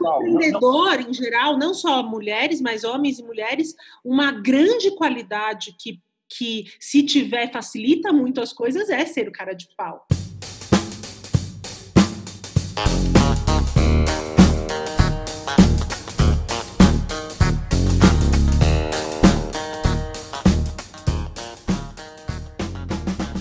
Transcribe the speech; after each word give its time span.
empreendedor, 0.00 1.00
em 1.00 1.12
geral, 1.12 1.58
não 1.58 1.74
só 1.74 2.02
mulheres, 2.02 2.60
mas 2.60 2.84
homens 2.84 3.18
e 3.18 3.22
mulheres, 3.22 3.74
uma 4.04 4.32
grande 4.32 4.90
qualidade 4.92 5.74
que, 5.78 6.00
que, 6.28 6.64
se 6.78 7.02
tiver, 7.02 7.52
facilita 7.52 8.12
muito 8.12 8.40
as 8.40 8.52
coisas 8.52 8.88
é 8.88 9.04
ser 9.04 9.28
o 9.28 9.32
cara 9.32 9.52
de 9.52 9.68
pau. 9.76 10.06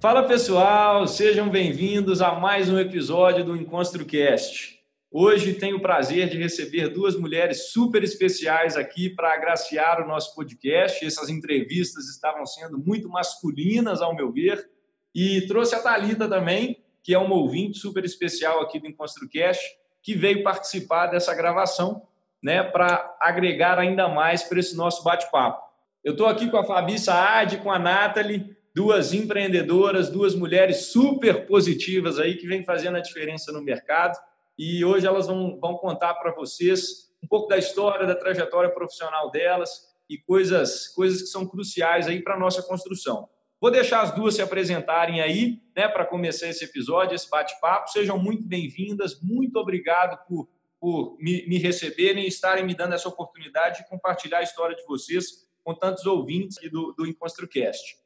Fala 0.00 0.22
pessoal, 0.22 1.06
sejam 1.06 1.50
bem-vindos 1.50 2.22
a 2.22 2.34
mais 2.34 2.70
um 2.70 2.78
episódio 2.78 3.44
do 3.44 3.54
EnconstruCast. 3.54 4.78
Hoje 5.10 5.52
tenho 5.52 5.76
o 5.76 5.82
prazer 5.82 6.30
de 6.30 6.38
receber 6.38 6.88
duas 6.88 7.14
mulheres 7.14 7.70
super 7.70 8.02
especiais 8.02 8.78
aqui 8.78 9.10
para 9.10 9.34
agraciar 9.34 10.00
o 10.00 10.08
nosso 10.08 10.34
podcast. 10.34 11.04
Essas 11.04 11.28
entrevistas 11.28 12.08
estavam 12.08 12.46
sendo 12.46 12.78
muito 12.78 13.10
masculinas, 13.10 14.00
ao 14.00 14.16
meu 14.16 14.32
ver, 14.32 14.70
e 15.14 15.42
trouxe 15.42 15.74
a 15.74 15.82
Talita 15.82 16.26
também, 16.26 16.82
que 17.02 17.12
é 17.12 17.18
uma 17.18 17.34
ouvinte 17.34 17.76
super 17.76 18.02
especial 18.02 18.62
aqui 18.62 18.80
do 18.80 18.86
EnconstruCast, 18.86 19.62
que 20.02 20.14
veio 20.14 20.42
participar 20.42 21.08
dessa 21.08 21.34
gravação, 21.34 22.00
né, 22.42 22.62
para 22.62 23.18
agregar 23.20 23.78
ainda 23.78 24.08
mais 24.08 24.42
para 24.42 24.60
esse 24.60 24.74
nosso 24.74 25.04
bate-papo. 25.04 25.62
Eu 26.02 26.12
estou 26.12 26.26
aqui 26.26 26.50
com 26.50 26.56
a 26.56 26.64
Fabi 26.64 26.98
Saad, 26.98 27.58
com 27.58 27.70
a 27.70 27.78
Nathalie, 27.78 28.56
duas 28.74 29.12
empreendedoras, 29.12 30.10
duas 30.10 30.34
mulheres 30.34 30.86
super 30.86 31.46
positivas 31.46 32.18
aí 32.18 32.36
que 32.36 32.46
vêm 32.46 32.64
fazendo 32.64 32.96
a 32.96 33.00
diferença 33.00 33.52
no 33.52 33.62
mercado. 33.62 34.16
E 34.58 34.84
hoje 34.84 35.06
elas 35.06 35.26
vão, 35.26 35.58
vão 35.58 35.76
contar 35.76 36.14
para 36.14 36.34
vocês 36.34 37.10
um 37.22 37.26
pouco 37.26 37.48
da 37.48 37.58
história, 37.58 38.06
da 38.06 38.14
trajetória 38.14 38.70
profissional 38.70 39.30
delas 39.30 39.70
e 40.08 40.18
coisas, 40.18 40.88
coisas 40.88 41.22
que 41.22 41.28
são 41.28 41.46
cruciais 41.46 42.06
aí 42.08 42.22
para 42.22 42.34
a 42.34 42.38
nossa 42.38 42.62
construção. 42.62 43.28
Vou 43.60 43.70
deixar 43.70 44.00
as 44.00 44.14
duas 44.14 44.34
se 44.34 44.42
apresentarem 44.42 45.20
aí, 45.20 45.60
né, 45.76 45.86
para 45.86 46.06
começar 46.06 46.48
esse 46.48 46.64
episódio, 46.64 47.14
esse 47.14 47.28
bate-papo. 47.28 47.90
Sejam 47.90 48.18
muito 48.18 48.42
bem-vindas, 48.42 49.20
muito 49.20 49.56
obrigado 49.56 50.18
por, 50.26 50.48
por 50.80 51.16
me, 51.20 51.46
me 51.46 51.58
receberem 51.58 52.24
e 52.24 52.28
estarem 52.28 52.64
me 52.64 52.74
dando 52.74 52.94
essa 52.94 53.08
oportunidade 53.08 53.78
de 53.78 53.88
compartilhar 53.88 54.38
a 54.38 54.42
história 54.42 54.74
de 54.74 54.84
vocês 54.86 55.46
com 55.62 55.74
tantos 55.74 56.06
ouvintes 56.06 56.58
do, 56.70 56.94
do 56.96 57.06
EnconstruCast. 57.06 57.99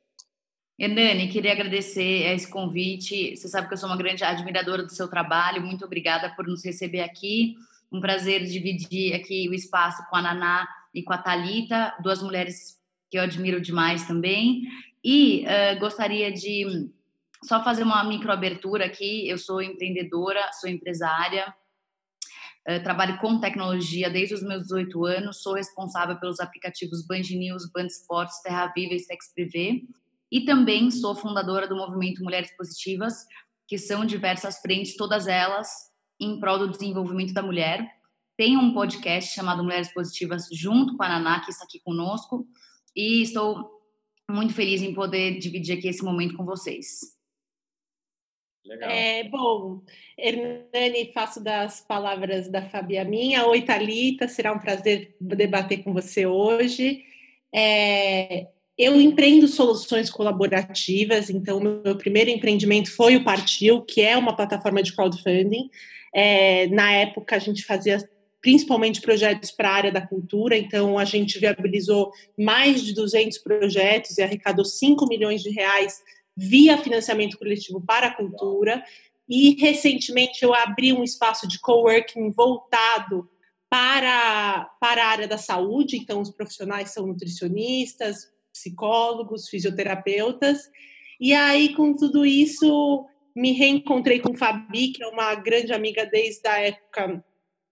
Hernani, 0.76 1.28
queria 1.28 1.52
agradecer 1.52 2.34
esse 2.34 2.50
convite. 2.50 3.36
Você 3.36 3.48
sabe 3.48 3.68
que 3.68 3.74
eu 3.74 3.78
sou 3.78 3.88
uma 3.88 3.96
grande 3.96 4.24
admiradora 4.24 4.82
do 4.82 4.92
seu 4.92 5.06
trabalho. 5.06 5.62
Muito 5.62 5.84
obrigada 5.84 6.34
por 6.34 6.48
nos 6.48 6.64
receber 6.64 7.00
aqui. 7.00 7.54
Um 7.92 8.00
prazer 8.00 8.44
dividir 8.44 9.14
aqui 9.14 9.48
o 9.48 9.54
espaço 9.54 10.04
com 10.10 10.16
a 10.16 10.22
Naná 10.22 10.66
e 10.92 11.00
com 11.00 11.12
a 11.12 11.18
Talita, 11.18 11.94
duas 12.02 12.20
mulheres 12.20 12.80
que 13.08 13.16
eu 13.16 13.22
admiro 13.22 13.60
demais 13.60 14.04
também. 14.04 14.62
E 15.02 15.44
uh, 15.44 15.78
gostaria 15.78 16.32
de 16.32 16.90
só 17.44 17.62
fazer 17.62 17.84
uma 17.84 18.02
microabertura 18.02 18.86
aqui. 18.86 19.28
Eu 19.28 19.38
sou 19.38 19.62
empreendedora, 19.62 20.40
sou 20.54 20.68
empresária, 20.68 21.54
uh, 22.68 22.82
trabalho 22.82 23.18
com 23.18 23.38
tecnologia 23.38 24.10
desde 24.10 24.34
os 24.34 24.42
meus 24.42 24.62
18 24.64 25.04
anos, 25.04 25.40
sou 25.40 25.54
responsável 25.54 26.16
pelos 26.16 26.40
aplicativos 26.40 27.06
Band 27.06 27.22
News, 27.30 27.70
Band 27.70 27.86
Sports, 27.86 28.42
Terra 28.42 28.72
Viva 28.74 28.94
e 28.94 28.98
Sex 28.98 29.32
Privé 29.32 29.80
e 30.30 30.44
também 30.44 30.90
sou 30.90 31.14
fundadora 31.14 31.68
do 31.68 31.76
movimento 31.76 32.22
Mulheres 32.22 32.54
Positivas, 32.56 33.24
que 33.66 33.78
são 33.78 34.04
diversas 34.04 34.58
frentes, 34.58 34.96
todas 34.96 35.26
elas 35.26 35.68
em 36.20 36.38
prol 36.38 36.58
do 36.58 36.70
desenvolvimento 36.70 37.32
da 37.32 37.42
mulher. 37.42 37.88
Tenho 38.36 38.60
um 38.60 38.74
podcast 38.74 39.34
chamado 39.34 39.62
Mulheres 39.62 39.92
Positivas 39.92 40.48
junto 40.52 40.96
com 40.96 41.02
a 41.02 41.08
Naná, 41.08 41.40
que 41.44 41.50
está 41.50 41.64
aqui 41.64 41.80
conosco, 41.80 42.46
e 42.94 43.22
estou 43.22 43.70
muito 44.30 44.54
feliz 44.54 44.82
em 44.82 44.94
poder 44.94 45.38
dividir 45.38 45.78
aqui 45.78 45.88
esse 45.88 46.02
momento 46.02 46.36
com 46.36 46.44
vocês. 46.44 47.14
Legal. 48.64 48.90
É, 48.90 49.24
bom, 49.24 49.82
Hernani, 50.18 51.12
faço 51.12 51.42
das 51.42 51.82
palavras 51.82 52.50
da 52.50 52.62
Fabi 52.62 52.96
a 52.96 53.04
minha. 53.04 53.46
Oi, 53.46 53.60
Thalita, 53.60 54.26
será 54.26 54.52
um 54.54 54.58
prazer 54.58 55.14
debater 55.20 55.84
com 55.84 55.92
você 55.92 56.24
hoje. 56.24 57.04
É, 57.54 58.48
eu 58.76 59.00
empreendo 59.00 59.46
soluções 59.46 60.10
colaborativas, 60.10 61.30
então 61.30 61.60
meu 61.60 61.96
primeiro 61.96 62.30
empreendimento 62.30 62.90
foi 62.90 63.16
o 63.16 63.24
Partiu, 63.24 63.82
que 63.82 64.00
é 64.00 64.16
uma 64.16 64.34
plataforma 64.34 64.82
de 64.82 64.94
crowdfunding. 64.94 65.70
É, 66.12 66.66
na 66.68 66.92
época 66.92 67.36
a 67.36 67.38
gente 67.38 67.64
fazia 67.64 67.98
principalmente 68.40 69.00
projetos 69.00 69.50
para 69.50 69.70
a 69.70 69.74
área 69.74 69.92
da 69.92 70.06
cultura, 70.06 70.56
então 70.56 70.98
a 70.98 71.04
gente 71.04 71.38
viabilizou 71.38 72.10
mais 72.38 72.82
de 72.82 72.92
200 72.92 73.38
projetos 73.38 74.18
e 74.18 74.22
arrecadou 74.22 74.64
5 74.64 75.06
milhões 75.08 75.42
de 75.42 75.50
reais 75.50 76.02
via 76.36 76.76
financiamento 76.76 77.38
coletivo 77.38 77.80
para 77.80 78.08
a 78.08 78.14
cultura. 78.14 78.84
E 79.28 79.54
recentemente 79.58 80.42
eu 80.42 80.52
abri 80.52 80.92
um 80.92 81.02
espaço 81.02 81.48
de 81.48 81.58
coworking 81.58 82.30
voltado 82.32 83.30
para, 83.70 84.70
para 84.78 85.04
a 85.04 85.08
área 85.08 85.26
da 85.26 85.38
saúde, 85.38 85.96
então 85.96 86.20
os 86.20 86.30
profissionais 86.30 86.90
são 86.90 87.06
nutricionistas, 87.06 88.33
psicólogos, 88.54 89.48
fisioterapeutas. 89.48 90.70
E 91.20 91.34
aí, 91.34 91.74
com 91.74 91.94
tudo 91.94 92.24
isso, 92.24 93.04
me 93.34 93.52
reencontrei 93.52 94.20
com 94.20 94.36
Fabi, 94.36 94.92
que 94.92 95.02
é 95.02 95.08
uma 95.08 95.34
grande 95.34 95.72
amiga 95.72 96.06
desde 96.06 96.46
a 96.46 96.58
época 96.58 97.22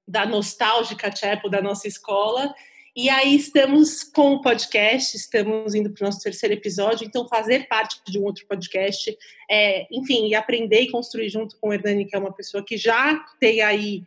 da 0.06 0.26
nostálgica 0.26 1.14
Chapel 1.14 1.48
da 1.48 1.62
nossa 1.62 1.86
escola. 1.86 2.52
E 2.94 3.08
aí 3.08 3.34
estamos 3.34 4.04
com 4.04 4.34
o 4.34 4.42
podcast, 4.42 5.16
estamos 5.16 5.74
indo 5.74 5.90
para 5.90 6.02
o 6.02 6.06
nosso 6.06 6.20
terceiro 6.20 6.54
episódio, 6.54 7.06
então 7.06 7.26
fazer 7.26 7.66
parte 7.66 8.02
de 8.06 8.18
um 8.18 8.24
outro 8.24 8.46
podcast, 8.46 9.16
é, 9.50 9.86
enfim, 9.90 10.26
e 10.26 10.34
aprender 10.34 10.82
e 10.82 10.90
construir 10.90 11.30
junto 11.30 11.56
com 11.58 11.70
o 11.70 11.72
Hernani, 11.72 12.04
que 12.04 12.14
é 12.14 12.18
uma 12.18 12.34
pessoa 12.34 12.62
que 12.62 12.76
já 12.76 13.24
tem 13.40 13.62
aí 13.62 14.02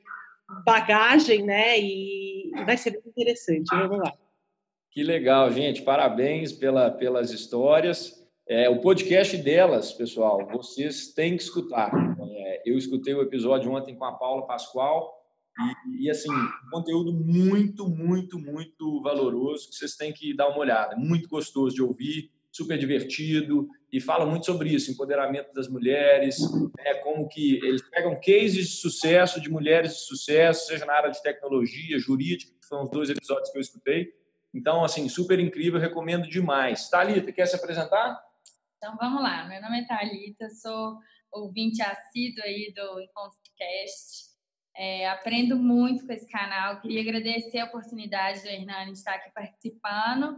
bagagem, 0.63 1.43
né? 1.43 1.79
E 1.79 2.51
vai 2.63 2.77
ser 2.77 2.91
muito 2.91 3.09
interessante. 3.09 3.67
Vamos 3.71 3.97
lá. 3.97 4.13
Que 4.95 5.03
legal, 5.03 5.51
gente. 5.51 5.81
Parabéns 5.81 6.53
pela, 6.53 6.89
pelas 6.89 7.29
histórias. 7.29 8.25
É, 8.47 8.69
o 8.69 8.79
podcast 8.79 9.35
delas, 9.35 9.91
pessoal, 9.91 10.47
vocês 10.47 11.11
têm 11.13 11.35
que 11.35 11.43
escutar. 11.43 11.91
É, 12.17 12.61
eu 12.65 12.77
escutei 12.77 13.13
o 13.13 13.21
episódio 13.21 13.69
ontem 13.73 13.93
com 13.93 14.05
a 14.05 14.13
Paula 14.13 14.47
Pascoal 14.47 15.13
e, 15.89 16.05
e, 16.05 16.09
assim, 16.09 16.31
conteúdo 16.71 17.11
muito, 17.11 17.89
muito, 17.89 18.39
muito 18.39 19.01
valoroso 19.01 19.67
que 19.69 19.75
vocês 19.75 19.97
têm 19.97 20.13
que 20.13 20.33
dar 20.33 20.47
uma 20.47 20.59
olhada. 20.59 20.95
Muito 20.95 21.27
gostoso 21.27 21.75
de 21.75 21.83
ouvir, 21.83 22.31
super 22.49 22.77
divertido 22.77 23.67
e 23.91 23.99
fala 23.99 24.25
muito 24.25 24.45
sobre 24.45 24.69
isso, 24.69 24.89
empoderamento 24.89 25.53
das 25.53 25.67
mulheres, 25.67 26.37
né, 26.77 26.93
como 27.03 27.27
que 27.27 27.55
eles 27.65 27.81
pegam 27.89 28.15
cases 28.15 28.69
de 28.69 28.77
sucesso 28.77 29.41
de 29.41 29.49
mulheres 29.49 29.91
de 29.91 29.99
sucesso, 30.05 30.67
seja 30.67 30.85
na 30.85 30.93
área 30.93 31.11
de 31.11 31.21
tecnologia, 31.21 31.99
jurídica, 31.99 32.53
que 32.61 32.65
foram 32.65 32.83
os 32.83 32.91
dois 32.91 33.09
episódios 33.09 33.49
que 33.49 33.57
eu 33.57 33.61
escutei, 33.61 34.13
então, 34.55 34.85
assim, 34.85 35.09
super 35.09 35.37
incrível, 35.37 35.77
recomendo 35.77 36.29
demais. 36.29 36.89
Thalita, 36.89 37.29
quer 37.33 37.45
se 37.45 37.57
apresentar? 37.57 38.17
Então, 38.77 38.95
vamos 38.95 39.21
lá. 39.21 39.43
Meu 39.49 39.61
nome 39.61 39.81
é 39.81 39.85
Thalita, 39.85 40.49
sou 40.49 40.97
ouvinte 41.29 41.81
assíduo 41.81 42.41
aí 42.41 42.73
do 42.73 43.01
EncontroCast. 43.01 44.33
É, 44.77 45.09
aprendo 45.09 45.57
muito 45.57 46.07
com 46.07 46.13
esse 46.13 46.27
canal. 46.29 46.79
Queria 46.79 47.01
agradecer 47.01 47.59
a 47.59 47.65
oportunidade 47.65 48.43
do 48.43 48.47
Hernani 48.47 48.93
de 48.93 48.97
estar 48.97 49.15
aqui 49.15 49.29
participando. 49.33 50.37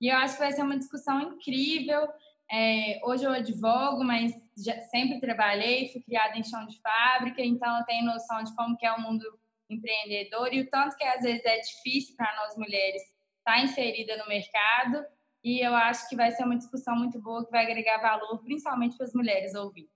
E 0.00 0.08
eu 0.08 0.16
acho 0.16 0.34
que 0.34 0.40
vai 0.40 0.52
ser 0.52 0.62
uma 0.62 0.78
discussão 0.78 1.20
incrível. 1.20 2.08
É, 2.50 2.98
hoje 3.04 3.24
eu 3.24 3.32
advogo, 3.32 4.02
mas 4.02 4.32
já, 4.56 4.80
sempre 4.84 5.20
trabalhei, 5.20 5.92
fui 5.92 6.00
criada 6.00 6.38
em 6.38 6.44
chão 6.44 6.66
de 6.66 6.80
fábrica, 6.80 7.42
então 7.42 7.78
eu 7.78 7.84
tenho 7.84 8.06
noção 8.06 8.42
de 8.42 8.56
como 8.56 8.78
que 8.78 8.86
é 8.86 8.92
o 8.92 9.02
mundo 9.02 9.22
empreendedor 9.68 10.54
e 10.54 10.62
o 10.62 10.70
tanto 10.70 10.96
que 10.96 11.04
às 11.04 11.20
vezes 11.20 11.44
é 11.44 11.60
difícil 11.60 12.16
para 12.16 12.34
nós 12.36 12.56
mulheres 12.56 13.02
estar 13.48 13.54
tá 13.54 13.60
inserida 13.62 14.16
no 14.18 14.28
mercado. 14.28 15.04
E 15.42 15.64
eu 15.64 15.74
acho 15.74 16.08
que 16.08 16.16
vai 16.16 16.30
ser 16.30 16.44
uma 16.44 16.56
discussão 16.56 16.94
muito 16.96 17.20
boa 17.20 17.44
que 17.44 17.50
vai 17.50 17.64
agregar 17.64 17.98
valor, 17.98 18.42
principalmente 18.42 18.96
para 18.96 19.06
as 19.06 19.14
mulheres 19.14 19.54
ouvir. 19.54 19.88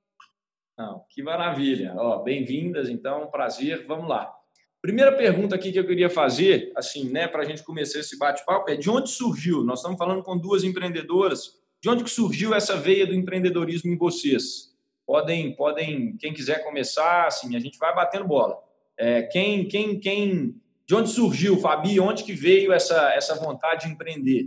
Não, 0.78 1.04
que 1.10 1.22
maravilha. 1.22 1.94
Bem-vindas, 2.24 2.88
então, 2.88 3.26
prazer. 3.30 3.86
Vamos 3.86 4.08
lá. 4.08 4.32
Primeira 4.80 5.12
pergunta 5.12 5.54
aqui 5.54 5.70
que 5.70 5.78
eu 5.78 5.86
queria 5.86 6.08
fazer, 6.08 6.72
assim, 6.74 7.10
né, 7.10 7.28
para 7.28 7.42
a 7.42 7.44
gente 7.44 7.62
começar 7.62 8.00
esse 8.00 8.18
bate-papo, 8.18 8.70
é 8.70 8.76
de 8.76 8.90
onde 8.90 9.10
surgiu? 9.10 9.62
Nós 9.62 9.78
estamos 9.80 9.98
falando 9.98 10.22
com 10.22 10.36
duas 10.36 10.64
empreendedoras. 10.64 11.60
De 11.80 11.88
onde 11.88 12.04
que 12.04 12.10
surgiu 12.10 12.54
essa 12.54 12.76
veia 12.76 13.06
do 13.06 13.14
empreendedorismo 13.14 13.92
em 13.92 13.98
vocês? 13.98 14.72
Podem, 15.04 15.54
podem, 15.54 16.16
quem 16.16 16.32
quiser 16.32 16.64
começar, 16.64 17.26
assim, 17.26 17.54
a 17.54 17.60
gente 17.60 17.78
vai 17.78 17.94
batendo 17.94 18.26
bola. 18.26 18.58
É, 18.96 19.22
quem, 19.22 19.66
quem, 19.66 19.98
quem, 19.98 20.61
de 20.92 20.96
onde 20.96 21.08
surgiu, 21.08 21.58
Fabi? 21.58 21.98
Onde 21.98 22.22
que 22.22 22.34
veio 22.34 22.70
essa, 22.70 23.14
essa 23.14 23.34
vontade 23.36 23.86
de 23.86 23.92
empreender? 23.94 24.46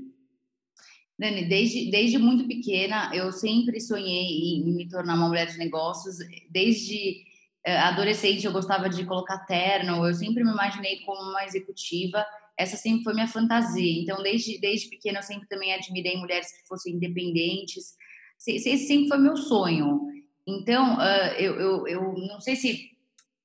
Dani, 1.18 1.50
desde, 1.50 1.90
desde 1.90 2.20
muito 2.20 2.48
pequena, 2.48 3.10
eu 3.16 3.32
sempre 3.32 3.82
sonhei 3.82 4.60
em 4.60 4.76
me 4.76 4.88
tornar 4.88 5.16
uma 5.16 5.28
mulher 5.28 5.48
de 5.48 5.58
negócios. 5.58 6.18
Desde 6.52 7.24
é, 7.66 7.76
adolescente, 7.80 8.46
eu 8.46 8.52
gostava 8.52 8.88
de 8.88 9.04
colocar 9.06 9.40
terno, 9.48 10.06
eu 10.06 10.14
sempre 10.14 10.44
me 10.44 10.52
imaginei 10.52 11.00
como 11.00 11.20
uma 11.32 11.46
executiva. 11.46 12.24
Essa 12.56 12.78
sempre 12.78 13.04
foi 13.04 13.16
minha 13.16 13.28
fantasia. 13.28 14.04
Então, 14.04 14.22
desde, 14.22 14.60
desde 14.60 14.88
pequena, 14.88 15.20
eu 15.20 15.24
sempre 15.24 15.48
também 15.48 15.74
admirei 15.74 16.16
mulheres 16.16 16.52
que 16.52 16.68
fossem 16.68 16.94
independentes. 16.94 17.96
Esse 18.48 18.78
sempre 18.86 19.08
foi 19.08 19.18
meu 19.18 19.36
sonho. 19.36 20.00
Então, 20.46 21.02
eu, 21.40 21.60
eu, 21.60 21.88
eu 21.88 22.14
não 22.14 22.40
sei 22.40 22.56
se 22.56 22.92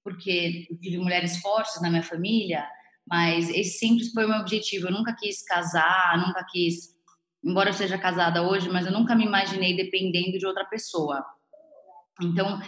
porque 0.05 0.67
tive 0.83 0.99
mulheres 0.99 1.39
fortes 1.39 1.81
na 1.81 1.89
minha 1.89 2.03
família, 2.03 2.67
mas 3.11 3.51
esse 3.51 3.79
sempre 3.79 4.05
foi 4.11 4.25
o 4.25 4.29
meu 4.29 4.39
objetivo. 4.39 4.87
Eu 4.87 4.93
nunca 4.93 5.15
quis 5.15 5.43
casar, 5.43 6.17
nunca 6.25 6.47
quis 6.51 6.91
embora 7.43 7.71
eu 7.71 7.75
seja 7.75 7.99
casada 7.99 8.43
hoje, 8.43 8.69
mas 8.69 8.87
eu 8.87 8.93
nunca 8.93 9.15
me 9.15 9.25
imaginei 9.25 9.75
dependendo 9.75 10.39
de 10.39 10.47
outra 10.47 10.65
pessoa. 10.65 11.25
Então, 12.23 12.61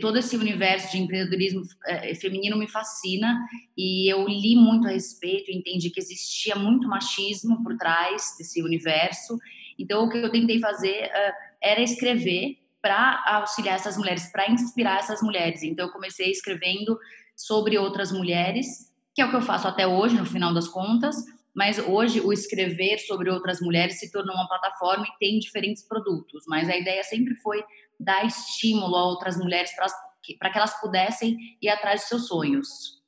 todo 0.00 0.16
esse 0.16 0.36
universo 0.36 0.92
de 0.92 0.98
empreendedorismo 0.98 1.62
é, 1.86 2.14
feminino 2.14 2.56
me 2.56 2.68
fascina 2.68 3.36
e 3.76 4.08
eu 4.08 4.24
li 4.28 4.54
muito 4.54 4.86
a 4.86 4.92
respeito, 4.92 5.50
entendi 5.50 5.90
que 5.90 5.98
existia 5.98 6.54
muito 6.54 6.86
machismo 6.86 7.64
por 7.64 7.76
trás 7.76 8.36
desse 8.38 8.62
universo. 8.62 9.36
Então, 9.76 10.04
o 10.04 10.08
que 10.08 10.18
eu 10.18 10.30
tentei 10.30 10.60
fazer 10.60 11.06
uh, 11.06 11.32
era 11.60 11.82
escrever 11.82 12.58
para 12.80 13.24
auxiliar 13.26 13.74
essas 13.74 13.96
mulheres, 13.96 14.30
para 14.30 14.48
inspirar 14.48 14.98
essas 14.98 15.20
mulheres. 15.20 15.64
Então, 15.64 15.86
eu 15.86 15.92
comecei 15.92 16.30
escrevendo 16.30 16.96
sobre 17.34 17.78
outras 17.78 18.12
mulheres, 18.12 18.91
que 19.14 19.20
é 19.20 19.26
o 19.26 19.30
que 19.30 19.36
eu 19.36 19.42
faço 19.42 19.68
até 19.68 19.86
hoje, 19.86 20.16
no 20.16 20.26
final 20.26 20.54
das 20.54 20.68
contas, 20.68 21.16
mas 21.54 21.78
hoje 21.78 22.20
o 22.20 22.32
escrever 22.32 22.98
sobre 22.98 23.30
outras 23.30 23.60
mulheres 23.60 23.98
se 23.98 24.10
tornou 24.10 24.34
uma 24.34 24.48
plataforma 24.48 25.04
e 25.06 25.18
tem 25.18 25.38
diferentes 25.38 25.86
produtos. 25.86 26.44
Mas 26.48 26.68
a 26.68 26.76
ideia 26.76 27.04
sempre 27.04 27.34
foi 27.36 27.62
dar 28.00 28.24
estímulo 28.24 28.96
a 28.96 29.04
outras 29.04 29.36
mulheres 29.36 29.70
para 29.76 30.50
que 30.50 30.58
elas 30.58 30.80
pudessem 30.80 31.36
ir 31.60 31.68
atrás 31.68 32.00
dos 32.00 32.08
seus 32.08 32.26
sonhos. 32.26 33.02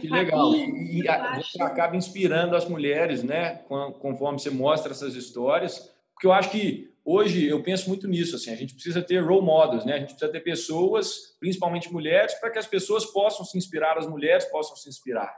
Que 0.00 0.08
legal. 0.08 0.54
E 0.54 1.02
você 1.36 1.62
acaba 1.62 1.94
inspirando 1.94 2.56
as 2.56 2.66
mulheres, 2.66 3.22
né? 3.22 3.56
Conforme 4.00 4.38
você 4.38 4.48
mostra 4.48 4.92
essas 4.92 5.14
histórias. 5.14 5.91
Porque 6.22 6.28
eu 6.28 6.32
acho 6.32 6.50
que 6.52 6.88
hoje 7.04 7.48
eu 7.48 7.60
penso 7.64 7.88
muito 7.88 8.06
nisso. 8.06 8.36
Assim, 8.36 8.52
a 8.52 8.54
gente 8.54 8.74
precisa 8.74 9.02
ter 9.02 9.18
role 9.18 9.44
models, 9.44 9.84
né? 9.84 9.94
A 9.94 9.98
gente 9.98 10.10
precisa 10.10 10.30
ter 10.30 10.38
pessoas, 10.38 11.36
principalmente 11.40 11.92
mulheres, 11.92 12.32
para 12.34 12.48
que 12.48 12.60
as 12.60 12.66
pessoas 12.68 13.04
possam 13.06 13.44
se 13.44 13.58
inspirar, 13.58 13.98
as 13.98 14.06
mulheres 14.06 14.44
possam 14.44 14.76
se 14.76 14.88
inspirar. 14.88 15.36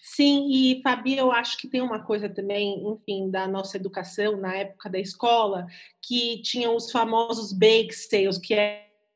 Sim, 0.00 0.48
e 0.50 0.80
Fabi, 0.82 1.18
eu 1.18 1.30
acho 1.30 1.58
que 1.58 1.68
tem 1.68 1.82
uma 1.82 2.02
coisa 2.02 2.30
também, 2.30 2.82
enfim, 2.88 3.30
da 3.30 3.46
nossa 3.46 3.76
educação 3.76 4.38
na 4.38 4.56
época 4.56 4.88
da 4.88 4.98
escola, 4.98 5.66
que 6.00 6.40
tinham 6.40 6.74
os 6.74 6.90
famosos 6.90 7.52
bake 7.52 7.92
sales, 7.92 8.38
que 8.38 8.54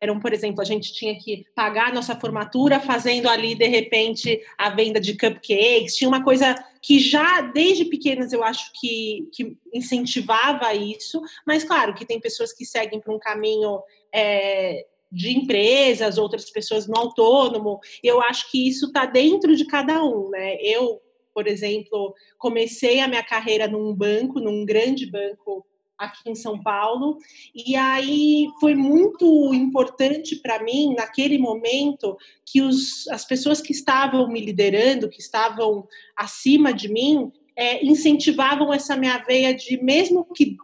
eram, 0.03 0.21
por 0.21 0.35
exemplo, 0.35 0.61
a 0.61 0.67
gente 0.67 0.93
tinha 0.93 1.19
que 1.19 1.47
pagar 1.57 1.89
a 1.89 1.95
nossa 1.95 2.15
formatura 2.15 2.79
fazendo 2.79 3.27
ali, 3.27 3.55
de 3.55 3.69
repente, 3.69 4.39
a 4.59 4.69
venda 4.69 5.01
de 5.01 5.17
cupcakes. 5.17 5.97
Tinha 5.97 6.09
uma 6.09 6.23
coisa 6.23 6.55
que 6.83 6.99
já, 6.99 7.41
desde 7.41 7.85
pequenas, 7.85 8.33
eu 8.33 8.43
acho 8.43 8.73
que, 8.79 9.29
que 9.33 9.57
incentivava 9.73 10.75
isso, 10.75 11.23
mas 11.47 11.63
claro 11.63 11.95
que 11.95 12.05
tem 12.05 12.21
pessoas 12.21 12.53
que 12.53 12.67
seguem 12.67 13.01
para 13.01 13.15
um 13.15 13.19
caminho. 13.19 13.81
É, 14.13 14.87
de 15.13 15.31
empresas, 15.31 16.17
outras 16.17 16.49
pessoas 16.51 16.89
no 16.89 16.97
autônomo. 16.97 17.79
Eu 18.03 18.23
acho 18.23 18.51
que 18.51 18.67
isso 18.67 18.87
está 18.87 19.05
dentro 19.05 19.55
de 19.55 19.67
cada 19.67 20.03
um, 20.03 20.31
né? 20.31 20.57
Eu, 20.63 21.03
por 21.35 21.47
exemplo, 21.47 22.15
comecei 22.39 22.99
a 22.99 23.07
minha 23.07 23.23
carreira 23.23 23.69
num 23.69 23.95
banco, 23.95 24.41
num 24.41 24.65
grande 24.65 25.05
banco 25.05 25.67
aqui 26.05 26.31
em 26.31 26.35
São 26.35 26.61
Paulo, 26.61 27.19
e 27.55 27.77
aí 27.77 28.49
foi 28.61 28.75
muito 28.75 29.55
importante 29.55 30.37
para 30.37 30.63
mim, 30.63 30.95
naquele 30.97 31.39
momento, 31.39 32.17
que 32.45 32.61
os, 32.61 33.09
as 33.09 33.25
pessoas 33.25 33.61
que 33.61 33.73
estavam 33.73 34.29
me 34.29 34.41
liderando, 34.41 35.09
que 35.09 35.21
estavam 35.21 35.87
acima 36.17 36.73
de 36.73 36.89
mim, 36.89 37.31
é, 37.57 37.85
incentivavam 37.85 38.73
essa 38.73 38.97
minha 38.97 39.19
veia 39.19 39.55
de, 39.55 39.83
mesmo 39.83 40.25
que 40.35 40.57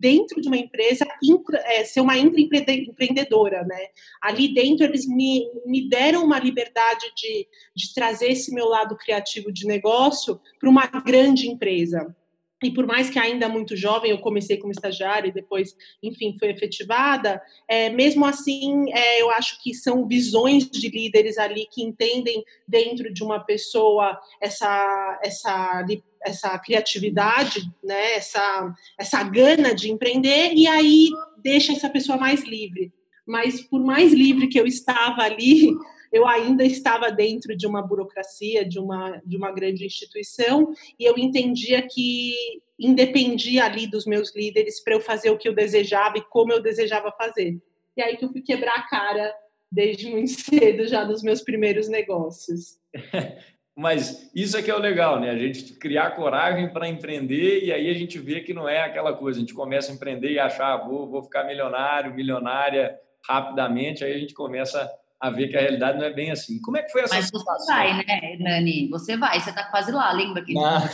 dentro 0.00 0.40
de 0.40 0.48
uma 0.48 0.56
empresa, 0.56 1.06
intra, 1.22 1.58
é, 1.66 1.84
ser 1.84 2.00
uma 2.00 2.16
empreendedora, 2.16 3.62
né? 3.64 3.88
Ali 4.22 4.54
dentro 4.54 4.86
eles 4.86 5.06
me, 5.06 5.46
me 5.66 5.90
deram 5.90 6.24
uma 6.24 6.38
liberdade 6.38 7.12
de, 7.14 7.46
de 7.76 7.92
trazer 7.92 8.30
esse 8.30 8.52
meu 8.54 8.66
lado 8.66 8.96
criativo 8.96 9.52
de 9.52 9.66
negócio 9.66 10.40
para 10.58 10.70
uma 10.70 10.86
grande 10.86 11.46
empresa. 11.48 12.16
E 12.62 12.70
por 12.70 12.86
mais 12.86 13.08
que 13.08 13.18
ainda 13.18 13.48
muito 13.48 13.76
jovem, 13.76 14.10
eu 14.10 14.18
comecei 14.18 14.56
como 14.58 14.72
estagiária 14.72 15.28
e 15.28 15.32
depois, 15.32 15.74
enfim, 16.02 16.36
foi 16.38 16.50
efetivada, 16.50 17.40
é, 17.66 17.88
mesmo 17.88 18.26
assim, 18.26 18.92
é, 18.92 19.22
eu 19.22 19.30
acho 19.30 19.62
que 19.62 19.72
são 19.72 20.06
visões 20.06 20.68
de 20.68 20.88
líderes 20.88 21.38
ali 21.38 21.66
que 21.70 21.82
entendem 21.82 22.44
dentro 22.68 23.12
de 23.12 23.22
uma 23.22 23.40
pessoa 23.40 24.18
essa, 24.40 25.20
essa 25.22 25.84
essa 26.22 26.58
criatividade, 26.58 27.60
né, 27.82 28.14
essa, 28.14 28.74
essa 28.98 29.22
gana 29.22 29.74
de 29.74 29.90
empreender, 29.90 30.52
e 30.52 30.66
aí 30.66 31.08
deixa 31.42 31.72
essa 31.72 31.88
pessoa 31.88 32.18
mais 32.18 32.44
livre. 32.44 32.92
Mas 33.26 33.62
por 33.62 33.80
mais 33.82 34.12
livre 34.12 34.48
que 34.48 34.60
eu 34.60 34.66
estava 34.66 35.22
ali, 35.22 35.72
eu 36.12 36.26
ainda 36.26 36.64
estava 36.64 37.10
dentro 37.10 37.56
de 37.56 37.66
uma 37.66 37.82
burocracia, 37.82 38.64
de 38.64 38.78
uma, 38.78 39.20
de 39.24 39.36
uma 39.36 39.52
grande 39.52 39.84
instituição, 39.84 40.72
e 40.98 41.04
eu 41.04 41.16
entendia 41.16 41.82
que 41.82 42.34
independia 42.78 43.64
ali 43.64 43.86
dos 43.86 44.06
meus 44.06 44.34
líderes 44.34 44.82
para 44.82 44.94
eu 44.94 45.00
fazer 45.00 45.30
o 45.30 45.38
que 45.38 45.48
eu 45.48 45.54
desejava 45.54 46.18
e 46.18 46.22
como 46.22 46.52
eu 46.52 46.62
desejava 46.62 47.12
fazer. 47.12 47.58
E 47.96 48.02
aí 48.02 48.16
que 48.16 48.24
eu 48.24 48.32
fui 48.32 48.40
quebrar 48.40 48.74
a 48.74 48.88
cara 48.88 49.34
desde 49.70 50.10
muito 50.10 50.30
cedo, 50.40 50.86
já 50.86 51.04
nos 51.04 51.22
meus 51.22 51.42
primeiros 51.42 51.88
negócios. 51.88 52.78
Mas 53.76 54.30
isso 54.34 54.56
é 54.58 54.62
que 54.62 54.70
é 54.70 54.74
o 54.74 54.80
legal, 54.80 55.20
né? 55.20 55.30
A 55.30 55.38
gente 55.38 55.74
criar 55.74 56.10
coragem 56.10 56.70
para 56.70 56.88
empreender 56.88 57.64
e 57.64 57.72
aí 57.72 57.88
a 57.88 57.94
gente 57.94 58.18
vê 58.18 58.40
que 58.40 58.52
não 58.52 58.68
é 58.68 58.82
aquela 58.82 59.14
coisa. 59.14 59.38
A 59.38 59.40
gente 59.40 59.54
começa 59.54 59.90
a 59.90 59.94
empreender 59.94 60.32
e 60.32 60.38
achar, 60.38 60.74
ah, 60.74 60.76
vou, 60.76 61.08
vou 61.08 61.22
ficar 61.22 61.44
milionário, 61.44 62.12
milionária 62.12 62.98
rapidamente. 63.26 64.04
Aí 64.04 64.12
a 64.12 64.18
gente 64.18 64.34
começa 64.34 64.90
a 65.20 65.30
ver 65.30 65.48
que 65.48 65.56
a 65.56 65.60
realidade 65.60 65.98
não 65.98 66.06
é 66.06 66.12
bem 66.12 66.30
assim. 66.30 66.60
Como 66.62 66.78
é 66.78 66.82
que 66.82 66.90
foi 66.90 67.02
essa 67.02 67.14
Mas 67.14 67.26
situação? 67.26 67.58
você 67.58 67.72
vai, 67.72 67.92
né, 68.06 68.36
Nani? 68.40 68.88
Você 68.88 69.16
vai, 69.16 69.38
você 69.38 69.50
está 69.50 69.64
quase 69.64 69.92
lá, 69.92 70.10
lembra 70.12 70.42
que... 70.42 70.56
Ah, 70.58 70.88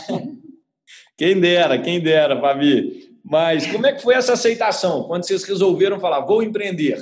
quem 1.17 1.39
dera, 1.39 1.79
quem 1.79 2.01
dera, 2.01 2.39
Fabi. 2.39 3.15
Mas 3.23 3.65
como 3.67 3.85
é 3.87 3.93
que 3.93 4.01
foi 4.01 4.15
essa 4.15 4.33
aceitação? 4.33 5.03
Quando 5.03 5.23
vocês 5.23 5.43
resolveram 5.43 5.99
falar, 5.99 6.21
vou 6.21 6.43
empreender? 6.43 6.97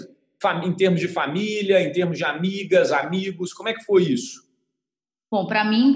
Em 0.63 0.73
termos 0.73 0.99
de 0.99 1.07
família, 1.07 1.81
em 1.81 1.91
termos 1.91 2.17
de 2.17 2.23
amigas, 2.23 2.91
amigos, 2.91 3.51
como 3.51 3.69
é 3.69 3.73
que 3.73 3.83
foi 3.83 4.03
isso? 4.03 4.44
Bom, 5.29 5.47
para 5.47 5.63
mim, 5.65 5.91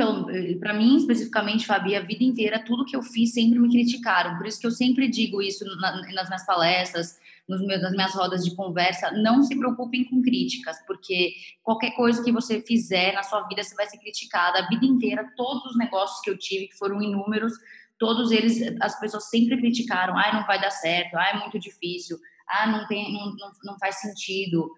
para 0.59 0.73
mim 0.73 0.97
especificamente, 0.97 1.65
Fabi, 1.65 1.95
a 1.95 2.01
vida 2.01 2.23
inteira, 2.23 2.63
tudo 2.63 2.83
que 2.83 2.95
eu 2.95 3.03
fiz 3.03 3.33
sempre 3.33 3.59
me 3.59 3.69
criticaram. 3.69 4.37
Por 4.37 4.47
isso 4.47 4.59
que 4.59 4.65
eu 4.65 4.71
sempre 4.71 5.07
digo 5.07 5.41
isso 5.41 5.63
nas 5.77 6.27
minhas 6.27 6.45
palestras, 6.45 7.19
nos 7.47 7.61
meus, 7.61 7.81
nas 7.81 7.91
minhas 7.91 8.13
rodas 8.13 8.43
de 8.43 8.55
conversa. 8.55 9.11
Não 9.11 9.43
se 9.43 9.55
preocupem 9.57 10.03
com 10.05 10.21
críticas, 10.21 10.77
porque 10.87 11.33
qualquer 11.61 11.91
coisa 11.91 12.23
que 12.23 12.31
você 12.31 12.59
fizer 12.61 13.13
na 13.13 13.21
sua 13.21 13.47
vida, 13.47 13.63
você 13.63 13.75
vai 13.75 13.87
ser 13.87 13.99
criticada. 13.99 14.59
A 14.59 14.67
vida 14.67 14.85
inteira, 14.85 15.31
todos 15.37 15.63
os 15.65 15.77
negócios 15.77 16.19
que 16.21 16.31
eu 16.31 16.37
tive, 16.37 16.67
que 16.67 16.77
foram 16.77 16.99
inúmeros, 16.99 17.53
todos 17.99 18.31
eles, 18.31 18.75
as 18.81 18.99
pessoas 18.99 19.29
sempre 19.29 19.57
criticaram. 19.57 20.17
Ah, 20.17 20.33
não 20.33 20.47
vai 20.47 20.59
dar 20.59 20.71
certo. 20.71 21.15
Ah, 21.15 21.29
é 21.29 21.39
muito 21.39 21.59
difícil. 21.59 22.17
Ah, 22.47 22.65
não 22.65 22.87
tem, 22.87 23.13
não, 23.13 23.27
não, 23.35 23.51
não 23.63 23.77
faz 23.77 23.99
sentido 24.01 24.71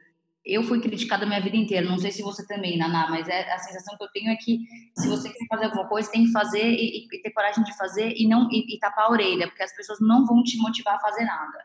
eu 0.46 0.64
fui 0.64 0.82
criticada 0.82 1.24
a 1.24 1.28
minha 1.28 1.42
vida 1.42 1.56
inteira. 1.56 1.88
Não 1.88 2.00
sei 2.00 2.12
se 2.12 2.22
você 2.22 2.46
também, 2.48 2.78
Naná, 2.78 3.10
mas 3.10 3.28
é, 3.28 3.52
a 3.52 3.60
sensação 3.60 3.98
que 3.98 4.04
eu 4.04 4.10
tenho 4.10 4.32
é 4.32 4.36
que 4.36 4.60
se 4.98 5.08
você 5.08 5.30
quer 5.30 5.46
fazer 5.48 5.66
alguma 5.66 5.88
coisa, 5.88 6.12
tem 6.12 6.26
que 6.26 6.32
fazer 6.32 6.66
e, 6.66 7.06
e 7.06 7.22
ter 7.22 7.32
coragem 7.32 7.64
de 7.64 7.76
fazer 7.78 8.14
e 8.16 8.28
não 8.28 8.50
e, 8.52 8.76
e, 8.76 8.80
tapar 8.80 9.06
a 9.06 9.12
orelha, 9.12 9.48
porque 9.48 9.64
as 9.64 9.76
pessoas 9.76 10.00
não 10.00 10.26
vão 10.26 10.44
te 10.44 10.58
motivar 10.58 10.96
a 10.96 11.00
fazer 11.00 11.26
nada. 11.26 11.64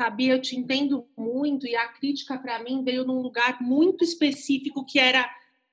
Sabe, 0.00 0.28
eu 0.28 0.40
te 0.40 0.56
entendo 0.56 1.06
muito 1.16 1.66
e 1.66 1.76
a 1.76 1.88
crítica 1.88 2.38
para 2.38 2.62
mim 2.62 2.82
veio 2.82 3.04
num 3.04 3.20
lugar 3.20 3.60
muito 3.60 4.02
específico 4.02 4.84
que 4.84 4.98
era 4.98 5.28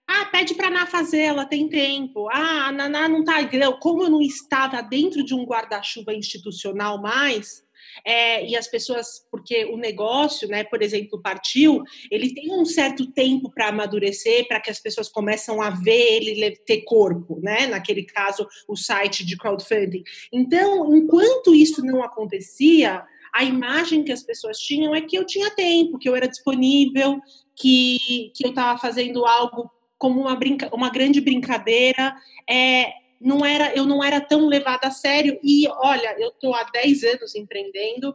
Ah, 0.05 0.25
pede 0.25 0.53
para 0.53 0.67
a 0.67 0.69
Naná 0.69 0.85
fazer, 0.85 1.21
ela 1.21 1.45
tem 1.45 1.67
tempo. 1.69 2.29
Ah, 2.29 2.67
a 2.67 2.71
Naná 2.71 3.07
não 3.07 3.19
está. 3.19 3.35
Como 3.79 4.03
eu 4.03 4.09
não 4.09 4.21
estava 4.21 4.81
dentro 4.81 5.23
de 5.23 5.33
um 5.33 5.45
guarda-chuva 5.45 6.13
institucional 6.13 7.01
mais, 7.01 7.63
é, 8.05 8.45
e 8.47 8.55
as 8.55 8.67
pessoas, 8.67 9.25
porque 9.31 9.65
o 9.65 9.77
negócio, 9.77 10.47
né, 10.47 10.63
por 10.63 10.81
exemplo, 10.81 11.21
partiu, 11.21 11.83
ele 12.11 12.33
tem 12.33 12.51
um 12.51 12.65
certo 12.65 13.11
tempo 13.11 13.49
para 13.49 13.69
amadurecer, 13.69 14.47
para 14.47 14.59
que 14.59 14.69
as 14.69 14.79
pessoas 14.79 15.09
começam 15.09 15.61
a 15.61 15.69
ver 15.69 16.21
ele 16.21 16.55
ter 16.65 16.81
corpo, 16.81 17.39
né? 17.41 17.67
Naquele 17.67 18.03
caso, 18.03 18.47
o 18.67 18.75
site 18.75 19.25
de 19.25 19.37
crowdfunding. 19.37 20.03
Então, 20.31 20.95
enquanto 20.95 21.53
isso 21.53 21.83
não 21.85 22.03
acontecia, 22.03 23.03
a 23.33 23.43
imagem 23.43 24.03
que 24.03 24.11
as 24.11 24.23
pessoas 24.23 24.57
tinham 24.57 24.95
é 24.95 25.01
que 25.01 25.17
eu 25.17 25.25
tinha 25.25 25.51
tempo, 25.51 25.99
que 25.99 26.09
eu 26.09 26.15
era 26.15 26.27
disponível, 26.27 27.19
que, 27.55 28.31
que 28.35 28.45
eu 28.45 28.49
estava 28.49 28.79
fazendo 28.79 29.25
algo 29.25 29.69
como 29.97 30.21
uma, 30.21 30.35
brinca, 30.35 30.69
uma 30.73 30.89
grande 30.89 31.19
brincadeira. 31.21 32.15
É, 32.49 32.91
não 33.19 33.45
era, 33.45 33.73
eu 33.75 33.85
não 33.85 34.03
era 34.03 34.21
tão 34.21 34.47
levada 34.47 34.87
a 34.87 34.91
sério. 34.91 35.39
E 35.43 35.67
olha, 35.67 36.15
eu 36.19 36.29
estou 36.29 36.53
há 36.53 36.63
10 36.63 37.03
anos 37.03 37.35
empreendendo, 37.35 38.13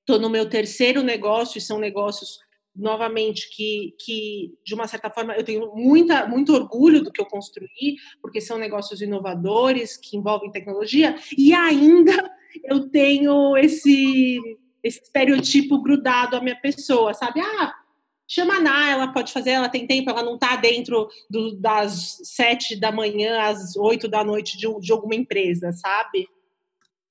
estou 0.00 0.16
é, 0.16 0.18
no 0.18 0.30
meu 0.30 0.48
terceiro 0.48 1.02
negócio, 1.02 1.58
e 1.58 1.60
são 1.60 1.78
negócios 1.78 2.38
novamente 2.74 3.50
que, 3.54 3.94
que 3.98 4.54
de 4.64 4.74
uma 4.74 4.86
certa 4.86 5.10
forma 5.10 5.34
eu 5.34 5.44
tenho 5.44 5.74
muita, 5.74 6.26
muito 6.26 6.54
orgulho 6.54 7.02
do 7.02 7.12
que 7.12 7.20
eu 7.20 7.26
construí, 7.26 7.96
porque 8.22 8.40
são 8.40 8.58
negócios 8.58 9.02
inovadores 9.02 9.96
que 9.96 10.16
envolvem 10.16 10.50
tecnologia, 10.50 11.16
e 11.36 11.52
ainda 11.52 12.12
eu 12.64 12.88
tenho 12.88 13.56
esse, 13.56 14.38
esse 14.82 15.02
estereotipo 15.02 15.82
grudado 15.82 16.36
à 16.36 16.40
minha 16.40 16.56
pessoa, 16.56 17.12
sabe? 17.12 17.40
Ah, 17.40 17.74
chama 18.30 18.54
a 18.54 18.60
Ná, 18.60 18.90
ela 18.90 19.08
pode 19.08 19.32
fazer, 19.32 19.50
ela 19.50 19.68
tem 19.68 19.88
tempo, 19.88 20.08
ela 20.08 20.22
não 20.22 20.34
está 20.36 20.54
dentro 20.54 21.08
do, 21.28 21.56
das 21.56 22.20
sete 22.22 22.76
da 22.76 22.92
manhã 22.92 23.42
às 23.42 23.74
oito 23.76 24.06
da 24.06 24.22
noite 24.22 24.56
de, 24.56 24.66
de 24.80 24.92
alguma 24.92 25.16
empresa, 25.16 25.72
sabe? 25.72 26.28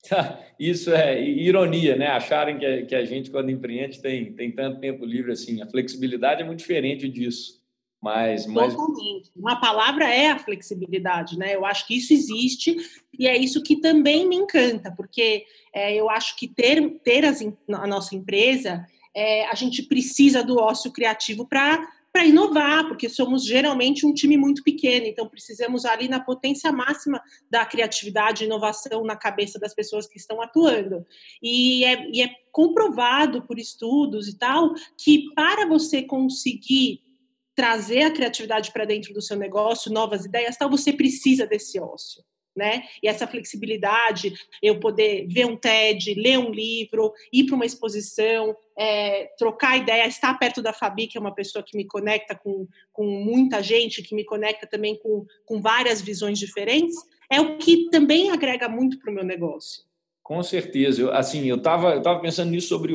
Isso 0.58 0.90
é 0.94 1.22
ironia, 1.22 1.94
né? 1.94 2.06
Acharem 2.06 2.58
que 2.86 2.94
a, 2.94 3.04
gente, 3.04 3.30
quando 3.30 3.50
empreende, 3.50 4.00
tem, 4.00 4.32
tem 4.32 4.50
tanto 4.50 4.80
tempo 4.80 5.04
livre 5.04 5.32
assim. 5.32 5.60
A 5.60 5.68
flexibilidade 5.68 6.40
é 6.40 6.44
muito 6.44 6.60
diferente 6.60 7.06
disso. 7.06 7.60
Mas, 8.02 8.46
mas... 8.46 8.74
Totalmente. 8.74 9.30
Uma 9.36 9.60
palavra 9.60 10.08
é 10.08 10.30
a 10.30 10.38
flexibilidade, 10.38 11.38
né? 11.38 11.54
Eu 11.54 11.66
acho 11.66 11.86
que 11.86 11.98
isso 11.98 12.14
existe 12.14 12.74
e 13.18 13.28
é 13.28 13.36
isso 13.36 13.62
que 13.62 13.76
também 13.76 14.26
me 14.26 14.36
encanta, 14.36 14.90
porque 14.90 15.44
é, 15.74 15.94
eu 15.94 16.08
acho 16.08 16.34
que 16.38 16.48
ter, 16.48 16.98
ter 17.04 17.26
as, 17.26 17.42
a 17.42 17.86
nossa 17.86 18.16
empresa 18.16 18.86
é, 19.14 19.46
a 19.46 19.54
gente 19.54 19.82
precisa 19.82 20.42
do 20.42 20.58
ócio 20.58 20.92
criativo 20.92 21.46
para 21.46 21.86
para 22.12 22.24
inovar, 22.24 22.88
porque 22.88 23.08
somos 23.08 23.44
geralmente 23.44 24.04
um 24.04 24.12
time 24.12 24.36
muito 24.36 24.64
pequeno, 24.64 25.06
então 25.06 25.28
precisamos 25.28 25.84
ali 25.84 26.08
na 26.08 26.18
potência 26.18 26.72
máxima 26.72 27.22
da 27.48 27.64
criatividade 27.64 28.42
e 28.42 28.46
inovação 28.46 29.04
na 29.04 29.14
cabeça 29.14 29.60
das 29.60 29.72
pessoas 29.72 30.08
que 30.08 30.18
estão 30.18 30.42
atuando. 30.42 31.06
E 31.40 31.84
é, 31.84 32.10
e 32.10 32.20
é 32.20 32.30
comprovado 32.50 33.42
por 33.42 33.60
estudos 33.60 34.26
e 34.26 34.36
tal 34.36 34.74
que 34.98 35.32
para 35.34 35.66
você 35.66 36.02
conseguir 36.02 37.00
trazer 37.54 38.02
a 38.02 38.12
criatividade 38.12 38.72
para 38.72 38.84
dentro 38.84 39.14
do 39.14 39.22
seu 39.22 39.36
negócio, 39.36 39.92
novas 39.92 40.24
ideias, 40.24 40.56
tal, 40.56 40.68
você 40.68 40.92
precisa 40.92 41.46
desse 41.46 41.78
ócio 41.78 42.24
né? 42.56 42.82
E 43.02 43.08
essa 43.08 43.26
flexibilidade, 43.26 44.34
eu 44.62 44.80
poder 44.80 45.26
ver 45.28 45.46
um 45.46 45.56
TED, 45.56 46.14
ler 46.14 46.38
um 46.38 46.50
livro, 46.50 47.12
ir 47.32 47.44
para 47.44 47.56
uma 47.56 47.66
exposição, 47.66 48.56
é, 48.78 49.30
trocar 49.38 49.76
ideia, 49.76 50.06
estar 50.06 50.38
perto 50.38 50.62
da 50.62 50.72
Fabi, 50.72 51.06
que 51.06 51.16
é 51.16 51.20
uma 51.20 51.34
pessoa 51.34 51.64
que 51.66 51.76
me 51.76 51.86
conecta 51.86 52.34
com, 52.34 52.66
com 52.92 53.04
muita 53.04 53.62
gente, 53.62 54.02
que 54.02 54.14
me 54.14 54.24
conecta 54.24 54.66
também 54.66 54.98
com, 54.98 55.24
com 55.44 55.60
várias 55.60 56.00
visões 56.00 56.38
diferentes, 56.38 56.96
é 57.30 57.40
o 57.40 57.58
que 57.58 57.88
também 57.90 58.30
agrega 58.30 58.68
muito 58.68 58.98
para 58.98 59.10
o 59.10 59.14
meu 59.14 59.24
negócio. 59.24 59.84
Com 60.22 60.42
certeza. 60.42 61.02
Eu, 61.02 61.12
assim, 61.12 61.46
eu 61.46 61.56
estava 61.56 61.94
eu 61.94 62.02
tava 62.02 62.20
pensando 62.20 62.60
sobre 62.60 62.92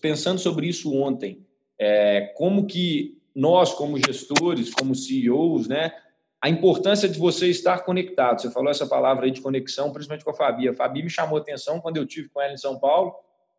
pensando 0.00 0.38
sobre 0.38 0.68
isso 0.68 0.94
ontem. 0.94 1.44
É, 1.78 2.32
como 2.36 2.66
que 2.66 3.18
nós, 3.34 3.74
como 3.74 3.98
gestores, 3.98 4.72
como 4.72 4.94
CEOs, 4.94 5.68
né, 5.68 5.92
a 6.40 6.48
importância 6.48 7.08
de 7.08 7.18
você 7.18 7.48
estar 7.48 7.80
conectado. 7.84 8.40
Você 8.40 8.50
falou 8.50 8.70
essa 8.70 8.86
palavra 8.86 9.24
aí 9.24 9.30
de 9.30 9.40
conexão, 9.40 9.92
principalmente 9.92 10.24
com 10.24 10.30
a 10.30 10.34
Fabi. 10.34 10.68
A 10.68 10.74
Fabi 10.74 11.02
me 11.02 11.10
chamou 11.10 11.38
atenção 11.38 11.80
quando 11.80 11.96
eu 11.96 12.06
tive 12.06 12.28
com 12.28 12.40
ela 12.40 12.52
em 12.52 12.58
São 12.58 12.78
Paulo. 12.78 13.14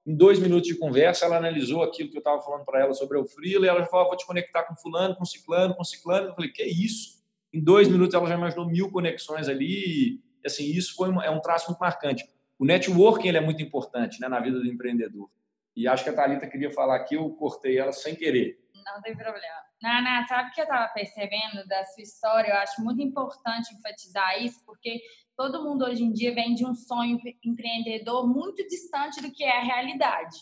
Em 0.05 0.15
dois 0.15 0.39
minutos 0.39 0.67
de 0.67 0.75
conversa, 0.75 1.25
ela 1.25 1.37
analisou 1.37 1.83
aquilo 1.83 2.09
que 2.09 2.17
eu 2.17 2.19
estava 2.19 2.41
falando 2.41 2.63
para 2.63 2.79
ela 2.79 2.93
sobre 2.93 3.17
o 3.17 3.25
Freela 3.25 3.65
e 3.65 3.69
ela 3.69 3.85
falou: 3.85 4.05
ah, 4.05 4.09
vou 4.09 4.17
te 4.17 4.25
conectar 4.25 4.63
com 4.63 4.75
fulano, 4.75 5.15
com 5.15 5.25
ciclano, 5.25 5.75
com 5.75 5.83
ciclano. 5.83 6.29
Eu 6.29 6.33
falei: 6.33 6.49
que 6.49 6.63
isso? 6.63 7.17
Em 7.53 7.61
dois 7.61 7.89
minutos 7.89 8.13
ela 8.13 8.27
já 8.27 8.35
imaginou 8.35 8.65
mil 8.65 8.89
conexões 8.91 9.49
ali. 9.49 10.15
E, 10.15 10.21
assim, 10.45 10.65
isso 10.65 10.95
foi 10.95 11.09
é 11.25 11.29
um 11.29 11.41
traço 11.41 11.67
muito 11.67 11.79
marcante. 11.79 12.25
O 12.57 12.65
networking 12.65 13.27
ele 13.27 13.37
é 13.37 13.41
muito 13.41 13.61
importante 13.61 14.21
né, 14.21 14.27
na 14.27 14.39
vida 14.39 14.59
do 14.59 14.65
empreendedor. 14.65 15.29
E 15.75 15.87
acho 15.87 16.03
que 16.03 16.09
a 16.09 16.13
Thalita 16.13 16.47
queria 16.47 16.71
falar 16.71 16.95
aqui, 16.95 17.15
eu 17.15 17.29
cortei 17.31 17.77
ela 17.77 17.91
sem 17.91 18.15
querer. 18.15 18.59
Não 18.73 19.01
tem 19.01 19.15
problema. 19.15 19.66
Nana, 19.81 20.25
sabe 20.27 20.49
o 20.49 20.53
que 20.53 20.61
eu 20.61 20.65
estava 20.65 20.87
percebendo 20.89 21.65
da 21.67 21.85
sua 21.85 22.03
história? 22.03 22.49
Eu 22.49 22.57
acho 22.57 22.83
muito 22.83 23.01
importante 23.01 23.73
enfatizar 23.73 24.41
isso, 24.43 24.63
porque 24.65 25.01
todo 25.35 25.63
mundo 25.63 25.85
hoje 25.85 26.03
em 26.03 26.11
dia 26.11 26.33
vem 26.33 26.55
de 26.55 26.65
um 26.65 26.73
sonho 26.73 27.19
empreendedor 27.43 28.27
muito 28.27 28.67
distante 28.67 29.21
do 29.21 29.31
que 29.31 29.43
é 29.43 29.57
a 29.57 29.63
realidade. 29.63 30.37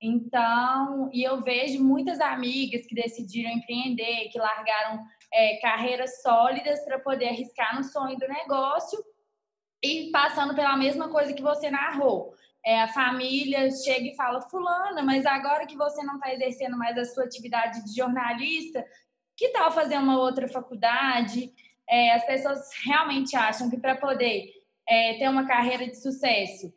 Então, 0.00 1.08
e 1.14 1.22
eu 1.22 1.42
vejo 1.42 1.82
muitas 1.82 2.20
amigas 2.20 2.84
que 2.86 2.94
decidiram 2.94 3.52
empreender, 3.52 4.28
que 4.28 4.38
largaram 4.38 5.02
é, 5.32 5.56
carreiras 5.62 6.20
sólidas 6.20 6.84
para 6.84 6.98
poder 6.98 7.28
arriscar 7.28 7.74
no 7.74 7.82
sonho 7.82 8.18
do 8.18 8.28
negócio 8.28 9.02
e 9.82 10.10
passando 10.10 10.54
pela 10.54 10.76
mesma 10.76 11.08
coisa 11.08 11.32
que 11.32 11.42
você 11.42 11.70
narrou 11.70 12.34
é, 12.64 12.80
a 12.80 12.88
família 12.88 13.70
chega 13.70 14.08
e 14.08 14.16
fala: 14.16 14.40
Fulana, 14.40 15.02
mas 15.02 15.26
agora 15.26 15.66
que 15.66 15.76
você 15.76 16.02
não 16.02 16.14
está 16.14 16.32
exercendo 16.32 16.76
mais 16.78 16.96
a 16.96 17.04
sua 17.04 17.24
atividade 17.24 17.84
de 17.84 17.94
jornalista, 17.94 18.84
que 19.36 19.50
tal 19.50 19.70
fazer 19.70 19.98
uma 19.98 20.18
outra 20.18 20.48
faculdade? 20.48 21.52
É, 21.88 22.12
as 22.12 22.24
pessoas 22.24 22.70
realmente 22.84 23.36
acham 23.36 23.68
que 23.68 23.76
para 23.76 23.94
poder 23.94 24.48
é, 24.88 25.14
ter 25.14 25.28
uma 25.28 25.46
carreira 25.46 25.86
de 25.86 26.00
sucesso, 26.00 26.72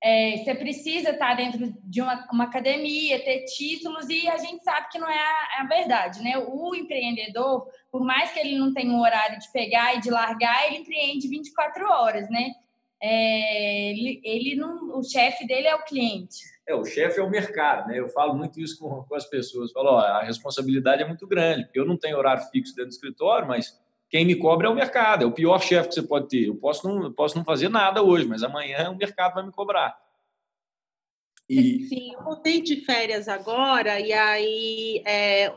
é, 0.00 0.36
você 0.36 0.54
precisa 0.54 1.10
estar 1.10 1.28
tá 1.28 1.34
dentro 1.34 1.72
de 1.84 2.00
uma, 2.02 2.28
uma, 2.32 2.44
academia, 2.44 3.24
ter 3.24 3.44
títulos, 3.44 4.08
e 4.08 4.28
a 4.28 4.36
gente 4.38 4.62
sabe 4.62 4.88
que 4.90 4.98
não 4.98 5.08
é 5.08 5.18
a, 5.18 5.62
a, 5.62 5.66
verdade, 5.66 6.22
né? 6.22 6.38
O 6.38 6.74
empreendedor, 6.74 7.68
por 7.90 8.04
mais 8.04 8.32
que 8.32 8.40
ele 8.40 8.58
não 8.58 8.72
tenha 8.72 8.92
um 8.92 9.00
horário 9.00 9.38
de 9.38 9.50
pegar 9.52 9.94
e 9.96 10.00
de 10.00 10.10
largar, 10.10 10.66
ele 10.66 10.78
empreende 10.78 11.28
24 11.28 11.88
horas, 11.88 12.28
né? 12.30 12.52
É, 13.02 13.90
ele, 13.90 14.20
ele 14.22 14.54
não, 14.54 14.96
o 14.96 15.02
chefe 15.02 15.44
dele 15.44 15.66
é 15.66 15.74
o 15.74 15.84
cliente. 15.84 16.38
É, 16.66 16.72
o 16.72 16.84
chefe 16.84 17.18
é 17.18 17.22
o 17.22 17.28
mercado, 17.28 17.88
né? 17.88 17.98
Eu 17.98 18.08
falo 18.08 18.34
muito 18.34 18.60
isso 18.60 18.78
com, 18.78 19.02
com 19.02 19.14
as 19.16 19.24
pessoas. 19.26 19.72
Falo, 19.72 19.90
ó, 19.90 19.98
a 19.98 20.22
responsabilidade 20.22 21.02
é 21.02 21.06
muito 21.06 21.26
grande, 21.26 21.64
porque 21.64 21.80
eu 21.80 21.84
não 21.84 21.96
tenho 21.96 22.16
horário 22.16 22.44
fixo 22.52 22.76
dentro 22.76 22.90
do 22.90 22.94
escritório, 22.94 23.48
mas 23.48 23.76
quem 24.08 24.24
me 24.24 24.36
cobra 24.36 24.68
é 24.68 24.70
o 24.70 24.74
mercado, 24.74 25.24
é 25.24 25.26
o 25.26 25.32
pior 25.32 25.60
chefe 25.60 25.88
que 25.88 25.94
você 25.96 26.02
pode 26.02 26.28
ter. 26.28 26.46
Eu 26.46 26.54
posso 26.54 26.86
não, 26.86 27.02
eu 27.02 27.12
posso 27.12 27.36
não 27.36 27.44
fazer 27.44 27.68
nada 27.68 28.04
hoje, 28.04 28.24
mas 28.28 28.44
amanhã 28.44 28.88
o 28.90 28.96
mercado 28.96 29.34
vai 29.34 29.44
me 29.44 29.50
cobrar. 29.50 29.98
E... 31.48 31.80
Sim, 31.88 32.14
eu 32.14 32.22
voltei 32.22 32.62
de 32.62 32.76
férias 32.84 33.26
agora 33.26 33.98
e 33.98 34.12
aí 34.12 35.02
é, 35.04 35.52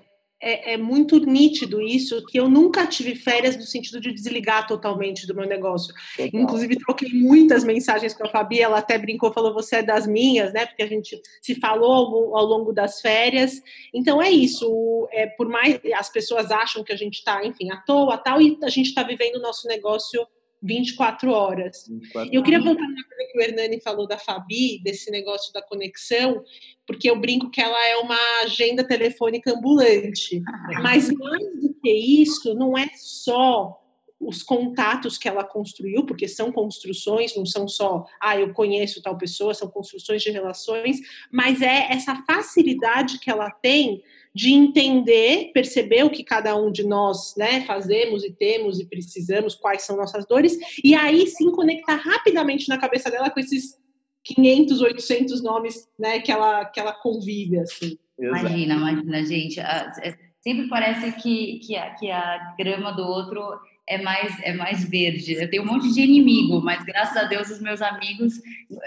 é, 0.45 0.73
é, 0.73 0.77
muito 0.77 1.19
nítido 1.19 1.81
isso, 1.81 2.23
que 2.27 2.39
eu 2.39 2.47
nunca 2.47 2.85
tive 2.85 3.15
férias 3.15 3.57
no 3.57 3.63
sentido 3.63 3.99
de 3.99 4.13
desligar 4.13 4.67
totalmente 4.67 5.25
do 5.25 5.33
meu 5.33 5.47
negócio. 5.47 5.91
Legal. 6.19 6.43
Inclusive, 6.43 6.77
troquei 6.77 7.09
muitas 7.13 7.63
mensagens 7.63 8.13
com 8.13 8.27
a 8.27 8.29
Fabi, 8.29 8.61
ela 8.61 8.77
até 8.77 8.95
brincou, 8.95 9.33
falou, 9.33 9.55
você 9.55 9.77
é 9.77 9.83
das 9.83 10.05
minhas, 10.05 10.53
né? 10.53 10.67
Porque 10.67 10.83
a 10.83 10.87
gente 10.87 11.19
se 11.41 11.55
falou 11.55 11.91
ao, 11.91 12.37
ao 12.37 12.45
longo 12.45 12.71
das 12.71 13.01
férias. 13.01 13.59
Então, 13.91 14.21
é 14.21 14.29
isso. 14.29 15.09
É, 15.11 15.25
por 15.25 15.49
mais 15.49 15.79
as 15.95 16.11
pessoas 16.11 16.51
acham 16.51 16.83
que 16.83 16.93
a 16.93 16.97
gente 16.97 17.15
está, 17.15 17.43
enfim, 17.43 17.71
à 17.71 17.77
toa, 17.77 18.15
tal, 18.15 18.39
e 18.39 18.55
a 18.61 18.69
gente 18.69 18.89
está 18.89 19.01
vivendo 19.01 19.37
o 19.37 19.41
nosso 19.41 19.67
negócio 19.67 20.27
24 20.65 21.31
horas. 21.31 21.85
24 21.87 22.33
eu 22.33 22.43
queria 22.43 22.61
voltar 22.61 22.87
na 22.87 23.03
coisa 23.03 23.31
que 23.31 23.37
o 23.37 23.41
Hernani 23.41 23.79
falou 23.81 24.07
da 24.07 24.17
Fabi, 24.17 24.81
desse 24.83 25.11
negócio 25.11 25.53
da 25.53 25.61
conexão, 25.61 26.43
porque 26.87 27.09
eu 27.09 27.19
brinco 27.19 27.49
que 27.49 27.61
ela 27.61 27.87
é 27.87 27.97
uma 27.97 28.17
agenda 28.43 28.83
telefônica 28.83 29.51
ambulante. 29.51 30.41
Mas 30.81 31.09
mais 31.11 31.61
do 31.61 31.73
que 31.81 31.91
isso, 31.91 32.53
não 32.55 32.77
é 32.77 32.87
só 32.95 33.81
os 34.19 34.41
contatos 34.41 35.17
que 35.17 35.27
ela 35.27 35.43
construiu, 35.43 36.05
porque 36.05 36.27
são 36.27 36.51
construções, 36.51 37.35
não 37.35 37.45
são 37.45 37.67
só, 37.67 38.05
ah, 38.19 38.39
eu 38.39 38.53
conheço 38.53 39.01
tal 39.01 39.17
pessoa, 39.17 39.53
são 39.53 39.69
construções 39.69 40.21
de 40.21 40.31
relações, 40.31 40.99
mas 41.31 41.61
é 41.61 41.91
essa 41.91 42.15
facilidade 42.25 43.19
que 43.19 43.29
ela 43.29 43.51
tem 43.51 44.01
de 44.35 44.51
entender, 44.51 45.51
perceber 45.53 46.03
o 46.03 46.09
que 46.09 46.21
cada 46.21 46.57
um 46.57 46.69
de 46.69 46.85
nós 46.85 47.33
né, 47.37 47.61
fazemos 47.61 48.21
e 48.25 48.33
temos 48.33 48.81
e 48.81 48.85
precisamos, 48.85 49.55
quais 49.55 49.83
são 49.83 49.95
nossas 49.95 50.25
dores, 50.27 50.57
e 50.83 50.93
aí 50.93 51.25
sim 51.25 51.49
conectar 51.51 51.95
rapidamente 51.95 52.67
na 52.67 52.77
cabeça 52.77 53.09
dela 53.09 53.29
com 53.29 53.39
esses 53.39 53.79
500, 54.25 54.81
800 54.81 55.41
nomes 55.41 55.87
né, 55.97 56.19
que, 56.19 56.33
ela, 56.33 56.65
que 56.65 56.81
ela 56.81 56.91
convive. 56.91 57.59
Assim. 57.59 57.97
Imagina, 58.19 58.75
imagina, 58.75 59.25
gente. 59.25 59.59
É, 59.61 60.17
sempre 60.41 60.67
parece 60.67 61.13
que, 61.13 61.59
que, 61.59 61.77
a, 61.77 61.95
que 61.95 62.11
a 62.11 62.55
grama 62.59 62.91
do 62.91 63.03
outro 63.03 63.41
é 63.87 64.01
mais, 64.01 64.35
é 64.41 64.53
mais 64.53 64.83
verde. 64.83 65.33
Eu 65.33 65.49
tenho 65.49 65.63
um 65.63 65.67
monte 65.67 65.93
de 65.93 66.01
inimigo, 66.01 66.61
mas 66.61 66.83
graças 66.83 67.15
a 67.15 67.23
Deus 67.25 67.49
os 67.49 67.61
meus 67.61 67.81
amigos, 67.81 68.33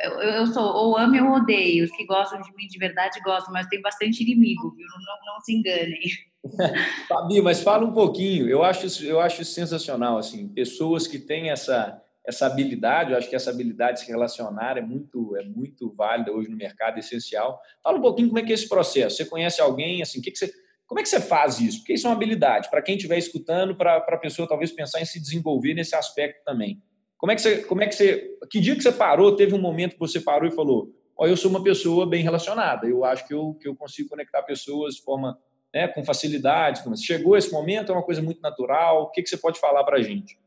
eu, 0.05 0.13
eu 0.21 0.47
sou 0.47 0.65
ou 0.65 0.99
amo 0.99 1.17
ou 1.25 1.37
odeio. 1.37 1.85
Os 1.85 1.91
que 1.93 2.05
gostam 2.05 2.41
de 2.41 2.55
mim 2.57 2.67
de 2.67 2.79
verdade 2.79 3.21
gostam, 3.21 3.53
mas 3.53 3.69
tem 3.69 3.81
bastante 3.81 4.23
inimigo, 4.23 4.75
viu? 4.77 4.87
Não, 4.87 5.35
não 5.35 5.41
se 5.41 5.55
enganem. 5.55 6.01
Fabi, 7.09 7.41
mas 7.41 7.63
fala 7.63 7.87
um 7.87 7.93
pouquinho. 7.93 8.49
Eu 8.49 8.63
acho, 8.65 9.05
eu 9.05 9.21
acho 9.21 9.45
sensacional, 9.45 10.19
assim, 10.19 10.49
pessoas 10.49 11.07
que 11.07 11.19
têm 11.19 11.51
essa 11.51 12.03
essa 12.27 12.45
habilidade, 12.45 13.11
eu 13.11 13.17
acho 13.17 13.31
que 13.31 13.35
essa 13.35 13.49
habilidade 13.49 14.01
de 14.01 14.05
se 14.05 14.11
relacionar 14.11 14.77
é 14.77 14.83
muito 14.83 15.35
é 15.35 15.45
muito 15.45 15.91
válida 15.97 16.31
hoje 16.31 16.51
no 16.51 16.59
mercado, 16.59 16.97
é 16.97 16.99
essencial. 16.99 17.59
Fala 17.83 17.97
um 17.97 18.03
pouquinho 18.03 18.29
como 18.29 18.39
é 18.39 18.43
que 18.43 18.53
é 18.53 18.55
esse 18.55 18.69
processo. 18.69 19.17
Você 19.17 19.25
conhece 19.25 19.63
alguém, 19.63 20.03
assim, 20.03 20.21
que 20.21 20.31
que 20.31 20.37
você 20.37 20.53
como 20.89 21.01
é 21.01 21.03
que 21.03 21.09
você 21.11 21.21
faz 21.21 21.61
isso? 21.61 21.81
Porque 21.81 21.93
isso 21.93 22.07
é 22.07 22.11
uma 22.11 22.17
habilidade. 22.17 22.71
Para 22.71 22.81
quem 22.81 22.97
estiver 22.97 23.19
escutando, 23.19 23.77
para 23.77 23.99
a 23.99 24.17
pessoa 24.17 24.49
talvez 24.49 24.73
pensar 24.73 25.03
em 25.03 25.05
se 25.05 25.21
desenvolver 25.21 25.75
nesse 25.75 25.95
aspecto 25.95 26.43
também. 26.43 26.83
Como 27.19 27.31
é 27.31 27.35
que 27.35 27.43
você. 27.43 27.63
Como 27.63 27.83
é 27.83 27.87
que, 27.87 27.95
você 27.95 28.39
que 28.51 28.59
dia 28.59 28.75
que 28.75 28.83
você 28.83 28.91
parou? 28.91 29.37
Teve 29.37 29.55
um 29.55 29.61
momento 29.61 29.93
que 29.93 29.99
você 29.99 30.19
parou 30.19 30.49
e 30.49 30.55
falou: 30.55 30.91
Ó, 31.15 31.25
oh, 31.25 31.27
eu 31.27 31.37
sou 31.37 31.51
uma 31.51 31.63
pessoa 31.63 32.09
bem 32.09 32.23
relacionada. 32.23 32.87
Eu 32.87 33.05
acho 33.05 33.29
que 33.29 33.35
eu, 33.35 33.55
que 33.61 33.69
eu 33.69 33.77
consigo 33.77 34.09
conectar 34.09 34.43
pessoas 34.43 34.95
de 34.95 35.03
forma. 35.03 35.39
Né, 35.75 35.87
com 35.87 36.03
facilidade. 36.03 36.83
Chegou 37.05 37.37
esse 37.37 37.53
momento? 37.53 37.93
É 37.93 37.95
uma 37.95 38.03
coisa 38.03 38.23
muito 38.23 38.41
natural? 38.41 39.03
O 39.03 39.11
que, 39.11 39.23
que 39.23 39.29
você 39.29 39.37
pode 39.37 39.61
falar 39.61 39.85
para 39.85 39.99
a 39.99 40.03
gente? 40.03 40.39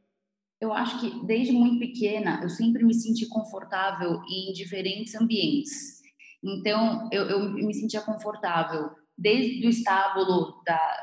Eu 0.59 0.73
acho 0.73 0.99
que 0.99 1.23
desde 1.27 1.51
muito 1.51 1.77
pequena 1.77 2.39
eu 2.41 2.49
sempre 2.49 2.83
me 2.83 2.93
senti 2.95 3.27
confortável 3.27 4.19
em 4.27 4.51
diferentes 4.51 5.13
ambientes. 5.13 6.01
Então 6.43 7.07
eu, 7.11 7.29
eu 7.29 7.51
me 7.51 7.71
sentia 7.71 8.01
confortável 8.01 8.89
desde 9.21 9.67
o 9.67 9.69
estábulo 9.69 10.61
da, 10.65 10.97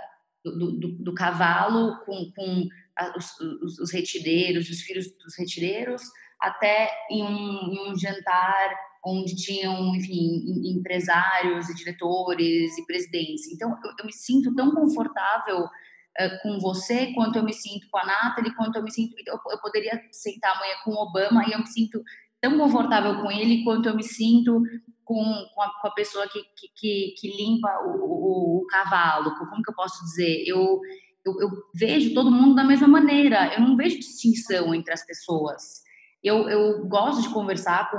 do, 0.44 0.72
do, 0.72 0.88
do 1.04 1.14
cavalo 1.14 1.98
com, 2.04 2.32
com 2.34 2.68
a, 2.96 3.16
os, 3.16 3.40
os, 3.62 3.78
os 3.78 3.92
retireiros, 3.92 4.68
os 4.68 4.80
filhos 4.80 5.06
dos 5.24 5.38
retireiros, 5.38 6.02
até 6.40 6.90
em 7.10 7.22
um, 7.22 7.72
em 7.72 7.90
um 7.90 7.96
jantar 7.96 8.74
onde 9.04 9.36
tinham, 9.36 9.94
enfim, 9.94 10.42
empresários 10.76 11.68
e 11.68 11.74
diretores 11.74 12.76
e 12.76 12.86
presidentes. 12.86 13.46
Então, 13.52 13.70
eu, 13.70 13.92
eu 13.98 14.06
me 14.06 14.12
sinto 14.12 14.54
tão 14.54 14.72
confortável 14.72 15.64
uh, 15.64 16.42
com 16.42 16.58
você 16.58 17.12
quanto 17.14 17.38
eu 17.38 17.44
me 17.44 17.52
sinto 17.52 17.86
com 17.90 17.98
a 17.98 18.04
Nathalie, 18.04 18.54
quanto 18.54 18.76
eu 18.76 18.82
me 18.82 18.90
sinto... 18.90 19.14
Eu, 19.24 19.38
eu 19.50 19.58
poderia 19.60 20.00
sentar 20.10 20.56
amanhã 20.56 20.74
com 20.84 20.90
o 20.90 21.02
Obama 21.02 21.44
e 21.46 21.52
eu 21.52 21.60
me 21.60 21.66
sinto 21.66 22.02
tão 22.40 22.58
confortável 22.58 23.20
com 23.22 23.30
ele 23.30 23.64
quanto 23.64 23.88
eu 23.88 23.96
me 23.96 24.02
sinto 24.02 24.62
com, 25.08 25.46
com, 25.54 25.62
a, 25.62 25.80
com 25.80 25.88
a 25.88 25.92
pessoa 25.92 26.28
que, 26.28 26.38
que, 26.76 27.14
que 27.18 27.28
limpa 27.34 27.80
o, 27.86 27.96
o, 27.96 28.58
o, 28.58 28.66
cavalo. 28.66 29.34
Como 29.38 29.62
que 29.62 29.70
eu 29.70 29.74
posso 29.74 30.04
dizer? 30.04 30.44
Eu, 30.46 30.78
eu, 31.24 31.40
eu, 31.40 31.48
vejo 31.74 32.12
todo 32.12 32.30
mundo 32.30 32.54
da 32.54 32.62
mesma 32.62 32.86
maneira. 32.86 33.54
Eu 33.54 33.62
não 33.62 33.74
vejo 33.74 33.98
distinção 33.98 34.74
entre 34.74 34.92
as 34.92 35.06
pessoas. 35.06 35.82
Eu, 36.22 36.46
eu 36.50 36.86
gosto 36.86 37.22
de 37.22 37.32
conversar 37.32 37.90
com 37.90 37.98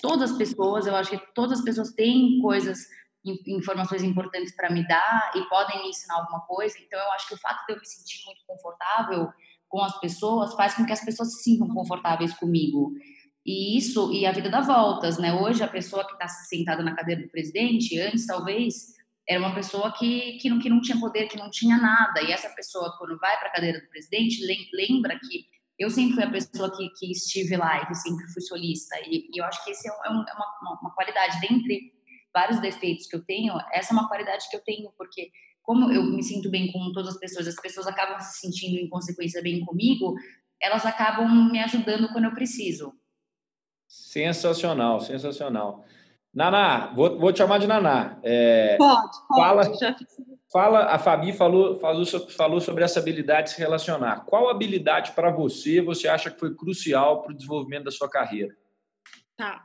todas 0.00 0.30
as 0.30 0.38
pessoas. 0.38 0.86
Eu 0.86 0.94
acho 0.94 1.10
que 1.10 1.34
todas 1.34 1.58
as 1.58 1.64
pessoas 1.64 1.90
têm 1.90 2.38
coisas, 2.40 2.78
informações 3.48 4.04
importantes 4.04 4.54
para 4.54 4.70
me 4.70 4.86
dar 4.86 5.32
e 5.34 5.42
podem 5.48 5.82
me 5.82 5.88
ensinar 5.88 6.20
alguma 6.20 6.42
coisa. 6.42 6.76
Então, 6.78 7.00
eu 7.00 7.12
acho 7.14 7.26
que 7.26 7.34
o 7.34 7.40
fato 7.40 7.66
de 7.66 7.72
eu 7.72 7.80
me 7.80 7.84
sentir 7.84 8.24
muito 8.26 8.42
confortável 8.46 9.28
com 9.68 9.82
as 9.82 9.98
pessoas 9.98 10.54
faz 10.54 10.74
com 10.74 10.86
que 10.86 10.92
as 10.92 11.04
pessoas 11.04 11.34
se 11.34 11.42
sintam 11.42 11.66
confortáveis 11.66 12.32
comigo. 12.34 12.92
E 13.44 13.76
isso, 13.76 14.10
e 14.12 14.24
a 14.24 14.32
vida 14.32 14.48
dá 14.48 14.60
voltas, 14.60 15.18
né? 15.18 15.34
Hoje, 15.34 15.62
a 15.62 15.68
pessoa 15.68 16.06
que 16.06 16.14
está 16.14 16.26
sentada 16.26 16.82
na 16.82 16.94
cadeira 16.94 17.22
do 17.22 17.28
presidente, 17.28 17.98
antes, 18.00 18.26
talvez, 18.26 18.94
era 19.28 19.38
uma 19.38 19.54
pessoa 19.54 19.92
que, 19.92 20.38
que, 20.38 20.48
não, 20.48 20.58
que 20.58 20.70
não 20.70 20.80
tinha 20.80 20.98
poder, 20.98 21.28
que 21.28 21.36
não 21.36 21.50
tinha 21.50 21.76
nada. 21.76 22.22
E 22.22 22.32
essa 22.32 22.48
pessoa, 22.50 22.94
quando 22.98 23.18
vai 23.18 23.38
para 23.38 23.48
a 23.48 23.52
cadeira 23.52 23.80
do 23.80 23.88
presidente, 23.88 24.40
lembra 24.72 25.18
que 25.18 25.46
eu 25.78 25.90
sempre 25.90 26.14
fui 26.14 26.24
a 26.24 26.30
pessoa 26.30 26.74
que, 26.74 26.88
que 26.90 27.10
estive 27.10 27.56
lá 27.56 27.82
e 27.82 27.86
que 27.86 27.94
sempre 27.94 28.26
fui 28.32 28.42
solista. 28.42 28.96
E, 29.06 29.28
e 29.32 29.40
eu 29.40 29.44
acho 29.44 29.62
que 29.64 29.70
esse 29.70 29.88
é, 29.88 29.92
um, 29.92 30.22
é, 30.22 30.26
é 30.30 30.34
uma, 30.34 30.78
uma, 30.82 30.94
qualidade, 30.94 31.40
dentre 31.40 31.92
vários 32.32 32.60
defeitos 32.60 33.06
que 33.06 33.16
eu 33.16 33.24
tenho, 33.24 33.54
essa 33.72 33.92
é 33.92 33.96
uma 33.96 34.08
qualidade 34.08 34.48
que 34.50 34.56
eu 34.56 34.60
tenho, 34.62 34.92
porque 34.96 35.30
como 35.62 35.90
eu 35.90 36.02
me 36.02 36.22
sinto 36.22 36.50
bem 36.50 36.70
com 36.70 36.92
todas 36.92 37.14
as 37.14 37.20
pessoas, 37.20 37.46
as 37.46 37.56
pessoas 37.56 37.86
acabam 37.86 38.18
se 38.20 38.40
sentindo, 38.40 38.76
em 38.78 38.88
consequência, 38.88 39.42
bem 39.42 39.64
comigo, 39.64 40.14
elas 40.60 40.84
acabam 40.84 41.50
me 41.50 41.58
ajudando 41.60 42.08
quando 42.12 42.24
eu 42.24 42.34
preciso. 42.34 42.92
Sensacional, 43.94 45.00
sensacional. 45.00 45.84
Naná, 46.34 46.92
vou, 46.96 47.16
vou 47.16 47.32
te 47.32 47.38
chamar 47.38 47.58
de 47.58 47.66
Naná. 47.68 48.18
É, 48.24 48.76
pode, 48.76 49.18
pode. 49.28 49.40
Fala, 49.40 49.62
já 49.76 49.94
fiz. 49.94 50.08
fala, 50.52 50.84
a 50.86 50.98
Fabi 50.98 51.32
falou, 51.32 51.78
falou, 51.78 52.04
falou 52.36 52.60
sobre 52.60 52.82
essa 52.82 52.98
habilidade 52.98 53.50
de 53.50 53.54
se 53.54 53.60
relacionar. 53.60 54.24
Qual 54.24 54.50
habilidade 54.50 55.12
para 55.12 55.30
você 55.30 55.80
você 55.80 56.08
acha 56.08 56.28
que 56.28 56.40
foi 56.40 56.52
crucial 56.56 57.22
para 57.22 57.32
o 57.32 57.36
desenvolvimento 57.36 57.84
da 57.84 57.92
sua 57.92 58.10
carreira? 58.10 58.52
Tá. 59.36 59.64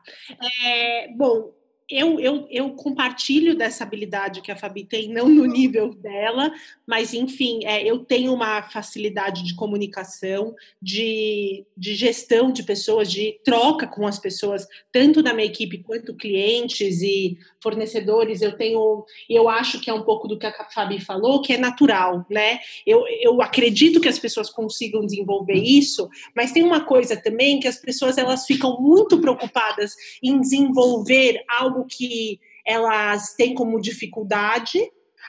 É, 0.63 1.11
bom, 1.15 1.51
eu, 1.89 2.19
eu, 2.19 2.47
eu 2.51 2.69
compartilho 2.71 3.55
dessa 3.55 3.83
habilidade 3.83 4.41
que 4.41 4.51
a 4.51 4.55
Fabi 4.55 4.85
tem, 4.85 5.09
não 5.09 5.27
no 5.27 5.45
nível 5.45 5.93
dela, 5.93 6.53
mas 6.85 7.13
enfim, 7.13 7.65
é, 7.65 7.83
eu 7.83 7.99
tenho 7.99 8.31
uma 8.31 8.61
facilidade 8.61 9.43
de 9.43 9.55
comunicação, 9.55 10.55
de, 10.79 11.65
de 11.75 11.95
gestão 11.95 12.51
de 12.51 12.61
pessoas, 12.61 13.11
de 13.11 13.39
troca 13.43 13.87
com 13.87 14.05
as 14.05 14.19
pessoas, 14.19 14.67
tanto 14.91 15.23
da 15.23 15.33
minha 15.33 15.47
equipe 15.47 15.79
quanto 15.79 16.15
clientes 16.15 17.01
e 17.01 17.37
fornecedores. 17.61 18.41
Eu 18.41 18.57
tenho, 18.57 19.05
eu 19.29 19.49
acho 19.49 19.79
que 19.79 19.89
é 19.89 19.93
um 19.93 20.03
pouco 20.03 20.27
do 20.27 20.37
que 20.37 20.45
a 20.45 20.69
Fabi 20.69 20.99
falou, 20.99 21.41
que 21.41 21.53
é 21.53 21.57
natural, 21.57 22.25
né? 22.29 22.59
Eu, 22.85 23.03
eu 23.21 23.41
acredito 23.41 23.99
que 24.01 24.07
as 24.07 24.19
pessoas 24.19 24.49
consigam 24.49 25.05
desenvolver 25.05 25.57
isso, 25.57 26.09
mas 26.35 26.51
tem 26.51 26.63
uma 26.63 26.85
coisa 26.85 27.15
também 27.15 27.59
que 27.59 27.67
as 27.67 27.77
pessoas 27.77 28.17
elas 28.17 28.45
ficam 28.45 28.79
muito 28.81 29.19
preocupadas 29.19 29.93
em 30.23 30.39
desenvolver 30.39 31.43
algo 31.47 31.85
que 31.85 32.39
elas 32.65 33.33
têm 33.35 33.53
como 33.53 33.81
dificuldade, 33.81 34.79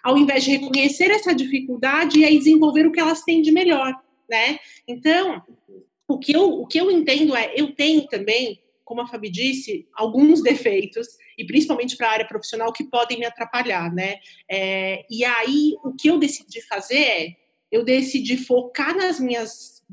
ao 0.03 0.17
invés 0.17 0.45
de 0.45 0.53
reconhecer 0.53 1.11
essa 1.11 1.35
dificuldade 1.35 2.19
e 2.21 2.25
aí 2.25 2.39
desenvolver 2.39 2.87
o 2.87 2.93
que 2.93 3.01
elas 3.01 3.23
têm 3.23 3.43
de 3.43 3.51
melhor, 3.51 3.95
né? 4.29 4.59
Então, 4.87 5.43
o 6.09 6.19
que 6.19 6.35
eu, 6.35 6.61
o 6.61 6.67
que 6.67 6.79
eu 6.79 6.91
entendo 6.91 7.37
é, 7.37 7.53
eu 7.57 7.75
tenho 7.75 8.07
também, 8.07 8.61
como 8.91 9.03
a 9.03 9.07
Fabi 9.07 9.31
disse, 9.31 9.87
alguns 9.95 10.43
defeitos, 10.43 11.07
e 11.39 11.47
principalmente 11.47 11.97
para 11.97 12.09
a 12.09 12.11
área 12.11 12.27
profissional, 12.27 12.73
que 12.73 12.83
podem 12.83 13.21
me 13.21 13.25
atrapalhar, 13.25 13.95
né? 13.95 14.17
É, 14.51 15.07
e 15.09 15.25
aí, 15.25 15.77
o 15.85 15.95
que 15.95 16.11
eu 16.11 16.19
decidi 16.19 16.61
fazer 16.63 16.99
é, 16.99 17.37
eu 17.71 17.85
decidi 17.85 18.37
focar 18.37 18.97
nas 18.97 19.21
minhas 19.21 19.85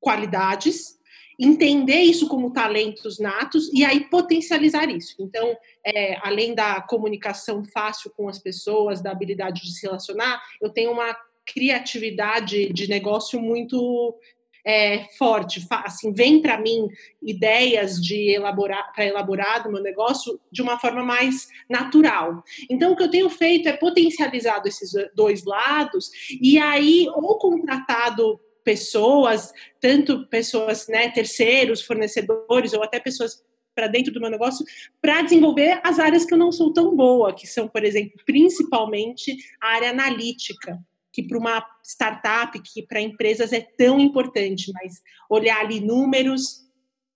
qualidades, 0.00 0.98
entender 1.38 2.00
isso 2.00 2.26
como 2.26 2.52
talentos 2.52 3.20
natos 3.20 3.72
e 3.72 3.84
aí 3.84 4.10
potencializar 4.10 4.90
isso. 4.90 5.14
Então, 5.20 5.56
é, 5.86 6.16
além 6.26 6.52
da 6.52 6.80
comunicação 6.82 7.64
fácil 7.64 8.10
com 8.16 8.28
as 8.28 8.40
pessoas, 8.40 9.00
da 9.00 9.12
habilidade 9.12 9.62
de 9.62 9.72
se 9.72 9.86
relacionar, 9.86 10.42
eu 10.60 10.68
tenho 10.68 10.90
uma 10.90 11.16
criatividade 11.46 12.72
de 12.72 12.88
negócio 12.88 13.40
muito 13.40 14.16
é, 14.64 15.06
forte. 15.18 15.66
Assim, 15.70 16.12
vem 16.12 16.40
para 16.40 16.60
mim 16.60 16.88
ideias 17.20 18.00
de 18.00 18.30
elaborar 18.30 18.92
para 18.94 19.06
elaborar 19.06 19.62
do 19.62 19.72
meu 19.72 19.82
negócio 19.82 20.40
de 20.50 20.62
uma 20.62 20.78
forma 20.78 21.02
mais 21.02 21.48
natural. 21.68 22.42
Então, 22.70 22.92
o 22.92 22.96
que 22.96 23.02
eu 23.02 23.10
tenho 23.10 23.30
feito 23.30 23.68
é 23.68 23.76
potencializado 23.76 24.68
esses 24.68 24.92
dois 25.14 25.44
lados 25.44 26.10
e 26.40 26.58
aí 26.58 27.06
ou 27.14 27.38
contratado 27.38 28.40
pessoas, 28.64 29.52
tanto 29.80 30.26
pessoas, 30.28 30.86
né, 30.88 31.10
terceiros, 31.10 31.82
fornecedores 31.82 32.72
ou 32.72 32.82
até 32.82 33.00
pessoas 33.00 33.42
para 33.74 33.86
dentro 33.86 34.12
do 34.12 34.20
meu 34.20 34.30
negócio, 34.30 34.64
para 35.00 35.22
desenvolver 35.22 35.80
as 35.82 35.98
áreas 35.98 36.24
que 36.24 36.34
eu 36.34 36.38
não 36.38 36.52
sou 36.52 36.72
tão 36.72 36.94
boa, 36.94 37.34
que 37.34 37.46
são, 37.46 37.66
por 37.66 37.84
exemplo, 37.84 38.12
principalmente 38.26 39.34
a 39.60 39.68
área 39.68 39.90
analítica, 39.90 40.78
que 41.12 41.22
para 41.22 41.38
uma 41.38 41.64
startup, 41.84 42.58
que 42.60 42.82
para 42.82 43.00
empresas 43.00 43.52
é 43.52 43.60
tão 43.60 44.00
importante, 44.00 44.72
mas 44.72 45.02
olhar 45.28 45.60
ali 45.60 45.80
números, 45.80 46.62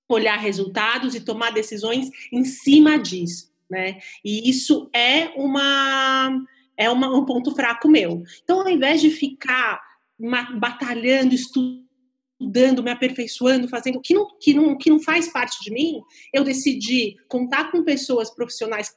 olhar 0.09 0.37
resultados 0.37 1.15
e 1.15 1.21
tomar 1.21 1.51
decisões 1.51 2.11
em 2.33 2.45
cima 2.45 2.99
disso, 2.99 3.51
né? 3.69 3.99
E 4.25 4.49
isso 4.49 4.91
é 4.93 5.33
uma 5.37 6.45
é 6.77 6.91
uma, 6.91 7.09
um 7.09 7.25
ponto 7.25 7.55
fraco 7.55 7.89
meu. 7.89 8.23
Então, 8.43 8.61
ao 8.61 8.69
invés 8.69 9.01
de 9.01 9.11
ficar 9.11 9.81
batalhando, 10.59 11.35
estudando, 11.35 12.83
me 12.83 12.91
aperfeiçoando, 12.91 13.67
fazendo 13.67 13.99
que 14.01 14.13
não, 14.13 14.29
que 14.39 14.53
não, 14.53 14.77
que 14.77 14.91
não 14.91 15.01
faz 15.01 15.29
parte 15.29 15.63
de 15.63 15.71
mim, 15.73 16.03
eu 16.35 16.45
decidi 16.45 17.17
contar 17.29 17.71
com 17.71 17.83
pessoas 17.83 18.31
profissionais 18.31 18.95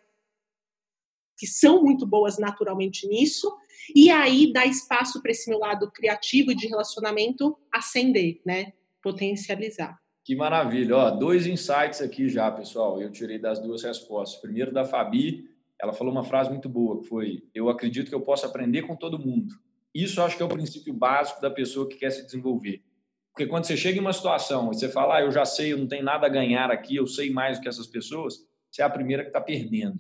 que 1.39 1.47
são 1.47 1.82
muito 1.82 2.06
boas 2.06 2.38
naturalmente 2.38 3.08
nisso, 3.08 3.49
e 3.95 4.12
aí 4.12 4.52
dar 4.52 4.65
espaço 4.65 5.21
para 5.21 5.32
esse 5.32 5.49
meu 5.49 5.60
lado 5.60 5.89
criativo 5.89 6.52
e 6.52 6.56
de 6.56 6.67
relacionamento 6.67 7.58
ascender, 7.73 8.41
né? 8.45 8.73
Potencializar. 9.02 9.97
Que 10.25 10.36
maravilha. 10.36 10.97
Ó, 10.97 11.10
dois 11.12 11.47
insights 11.47 12.02
aqui 12.02 12.28
já, 12.28 12.52
pessoal. 12.52 13.02
Eu 13.02 13.10
tirei 13.10 13.39
das 13.39 13.60
duas 13.60 13.82
respostas. 13.82 14.39
Primeiro 14.41 14.71
da 14.71 14.84
Fabi, 14.84 15.45
ela 15.82 15.93
falou 15.93 16.12
uma 16.12 16.23
frase 16.25 16.49
muito 16.49 16.67
boa, 16.67 16.99
que 17.02 17.08
foi: 17.08 17.43
"Eu 17.56 17.69
acredito 17.69 18.10
que 18.10 18.15
eu 18.15 18.21
posso 18.21 18.45
aprender 18.45 18.84
com 18.84 18.95
todo 18.95 19.17
mundo". 19.17 19.56
Isso 19.95 20.21
acho 20.21 20.38
que 20.38 20.43
é 20.43 20.45
o 20.45 20.49
princípio 20.49 20.93
básico 20.93 21.41
da 21.41 21.49
pessoa 21.49 21.88
que 21.88 21.95
quer 21.95 22.12
se 22.12 22.25
desenvolver. 22.25 22.84
Porque 23.32 23.47
quando 23.47 23.65
você 23.65 23.78
chega 23.78 23.97
em 23.97 24.02
uma 24.02 24.13
situação 24.13 24.69
e 24.71 24.75
você 24.75 24.89
fala, 24.89 25.17
ah, 25.17 25.21
eu 25.21 25.32
já 25.32 25.45
sei, 25.45 25.71
eu 25.71 25.78
não 25.78 25.88
tenho 25.88 26.04
nada 26.04 26.28
a 26.28 26.30
ganhar 26.30 26.69
aqui, 26.69 26.97
eu 26.97 27.08
sei 27.08 27.32
mais 27.32 27.58
do 27.58 27.62
que 27.62 27.69
essas 27.69 27.88
pessoas, 27.88 28.36
você 28.69 28.82
é 28.82 28.86
a 28.86 28.89
primeira 28.89 29.23
que 29.23 29.30
está 29.30 29.39
perdendo. 29.39 29.99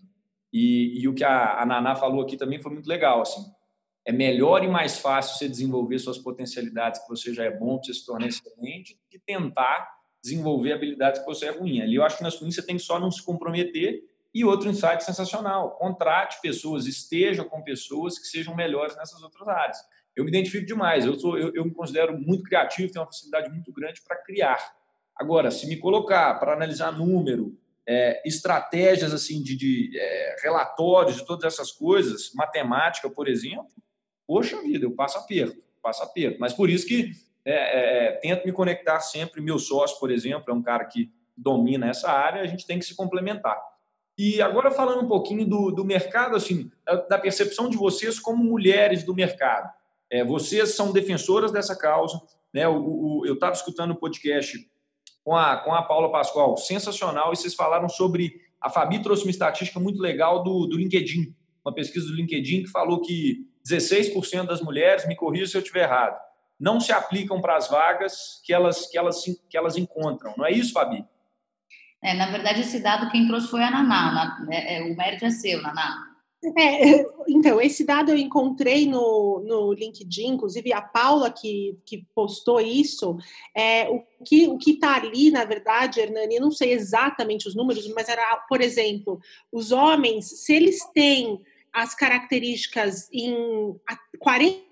E, 0.51 1.01
e, 1.01 1.07
o 1.07 1.13
que 1.13 1.23
a, 1.23 1.61
a 1.61 1.65
Naná 1.65 1.95
falou 1.95 2.21
aqui 2.21 2.35
também 2.35 2.61
foi 2.61 2.71
muito 2.71 2.87
legal. 2.87 3.21
Assim, 3.21 3.41
é 4.05 4.11
melhor 4.11 4.63
e 4.63 4.67
mais 4.67 4.99
fácil 4.99 5.37
você 5.37 5.47
desenvolver 5.47 5.99
suas 5.99 6.17
potencialidades 6.17 7.01
que 7.01 7.07
você 7.07 7.33
já 7.33 7.43
é 7.43 7.51
bom, 7.51 7.77
para 7.77 7.85
você 7.85 7.93
se 7.93 8.05
tornar 8.05 8.27
excelente, 8.27 8.99
que 9.09 9.19
tentar 9.19 9.87
desenvolver 10.21 10.73
habilidades 10.73 11.21
que 11.21 11.25
você 11.25 11.45
é 11.45 11.51
ruim. 11.51 11.81
Ali 11.81 11.95
eu 11.95 12.03
acho 12.03 12.17
que 12.17 12.23
na 12.23 12.31
Suíça 12.31 12.61
você 12.61 12.67
tem 12.67 12.77
que 12.77 12.81
só 12.81 12.99
não 12.99 13.11
se 13.11 13.23
comprometer. 13.23 14.03
E 14.33 14.45
outro 14.45 14.69
insight 14.69 15.03
sensacional: 15.03 15.71
contrate 15.71 16.41
pessoas, 16.41 16.85
esteja 16.85 17.43
com 17.43 17.61
pessoas 17.61 18.17
que 18.19 18.25
sejam 18.25 18.55
melhores 18.55 18.95
nessas 18.95 19.21
outras 19.21 19.47
áreas. 19.47 19.77
Eu 20.15 20.23
me 20.23 20.29
identifico 20.29 20.65
demais, 20.65 21.05
eu, 21.05 21.17
sou, 21.17 21.37
eu, 21.37 21.53
eu 21.53 21.63
me 21.63 21.71
considero 21.71 22.19
muito 22.19 22.43
criativo, 22.43 22.91
tenho 22.91 23.03
uma 23.03 23.11
facilidade 23.11 23.49
muito 23.49 23.71
grande 23.71 24.01
para 24.01 24.17
criar. 24.17 24.57
Agora, 25.15 25.51
se 25.51 25.67
me 25.67 25.77
colocar 25.77 26.33
para 26.39 26.53
analisar 26.53 26.91
número, 26.91 27.57
é, 27.91 28.21
estratégias 28.23 29.11
assim 29.11 29.41
de, 29.41 29.55
de 29.55 29.89
é, 29.99 30.35
relatórios 30.43 31.17
de 31.17 31.25
todas 31.25 31.51
essas 31.51 31.71
coisas, 31.71 32.31
matemática, 32.35 33.09
por 33.09 33.27
exemplo, 33.27 33.67
poxa 34.27 34.61
vida, 34.61 34.85
eu 34.85 34.91
passo 34.91 35.17
aperto, 35.17 35.57
passo 35.81 36.03
aperto. 36.03 36.39
Mas 36.39 36.53
por 36.53 36.69
isso 36.69 36.85
que 36.85 37.13
é, 37.43 37.53
é, 37.53 38.05
é, 38.05 38.11
tento 38.17 38.45
me 38.45 38.51
conectar 38.51 38.99
sempre. 38.99 39.41
Meu 39.41 39.57
sócio, 39.57 39.99
por 39.99 40.11
exemplo, 40.11 40.51
é 40.51 40.53
um 40.53 40.61
cara 40.61 40.85
que 40.85 41.11
domina 41.35 41.89
essa 41.89 42.11
área, 42.11 42.43
a 42.43 42.45
gente 42.45 42.67
tem 42.67 42.77
que 42.77 42.85
se 42.85 42.95
complementar. 42.95 43.59
E 44.15 44.39
agora 44.39 44.69
falando 44.69 45.01
um 45.01 45.07
pouquinho 45.07 45.47
do, 45.47 45.71
do 45.71 45.83
mercado, 45.83 46.35
assim, 46.35 46.69
da 47.09 47.17
percepção 47.17 47.67
de 47.67 47.77
vocês 47.77 48.19
como 48.19 48.43
mulheres 48.43 49.03
do 49.03 49.15
mercado. 49.15 49.67
É, 50.11 50.23
vocês 50.23 50.75
são 50.75 50.91
defensoras 50.91 51.51
dessa 51.51 51.75
causa. 51.75 52.21
Né? 52.53 52.67
O, 52.67 52.75
o, 53.21 53.25
eu 53.25 53.33
estava 53.33 53.53
escutando 53.53 53.91
o 53.91 53.95
podcast 53.95 54.69
com 55.23 55.35
a, 55.35 55.57
com 55.57 55.73
a 55.73 55.81
Paula 55.81 56.11
Pascoal, 56.11 56.57
sensacional, 56.57 57.31
e 57.31 57.35
vocês 57.35 57.53
falaram 57.53 57.89
sobre. 57.89 58.47
A 58.61 58.69
Fabi 58.69 59.01
trouxe 59.01 59.23
uma 59.23 59.31
estatística 59.31 59.79
muito 59.79 60.01
legal 60.01 60.43
do, 60.43 60.65
do 60.65 60.77
LinkedIn, 60.77 61.33
uma 61.63 61.73
pesquisa 61.73 62.07
do 62.07 62.13
LinkedIn 62.13 62.63
que 62.63 62.69
falou 62.69 62.99
que 62.99 63.47
16% 63.65 64.45
das 64.45 64.61
mulheres, 64.61 65.07
me 65.07 65.15
corrija 65.15 65.47
se 65.47 65.55
eu 65.55 65.61
estiver 65.61 65.83
errado, 65.83 66.19
não 66.59 66.79
se 66.79 66.91
aplicam 66.91 67.39
para 67.39 67.55
as 67.55 67.69
vagas 67.69 68.41
que 68.43 68.53
elas, 68.53 68.87
que, 68.87 68.97
elas, 68.97 69.23
que 69.49 69.57
elas 69.57 69.77
encontram. 69.77 70.33
Não 70.37 70.45
é 70.45 70.51
isso, 70.51 70.73
Fabi? 70.73 71.05
É, 72.03 72.13
na 72.13 72.29
verdade, 72.29 72.61
esse 72.61 72.81
dado 72.81 73.09
quem 73.09 73.27
trouxe 73.27 73.47
foi 73.47 73.63
a 73.63 73.71
Naná. 73.71 74.39
Né? 74.45 74.77
É, 74.77 74.83
o 74.83 74.95
mérito 74.95 75.25
é 75.25 75.29
seu, 75.29 75.61
Naná. 75.61 76.08
É, 76.57 77.05
então, 77.27 77.59
esse 77.61 77.83
dado 77.83 78.11
eu 78.11 78.17
encontrei 78.17 78.87
no, 78.87 79.43
no 79.45 79.73
LinkedIn, 79.73 80.27
inclusive 80.27 80.71
a 80.71 80.81
Paula 80.81 81.29
que, 81.31 81.77
que 81.85 82.05
postou 82.15 82.59
isso. 82.59 83.17
É, 83.55 83.89
o 83.89 84.03
que 84.23 84.47
o 84.47 84.57
está 84.57 84.95
ali, 84.95 85.31
na 85.31 85.43
verdade, 85.45 85.99
Hernani, 85.99 86.35
eu 86.35 86.41
não 86.41 86.51
sei 86.51 86.71
exatamente 86.71 87.47
os 87.47 87.55
números, 87.55 87.87
mas 87.93 88.07
era, 88.07 88.37
por 88.47 88.61
exemplo, 88.61 89.19
os 89.51 89.71
homens, 89.71 90.25
se 90.45 90.53
eles 90.53 90.79
têm 90.93 91.41
as 91.71 91.93
características 91.93 93.09
em 93.11 93.75
40 94.19 94.68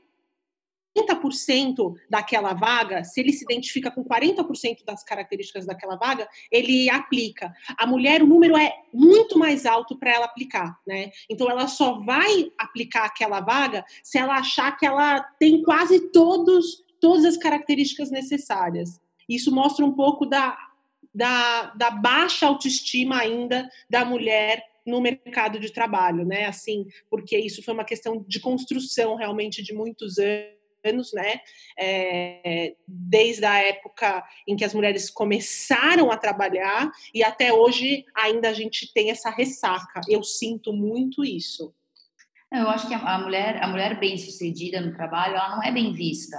40% 1.06 1.96
daquela 2.10 2.54
vaga, 2.54 3.04
se 3.04 3.20
ele 3.20 3.34
se 3.34 3.44
identifica 3.44 3.92
com 3.92 4.04
40% 4.04 4.84
das 4.86 5.04
características 5.04 5.66
daquela 5.66 5.96
vaga, 5.96 6.28
ele 6.52 6.90
aplica. 6.90 7.54
A 7.78 7.86
mulher, 7.86 8.24
o 8.24 8.28
número 8.28 8.58
é 8.58 8.74
muito 8.94 9.38
mais 9.38 9.66
alto 9.66 9.98
para 9.98 10.14
ela 10.14 10.26
aplicar, 10.26 10.78
né? 10.86 11.12
Então 11.30 11.50
ela 11.50 11.68
só 11.68 12.00
vai 12.00 12.52
aplicar 12.58 13.06
aquela 13.06 13.40
vaga 13.40 13.86
se 14.04 14.18
ela 14.18 14.36
achar 14.36 14.78
que 14.78 14.86
ela 14.86 15.22
tem 15.40 15.62
quase 15.62 16.12
todos 16.12 16.86
todas 17.00 17.26
as 17.26 17.38
características 17.38 18.10
necessárias. 18.10 19.00
Isso 19.30 19.54
mostra 19.54 19.86
um 19.86 19.94
pouco 19.94 20.26
da, 20.26 20.58
da, 21.14 21.72
da 21.76 21.92
baixa 21.92 22.48
autoestima 22.48 23.20
ainda 23.20 23.70
da 23.90 24.04
mulher 24.04 24.64
no 24.86 25.02
mercado 25.02 25.60
de 25.60 25.72
trabalho, 25.72 26.26
né? 26.26 26.46
Assim, 26.46 26.88
porque 27.10 27.38
isso 27.38 27.62
foi 27.62 27.74
uma 27.74 27.84
questão 27.84 28.24
de 28.28 28.40
construção 28.40 29.16
realmente 29.16 29.62
de 29.62 29.74
muitos 29.74 30.18
anos 30.18 30.57
anos, 30.84 31.14
né? 31.14 31.40
É, 31.78 32.76
desde 32.88 33.46
a 33.46 33.58
época 33.58 34.24
em 34.48 34.56
que 34.56 34.66
as 34.66 34.74
mulheres 34.74 35.10
começaram 35.10 36.12
a 36.12 36.18
trabalhar 36.18 36.92
e 37.14 37.24
até 37.24 37.54
hoje 37.54 38.06
ainda 38.16 38.50
a 38.50 38.54
gente 38.54 38.92
tem 38.94 39.10
essa 39.10 39.30
ressaca. 39.30 40.02
Eu 40.08 40.24
sinto 40.24 40.74
muito 40.74 41.24
isso. 41.24 41.74
Eu 42.52 42.70
acho 42.70 42.88
que 42.88 42.94
a 42.94 43.20
mulher, 43.20 43.62
a 43.62 43.68
mulher 43.68 44.00
bem 44.00 44.18
sucedida 44.18 44.80
no 44.80 44.94
trabalho, 44.94 45.36
ela 45.36 45.56
não 45.56 45.64
é 45.64 45.72
bem 45.72 45.94
vista. 45.94 46.38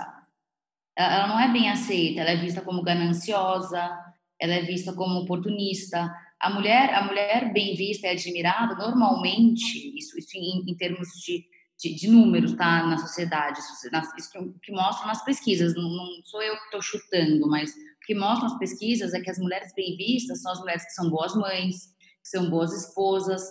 Ela 0.97 1.29
não 1.29 1.39
é 1.39 1.53
bem 1.53 1.69
aceita. 1.69 2.23
Ela 2.23 2.31
é 2.31 2.37
vista 2.37 2.63
como 2.63 2.83
gananciosa. 2.83 3.97
Ela 4.41 4.55
é 4.55 4.63
vista 4.63 4.93
como 4.95 5.21
oportunista. 5.21 6.11
A 6.41 6.51
mulher, 6.51 6.95
a 6.95 7.05
mulher 7.05 7.53
bem 7.53 7.75
vista 7.75 8.07
e 8.07 8.11
admirada, 8.11 8.75
normalmente, 8.75 9.99
isso, 9.99 10.17
isso 10.19 10.37
em, 10.37 10.71
em 10.71 10.77
termos 10.77 11.09
de 11.25 11.45
de, 11.79 11.95
de, 11.95 12.09
números 12.09 12.55
tá, 12.55 12.87
na 12.87 12.99
sociedade, 12.99 13.61
isso 13.61 14.33
que, 14.33 14.53
que 14.63 14.73
mostram 14.73 15.07
nas 15.07 15.25
pesquisas, 15.25 15.75
não, 15.75 15.83
não 15.83 16.25
sou 16.25 16.43
eu 16.43 16.57
que 16.57 16.65
estou 16.65 16.83
chutando, 16.83 17.49
mas 17.49 17.71
o 17.71 18.07
que 18.07 18.15
mostram 18.15 18.47
as 18.47 18.59
pesquisas 18.59 19.15
é 19.15 19.21
que 19.21 19.31
as 19.31 19.39
mulheres 19.39 19.73
bem 19.75 19.97
vistas 19.97 20.43
são 20.43 20.53
as 20.53 20.59
mulheres 20.59 20.85
que 20.85 20.93
são 20.93 21.09
boas 21.09 21.35
mães, 21.37 21.95
que 22.23 22.29
são 22.29 22.51
boas 22.51 22.73
esposas, 22.73 23.43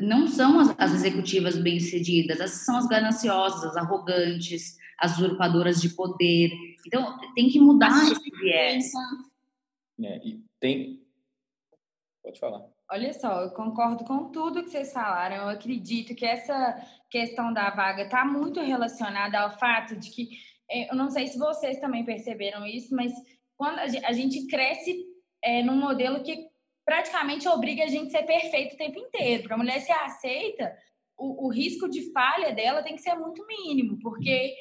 não 0.00 0.26
são 0.26 0.58
as, 0.58 0.74
as 0.78 0.92
executivas 0.92 1.56
bem-sucedidas, 1.56 2.40
essas 2.40 2.64
são 2.64 2.76
as 2.76 2.86
gananciosas, 2.86 3.64
as 3.64 3.76
arrogantes, 3.76 4.76
as 4.98 5.18
usurpadoras 5.18 5.80
de 5.80 5.90
poder. 5.90 6.50
Então, 6.86 7.18
tem 7.34 7.48
que 7.48 7.58
mudar 7.58 8.10
esse 8.10 8.30
viés. 8.30 8.92
É, 10.02 10.26
e 10.26 10.44
tem... 10.60 11.02
Pode 12.22 12.38
falar. 12.38 12.75
Olha 12.88 13.12
só, 13.12 13.42
eu 13.42 13.50
concordo 13.50 14.04
com 14.04 14.30
tudo 14.30 14.62
que 14.62 14.70
vocês 14.70 14.92
falaram. 14.92 15.36
Eu 15.36 15.48
acredito 15.48 16.14
que 16.14 16.24
essa 16.24 16.80
questão 17.10 17.52
da 17.52 17.70
vaga 17.70 18.04
está 18.04 18.24
muito 18.24 18.60
relacionada 18.60 19.40
ao 19.40 19.58
fato 19.58 19.96
de 19.96 20.10
que, 20.10 20.28
é, 20.70 20.90
eu 20.90 20.94
não 20.94 21.10
sei 21.10 21.26
se 21.26 21.38
vocês 21.38 21.80
também 21.80 22.04
perceberam 22.04 22.64
isso, 22.64 22.94
mas 22.94 23.12
quando 23.56 23.78
a 23.78 24.12
gente 24.12 24.46
cresce 24.46 25.04
é, 25.42 25.62
num 25.62 25.76
modelo 25.76 26.22
que 26.22 26.48
praticamente 26.84 27.48
obriga 27.48 27.82
a 27.82 27.88
gente 27.88 28.14
a 28.14 28.20
ser 28.20 28.26
perfeito 28.26 28.74
o 28.74 28.78
tempo 28.78 28.98
inteiro. 29.00 29.42
Para 29.42 29.56
a 29.56 29.58
mulher 29.58 29.80
ser 29.80 29.92
aceita, 29.92 30.72
o, 31.18 31.46
o 31.46 31.48
risco 31.50 31.88
de 31.88 32.12
falha 32.12 32.52
dela 32.52 32.82
tem 32.82 32.94
que 32.94 33.02
ser 33.02 33.14
muito 33.16 33.44
mínimo, 33.46 33.98
porque 33.98 34.54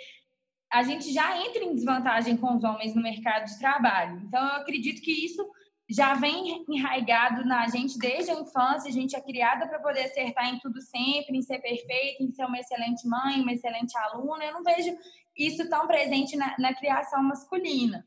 a 0.72 0.82
gente 0.82 1.14
já 1.14 1.40
entra 1.46 1.64
em 1.64 1.76
desvantagem 1.76 2.36
com 2.38 2.56
os 2.56 2.64
homens 2.64 2.96
no 2.96 3.04
mercado 3.04 3.46
de 3.46 3.60
trabalho. 3.60 4.20
Então, 4.26 4.44
eu 4.44 4.56
acredito 4.56 5.02
que 5.02 5.12
isso 5.12 5.48
já 5.90 6.16
vem 6.16 6.66
enraizado 6.68 7.46
na 7.46 7.68
gente 7.68 7.98
desde 7.98 8.32
a 8.32 8.40
infância, 8.40 8.90
a 8.90 8.94
gente 8.94 9.16
é 9.16 9.22
criada 9.22 9.68
para 9.68 9.80
poder 9.80 10.06
acertar 10.06 10.48
em 10.48 10.60
tudo 10.60 10.82
sempre, 10.82 11.38
em 11.38 11.42
ser 11.42 11.60
perfeita, 11.60 12.24
em 12.24 12.32
ser 12.32 12.46
uma 12.46 12.60
excelente 12.60 13.08
mãe, 13.08 13.42
uma 13.42 13.54
excelente 13.54 13.96
aluna. 13.98 14.46
Eu 14.46 14.54
não 14.54 14.64
vejo 14.64 14.98
isso 15.38 15.70
tão 15.70 15.86
presente 15.86 16.36
na, 16.36 16.56
na 16.58 16.74
criação 16.74 17.22
masculina. 17.22 18.06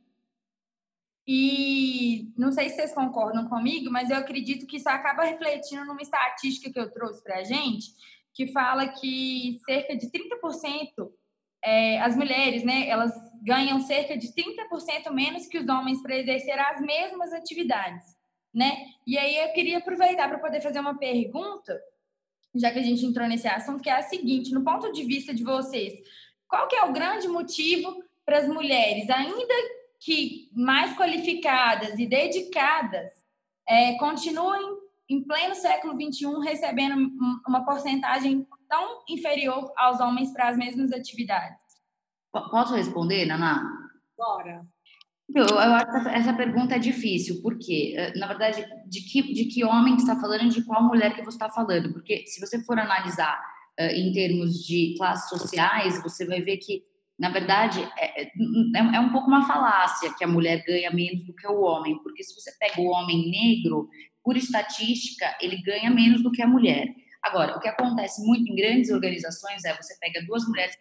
E 1.26 2.32
não 2.36 2.50
sei 2.50 2.70
se 2.70 2.76
vocês 2.76 2.94
concordam 2.94 3.48
comigo, 3.48 3.90
mas 3.90 4.08
eu 4.08 4.16
acredito 4.16 4.66
que 4.66 4.78
isso 4.78 4.88
acaba 4.88 5.24
refletindo 5.24 5.84
numa 5.84 6.00
estatística 6.00 6.72
que 6.72 6.80
eu 6.80 6.90
trouxe 6.90 7.22
para 7.22 7.36
a 7.36 7.44
gente, 7.44 7.92
que 8.32 8.46
fala 8.46 8.88
que 8.88 9.60
cerca 9.66 9.94
de 9.94 10.10
30% 10.10 11.12
é, 11.62 12.00
as 12.00 12.16
mulheres, 12.16 12.64
né, 12.64 12.88
elas 12.88 13.12
ganham 13.48 13.80
cerca 13.80 14.14
de 14.14 14.28
30% 14.28 15.10
menos 15.10 15.46
que 15.46 15.58
os 15.58 15.66
homens 15.66 16.02
para 16.02 16.18
exercer 16.18 16.58
as 16.58 16.80
mesmas 16.82 17.32
atividades, 17.32 18.04
né? 18.54 18.84
E 19.06 19.16
aí 19.16 19.36
eu 19.38 19.52
queria 19.54 19.78
aproveitar 19.78 20.28
para 20.28 20.38
poder 20.38 20.60
fazer 20.60 20.80
uma 20.80 20.98
pergunta, 20.98 21.80
já 22.54 22.70
que 22.70 22.78
a 22.78 22.82
gente 22.82 23.06
entrou 23.06 23.26
nesse 23.26 23.48
assunto, 23.48 23.82
que 23.82 23.88
é 23.88 23.94
a 23.94 24.02
seguinte, 24.02 24.52
no 24.52 24.62
ponto 24.62 24.92
de 24.92 25.02
vista 25.02 25.32
de 25.32 25.42
vocês, 25.42 25.94
qual 26.46 26.68
que 26.68 26.76
é 26.76 26.84
o 26.84 26.92
grande 26.92 27.26
motivo 27.26 28.04
para 28.24 28.38
as 28.38 28.48
mulheres, 28.48 29.08
ainda 29.08 29.54
que 29.98 30.50
mais 30.52 30.94
qualificadas 30.94 31.98
e 31.98 32.06
dedicadas, 32.06 33.10
é, 33.66 33.94
continuem 33.94 34.76
em 35.08 35.24
pleno 35.24 35.54
século 35.54 35.94
XXI 35.94 36.44
recebendo 36.44 37.10
uma 37.46 37.64
porcentagem 37.64 38.46
tão 38.68 39.02
inferior 39.08 39.72
aos 39.74 40.00
homens 40.00 40.30
para 40.32 40.50
as 40.50 40.56
mesmas 40.58 40.92
atividades? 40.92 41.67
Posso 42.32 42.74
responder, 42.74 43.26
Naná? 43.26 43.62
Bora. 44.16 44.66
Eu, 45.34 45.44
eu 45.44 45.74
acho 45.74 46.02
que 46.02 46.08
essa 46.08 46.32
pergunta 46.32 46.76
é 46.76 46.78
difícil, 46.78 47.42
porque, 47.42 47.94
eh, 47.96 48.18
na 48.18 48.26
verdade, 48.26 48.64
de 48.86 49.00
que, 49.02 49.22
de 49.34 49.44
que 49.44 49.64
homem 49.64 49.94
que 49.94 50.00
está 50.00 50.16
falando 50.16 50.44
e 50.44 50.48
de 50.48 50.64
qual 50.64 50.82
mulher 50.82 51.14
que 51.14 51.22
você 51.22 51.36
está 51.36 51.50
falando? 51.50 51.92
Porque 51.92 52.26
se 52.26 52.40
você 52.40 52.64
for 52.64 52.78
analisar 52.78 53.38
uh, 53.78 53.92
em 53.94 54.10
termos 54.12 54.64
de 54.64 54.94
classes 54.96 55.28
sociais, 55.28 56.02
você 56.02 56.24
vai 56.24 56.40
ver 56.40 56.56
que, 56.56 56.82
na 57.18 57.28
verdade, 57.28 57.80
é, 57.98 58.22
é, 58.22 58.30
é, 58.74 59.00
um 59.00 59.12
pouco 59.12 59.28
uma 59.28 59.46
falácia 59.46 60.14
que 60.16 60.24
a 60.24 60.28
mulher 60.28 60.64
ganha 60.66 60.90
menos 60.90 61.22
do 61.24 61.34
que 61.34 61.46
o 61.46 61.60
homem, 61.60 61.98
porque 62.02 62.24
se 62.24 62.34
você 62.34 62.50
pega 62.58 62.80
o 62.80 62.86
homem 62.86 63.30
negro, 63.30 63.86
por 64.24 64.34
estatística, 64.34 65.26
ele 65.42 65.60
ganha 65.60 65.90
menos 65.90 66.22
do 66.22 66.30
que 66.30 66.42
a 66.42 66.46
mulher. 66.46 66.86
Agora, 67.28 67.56
o 67.56 67.60
que 67.60 67.68
acontece 67.68 68.24
muito 68.24 68.50
em 68.50 68.56
grandes 68.56 68.90
organizações 68.90 69.62
é 69.62 69.76
você 69.76 69.94
pega 70.00 70.24
duas 70.24 70.46
mulheres, 70.48 70.74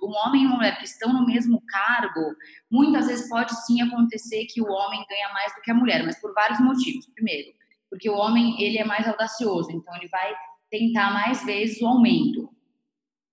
um 0.00 0.12
homem 0.12 0.44
e 0.44 0.46
uma 0.46 0.56
mulher 0.56 0.78
que 0.78 0.84
estão 0.84 1.12
no 1.12 1.26
mesmo 1.26 1.60
cargo, 1.66 2.36
muitas 2.70 3.08
vezes 3.08 3.28
pode 3.28 3.52
sim 3.66 3.82
acontecer 3.82 4.46
que 4.46 4.60
o 4.62 4.68
homem 4.68 5.04
ganha 5.08 5.32
mais 5.32 5.52
do 5.56 5.60
que 5.60 5.70
a 5.72 5.74
mulher, 5.74 6.04
mas 6.04 6.20
por 6.20 6.32
vários 6.34 6.60
motivos. 6.60 7.06
Primeiro, 7.06 7.52
porque 7.90 8.08
o 8.08 8.14
homem 8.14 8.62
ele 8.62 8.78
é 8.78 8.84
mais 8.84 9.08
audacioso, 9.08 9.72
então 9.72 9.94
ele 9.96 10.08
vai 10.08 10.32
tentar 10.70 11.12
mais 11.12 11.44
vezes 11.44 11.80
o 11.82 11.86
aumento. 11.86 12.48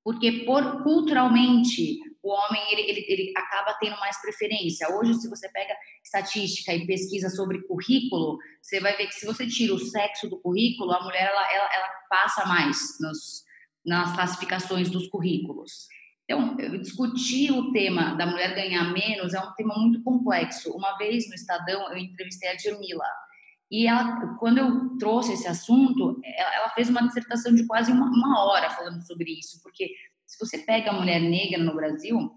Porque 0.04 0.44
por 0.46 0.82
culturalmente 0.82 2.00
o 2.26 2.30
homem 2.30 2.60
ele, 2.72 2.82
ele, 2.90 3.06
ele 3.08 3.34
acaba 3.38 3.78
tendo 3.80 4.00
mais 4.00 4.20
preferência. 4.20 4.90
Hoje, 4.90 5.14
se 5.14 5.30
você 5.30 5.48
pega 5.50 5.76
estatística 6.04 6.74
e 6.74 6.88
pesquisa 6.88 7.30
sobre 7.30 7.62
currículo, 7.68 8.40
você 8.60 8.80
vai 8.80 8.98
ver 8.98 9.06
que 9.06 9.14
se 9.14 9.28
você 9.28 9.46
tira 9.46 9.76
o 9.76 9.80
sexo 9.80 10.28
do 10.28 10.42
currículo, 10.42 10.92
a 10.92 11.04
mulher 11.04 11.28
ela, 11.28 11.54
ela, 11.54 11.76
ela 11.76 11.88
passa 12.10 12.44
mais 12.48 12.80
nos, 13.00 13.44
nas 13.86 14.16
classificações 14.16 14.90
dos 14.90 15.08
currículos. 15.08 15.88
Então, 16.24 16.56
discutir 16.82 17.52
o 17.52 17.72
tema 17.72 18.16
da 18.16 18.26
mulher 18.26 18.56
ganhar 18.56 18.92
menos 18.92 19.36
é 19.36 19.40
um 19.40 19.54
tema 19.54 19.76
muito 19.78 20.02
complexo. 20.02 20.72
Uma 20.72 20.98
vez 20.98 21.30
no 21.30 21.36
Estadão, 21.36 21.92
eu 21.92 21.98
entrevistei 21.98 22.50
a 22.50 22.58
Jamila. 22.58 23.06
E 23.70 23.86
ela, 23.86 24.36
quando 24.40 24.58
eu 24.58 24.98
trouxe 24.98 25.34
esse 25.34 25.48
assunto, 25.48 26.20
ela, 26.24 26.70
fez 26.70 26.90
uma 26.90 27.06
dissertação 27.06 27.54
de 27.54 27.68
quase 27.68 27.92
uma, 27.92 28.08
uma 28.08 28.46
hora 28.46 28.72
falando 28.72 29.06
sobre 29.06 29.32
isso, 29.32 29.62
porque 29.62 29.92
se 30.26 30.40
você 30.40 30.60
pega 30.60 30.92
a 30.92 30.94
mulher 30.94 31.22
negra 31.22 31.64
no 31.64 31.76
Brasil, 31.76 32.32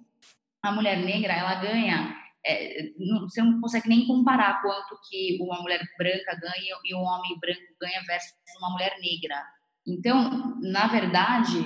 a 0.63 0.73
mulher 0.73 0.99
negra 0.99 1.33
ela 1.33 1.55
ganha, 1.57 2.17
é, 2.47 2.91
não, 2.99 3.21
você 3.23 3.43
não 3.43 3.61
consegue 3.61 3.89
nem 3.89 4.07
comparar 4.07 4.61
quanto 4.63 4.99
que 5.09 5.39
uma 5.41 5.61
mulher 5.61 5.81
branca 5.97 6.39
ganha 6.41 6.77
e 6.85 6.95
um 6.95 7.03
homem 7.03 7.39
branco 7.41 7.77
ganha 7.81 8.03
versus 8.07 8.33
uma 8.59 8.71
mulher 8.71 8.97
negra. 9.01 9.43
Então, 9.87 10.59
na 10.61 10.87
verdade, 10.87 11.59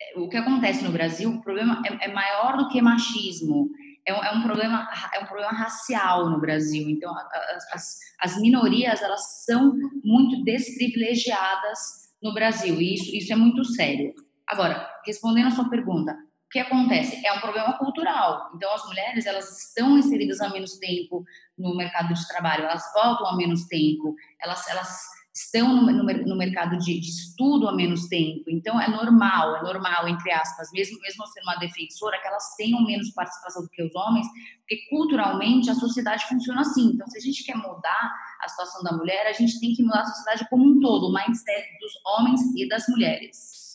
é, 0.00 0.18
o 0.18 0.28
que 0.28 0.36
acontece 0.36 0.84
no 0.84 0.92
Brasil, 0.92 1.30
o 1.30 1.42
problema 1.42 1.82
é, 1.84 2.06
é 2.06 2.12
maior 2.12 2.56
do 2.56 2.68
que 2.68 2.80
machismo. 2.80 3.68
É 4.06 4.14
um, 4.14 4.24
é 4.24 4.32
um, 4.32 4.42
problema 4.42 4.88
é 5.14 5.18
um 5.18 5.26
problema 5.26 5.52
racial 5.52 6.30
no 6.30 6.40
Brasil. 6.40 6.88
Então, 6.88 7.14
as, 7.14 7.72
as, 7.74 7.98
as 8.20 8.40
minorias 8.40 9.02
elas 9.02 9.44
são 9.44 9.74
muito 10.02 10.42
desprivilegiadas 10.44 12.08
no 12.22 12.32
Brasil 12.32 12.80
e 12.80 12.94
isso, 12.94 13.14
isso 13.14 13.32
é 13.32 13.36
muito 13.36 13.62
sério. 13.64 14.14
Agora, 14.48 14.87
respondendo 15.04 15.48
a 15.48 15.50
sua 15.50 15.68
pergunta, 15.68 16.12
o 16.12 16.50
que 16.50 16.58
acontece? 16.58 17.20
É 17.26 17.32
um 17.34 17.40
problema 17.40 17.76
cultural. 17.76 18.50
Então, 18.54 18.72
as 18.72 18.84
mulheres 18.86 19.26
elas 19.26 19.66
estão 19.66 19.98
inseridas 19.98 20.40
há 20.40 20.48
menos 20.48 20.78
tempo 20.78 21.22
no 21.58 21.76
mercado 21.76 22.14
de 22.14 22.26
trabalho, 22.26 22.64
elas 22.64 22.90
voltam 22.94 23.26
há 23.26 23.36
menos 23.36 23.66
tempo, 23.66 24.14
elas, 24.40 24.66
elas 24.68 24.98
estão 25.34 25.76
no, 25.76 25.92
no, 25.92 26.02
no 26.02 26.36
mercado 26.36 26.78
de, 26.78 26.98
de, 26.98 27.10
estudo 27.10 27.68
há 27.68 27.74
menos 27.74 28.08
tempo. 28.08 28.44
Então, 28.48 28.80
é 28.80 28.88
normal, 28.88 29.56
é 29.56 29.62
normal, 29.62 30.08
entre 30.08 30.32
aspas, 30.32 30.70
mesmo, 30.72 30.98
mesmo 31.00 31.26
sendo 31.26 31.44
uma 31.44 31.56
defensora, 31.56 32.18
que 32.18 32.26
elas 32.26 32.56
tenham 32.56 32.82
menos 32.82 33.10
participação 33.10 33.62
do 33.62 33.68
que 33.68 33.82
os 33.82 33.94
homens, 33.94 34.26
porque 34.60 34.88
culturalmente 34.88 35.70
a 35.70 35.74
sociedade 35.74 36.26
funciona 36.26 36.62
assim. 36.62 36.92
Então, 36.94 37.06
se 37.08 37.18
a 37.18 37.20
gente 37.20 37.44
quer 37.44 37.56
mudar 37.56 38.10
a 38.42 38.48
situação 38.48 38.82
da 38.82 38.96
mulher, 38.96 39.26
a 39.26 39.32
gente 39.32 39.60
tem 39.60 39.74
que 39.74 39.82
mudar 39.82 40.00
a 40.00 40.06
sociedade 40.06 40.48
como 40.48 40.64
um 40.64 40.80
todo, 40.80 41.08
o 41.08 41.12
mindset 41.12 41.78
dos 41.78 41.92
homens 42.06 42.40
e 42.56 42.66
das 42.66 42.88
mulheres. 42.88 43.67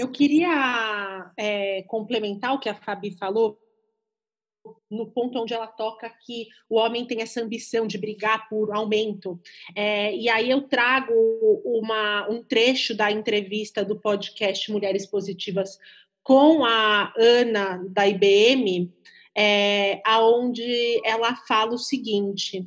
Eu 0.00 0.10
queria 0.10 1.30
é, 1.36 1.82
complementar 1.82 2.54
o 2.54 2.58
que 2.58 2.70
a 2.70 2.74
Fabi 2.74 3.10
falou, 3.18 3.58
no 4.90 5.10
ponto 5.10 5.38
onde 5.38 5.52
ela 5.52 5.66
toca 5.66 6.08
que 6.24 6.48
o 6.70 6.78
homem 6.78 7.04
tem 7.04 7.20
essa 7.20 7.42
ambição 7.42 7.86
de 7.86 7.98
brigar 7.98 8.48
por 8.48 8.74
aumento. 8.74 9.38
É, 9.76 10.16
e 10.16 10.26
aí 10.30 10.48
eu 10.48 10.62
trago 10.62 11.12
uma, 11.66 12.26
um 12.30 12.42
trecho 12.42 12.94
da 12.94 13.12
entrevista 13.12 13.84
do 13.84 14.00
podcast 14.00 14.72
Mulheres 14.72 15.04
Positivas 15.04 15.78
com 16.22 16.64
a 16.64 17.12
Ana 17.18 17.84
da 17.90 18.08
IBM, 18.08 18.90
é, 19.36 20.00
aonde 20.02 20.98
ela 21.04 21.36
fala 21.46 21.74
o 21.74 21.78
seguinte: 21.78 22.66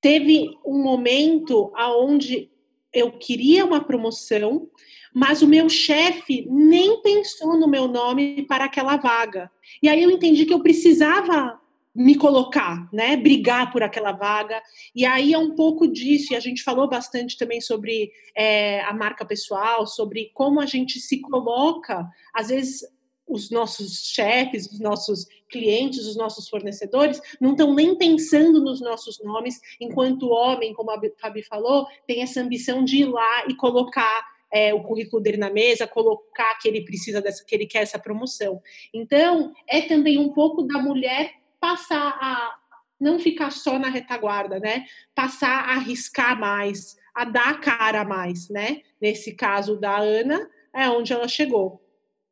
teve 0.00 0.48
um 0.64 0.80
momento 0.80 1.72
aonde 1.74 2.48
eu 2.92 3.18
queria 3.18 3.64
uma 3.64 3.82
promoção 3.82 4.70
mas 5.14 5.42
o 5.42 5.48
meu 5.48 5.68
chefe 5.68 6.46
nem 6.48 7.02
pensou 7.02 7.58
no 7.58 7.68
meu 7.68 7.88
nome 7.88 8.42
para 8.46 8.64
aquela 8.64 8.96
vaga. 8.96 9.50
E 9.82 9.88
aí 9.88 10.02
eu 10.02 10.10
entendi 10.10 10.46
que 10.46 10.54
eu 10.54 10.60
precisava 10.60 11.60
me 11.94 12.14
colocar, 12.14 12.88
né, 12.92 13.16
brigar 13.16 13.72
por 13.72 13.82
aquela 13.82 14.12
vaga. 14.12 14.62
E 14.94 15.04
aí 15.04 15.32
é 15.32 15.38
um 15.38 15.54
pouco 15.54 15.88
disso. 15.88 16.32
E 16.32 16.36
a 16.36 16.40
gente 16.40 16.62
falou 16.62 16.88
bastante 16.88 17.36
também 17.36 17.60
sobre 17.60 18.12
é, 18.34 18.80
a 18.82 18.92
marca 18.92 19.24
pessoal, 19.24 19.86
sobre 19.86 20.30
como 20.32 20.60
a 20.60 20.66
gente 20.66 21.00
se 21.00 21.20
coloca. 21.20 22.08
Às 22.32 22.48
vezes 22.48 22.82
os 23.30 23.50
nossos 23.50 24.10
chefes, 24.12 24.66
os 24.66 24.80
nossos 24.80 25.26
clientes, 25.48 26.06
os 26.06 26.16
nossos 26.16 26.48
fornecedores 26.48 27.20
não 27.40 27.52
estão 27.52 27.72
nem 27.74 27.96
pensando 27.96 28.60
nos 28.60 28.80
nossos 28.80 29.22
nomes, 29.22 29.60
enquanto 29.80 30.24
o 30.24 30.32
homem, 30.32 30.74
como 30.74 30.90
a 30.90 31.00
Fabi 31.20 31.42
falou, 31.42 31.86
tem 32.06 32.22
essa 32.22 32.40
ambição 32.40 32.84
de 32.84 32.98
ir 32.98 33.04
lá 33.04 33.46
e 33.48 33.54
colocar 33.54 34.24
é, 34.52 34.74
o 34.74 34.82
currículo 34.82 35.22
dele 35.22 35.36
na 35.36 35.50
mesa, 35.50 35.86
colocar 35.86 36.58
que 36.58 36.68
ele 36.68 36.84
precisa 36.84 37.20
dessa, 37.20 37.44
que 37.44 37.54
ele 37.54 37.66
quer 37.66 37.82
essa 37.82 37.98
promoção. 37.98 38.60
Então, 38.92 39.52
é 39.68 39.82
também 39.82 40.18
um 40.18 40.32
pouco 40.32 40.62
da 40.62 40.78
mulher 40.78 41.32
passar 41.60 42.18
a 42.20 42.58
não 43.00 43.18
ficar 43.18 43.50
só 43.50 43.78
na 43.78 43.88
retaguarda, 43.88 44.58
né? 44.58 44.84
Passar 45.14 45.64
a 45.64 45.74
arriscar 45.74 46.38
mais, 46.38 46.96
a 47.14 47.24
dar 47.24 47.50
a 47.50 47.58
cara 47.58 48.04
mais, 48.04 48.48
né? 48.50 48.82
Nesse 49.00 49.34
caso 49.34 49.80
da 49.80 49.96
Ana, 49.96 50.48
é 50.74 50.88
onde 50.88 51.12
ela 51.12 51.26
chegou. 51.26 51.82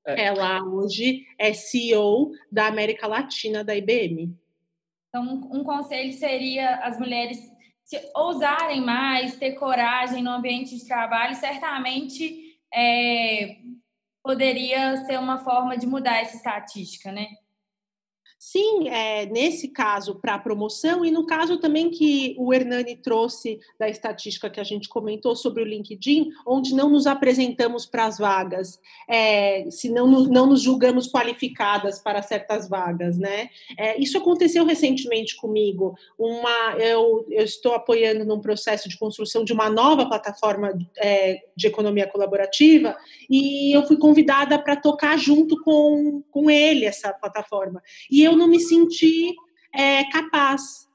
É. 0.07 0.27
Ela 0.27 0.63
hoje 0.63 1.27
é 1.39 1.53
CEO 1.53 2.33
da 2.51 2.67
América 2.67 3.07
Latina 3.07 3.65
da 3.65 3.75
IBM. 3.77 4.35
Então, 5.09 5.49
um 5.53 5.65
conselho 5.65 6.13
seria 6.13 6.77
as 6.77 6.99
mulheres 6.99 7.39
se 7.89 7.99
ousarem 8.15 8.83
mais, 8.83 9.37
ter 9.37 9.53
coragem 9.53 10.23
no 10.23 10.31
ambiente 10.31 10.77
de 10.77 10.87
trabalho, 10.87 11.35
certamente 11.35 12.61
é, 12.73 13.63
poderia 14.23 14.99
ser 15.07 15.19
uma 15.19 15.39
forma 15.39 15.75
de 15.75 15.87
mudar 15.87 16.19
essa 16.19 16.37
estatística, 16.37 17.11
né? 17.11 17.29
Sim, 18.39 18.89
é, 18.89 19.27
nesse 19.27 19.67
caso 19.67 20.15
para 20.15 20.39
promoção 20.39 21.05
e 21.05 21.11
no 21.11 21.27
caso 21.27 21.59
também 21.59 21.91
que 21.91 22.37
o 22.39 22.55
Hernani 22.55 22.95
trouxe 22.95 23.59
da 23.77 23.89
estatística 23.89 24.49
que 24.49 24.61
a 24.61 24.65
gente 24.65 24.89
comentou 24.89 25.35
sobre 25.35 25.61
o 25.61 25.67
LinkedIn, 25.67 26.31
onde 26.47 26.73
não 26.73 26.89
nos 26.89 27.09
apresentamos 27.09 27.85
para 27.85 28.07
as 28.07 28.17
vagas, 28.17 28.79
é, 29.09 29.69
se 29.71 29.91
não, 29.91 30.07
não 30.07 30.47
nos 30.47 30.63
julgamos 30.63 31.11
qualificadas 31.11 31.99
para 31.99 32.23
certas 32.23 32.69
vagas, 32.69 33.19
né? 33.19 33.51
É, 33.77 34.01
isso 34.01 34.17
aconteceu 34.17 34.65
recentemente 34.65 35.35
comigo. 35.37 35.97
Uma, 36.17 36.77
eu, 36.79 37.27
eu 37.29 37.45
estou 37.45 37.75
apoiando 37.75 38.25
num 38.25 38.41
processo 38.41 38.89
de 38.89 38.97
construção 38.97 39.43
de 39.43 39.53
uma 39.53 39.69
nova 39.69 40.07
plataforma 40.07 40.79
de 41.57 41.67
economia 41.67 42.07
colaborativa 42.07 42.97
e 43.29 43.77
eu 43.77 43.85
fui 43.85 43.97
convidada 43.97 44.57
para 44.61 44.77
tocar 44.77 45.19
junto 45.19 45.61
com, 45.65 46.23
com 46.31 46.49
ele 46.49 46.85
essa 46.85 47.13
plataforma. 47.13 47.83
E 48.09 48.28
eu 48.29 48.37
não 48.37 48.47
me 48.47 48.61
senti 48.61 49.35
é, 49.75 50.05
capaz. 50.11 50.89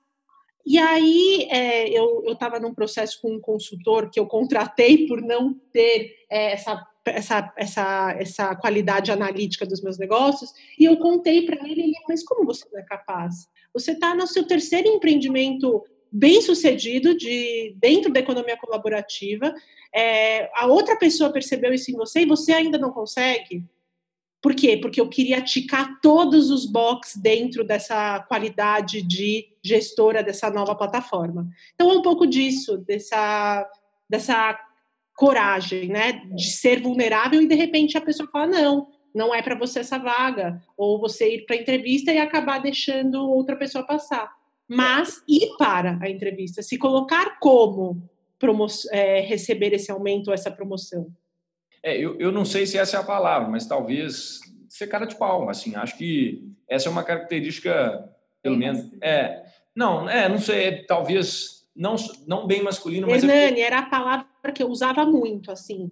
E 0.65 0.77
aí 0.77 1.47
é, 1.49 1.89
eu 1.89 2.23
estava 2.27 2.59
num 2.59 2.73
processo 2.73 3.19
com 3.21 3.33
um 3.33 3.39
consultor 3.39 4.09
que 4.09 4.19
eu 4.19 4.25
contratei 4.25 5.05
por 5.07 5.21
não 5.21 5.53
ter 5.73 6.15
é, 6.29 6.53
essa, 6.53 6.87
essa, 7.05 7.53
essa, 7.57 8.15
essa 8.17 8.55
qualidade 8.55 9.11
analítica 9.11 9.65
dos 9.65 9.81
meus 9.81 9.97
negócios, 9.97 10.51
e 10.79 10.85
eu 10.85 10.97
contei 10.97 11.45
para 11.45 11.57
ele, 11.67 11.81
ele, 11.81 11.93
mas 12.07 12.23
como 12.23 12.45
você 12.45 12.65
não 12.71 12.79
é 12.79 12.83
capaz? 12.83 13.49
Você 13.73 13.91
está 13.91 14.15
no 14.15 14.25
seu 14.25 14.45
terceiro 14.47 14.87
empreendimento 14.87 15.83
bem 16.09 16.41
sucedido 16.41 17.17
de 17.17 17.75
dentro 17.77 18.13
da 18.13 18.19
economia 18.19 18.55
colaborativa, 18.55 19.53
é, 19.93 20.49
a 20.55 20.67
outra 20.67 20.95
pessoa 20.95 21.31
percebeu 21.31 21.73
isso 21.73 21.91
em 21.91 21.95
você 21.95 22.21
e 22.21 22.25
você 22.25 22.53
ainda 22.53 22.77
não 22.77 22.91
consegue? 22.91 23.65
Por 24.43 24.53
quê? 24.53 24.75
Porque 24.75 24.99
eu 24.99 25.07
queria 25.07 25.41
ticar 25.41 26.01
todos 26.01 26.51
os 26.51 26.65
box 26.65 27.17
dentro 27.17 27.63
dessa 27.63 28.19
qualidade 28.27 29.01
de 29.01 29.47
gestora 29.63 30.21
dessa 30.21 30.49
nova 30.49 30.75
plataforma. 30.75 31.47
Então 31.73 31.89
é 31.89 31.93
um 31.93 32.01
pouco 32.01 32.27
disso, 32.27 32.77
dessa, 32.79 33.65
dessa 34.09 34.59
coragem, 35.15 35.87
né? 35.87 36.23
De 36.35 36.51
ser 36.51 36.81
vulnerável 36.81 37.41
e 37.41 37.47
de 37.47 37.55
repente 37.55 37.97
a 37.97 38.01
pessoa 38.01 38.27
fala: 38.29 38.47
não, 38.47 38.87
não 39.15 39.33
é 39.33 39.41
para 39.41 39.57
você 39.57 39.79
essa 39.79 39.97
vaga. 39.97 40.61
Ou 40.75 40.99
você 40.99 41.35
ir 41.35 41.45
para 41.45 41.55
a 41.55 41.59
entrevista 41.59 42.11
e 42.11 42.17
acabar 42.17 42.59
deixando 42.59 43.25
outra 43.25 43.55
pessoa 43.55 43.85
passar. 43.85 44.29
Mas 44.67 45.23
ir 45.25 45.55
para 45.57 45.97
a 46.01 46.09
entrevista, 46.09 46.61
se 46.61 46.77
colocar 46.77 47.39
como 47.39 48.09
é, 48.91 49.21
receber 49.21 49.71
esse 49.71 49.89
aumento 49.89 50.27
ou 50.27 50.33
essa 50.33 50.51
promoção. 50.51 51.07
É, 51.83 51.97
eu, 51.97 52.17
eu 52.19 52.31
não 52.31 52.45
sei 52.45 52.65
se 52.65 52.77
essa 52.77 52.97
é 52.97 52.99
a 52.99 53.03
palavra, 53.03 53.49
mas 53.49 53.67
talvez 53.67 54.39
ser 54.69 54.87
cara 54.87 55.05
de 55.05 55.15
pau. 55.15 55.49
Assim, 55.49 55.75
acho 55.75 55.97
que 55.97 56.49
essa 56.67 56.87
é 56.87 56.91
uma 56.91 57.03
característica, 57.03 58.09
pelo 58.41 58.57
menos. 58.57 58.89
É, 59.01 59.43
não, 59.75 60.09
é, 60.09 60.29
não 60.29 60.39
sei, 60.39 60.83
talvez 60.85 61.67
não, 61.75 61.95
não 62.25 62.47
bem 62.47 62.63
masculino, 62.63 63.07
mas. 63.07 63.23
É 63.23 63.27
Hernani, 63.27 63.61
é... 63.61 63.65
era 63.65 63.79
a 63.79 63.89
palavra 63.89 64.27
que 64.53 64.63
eu 64.63 64.69
usava 64.69 65.05
muito, 65.05 65.51
assim. 65.51 65.91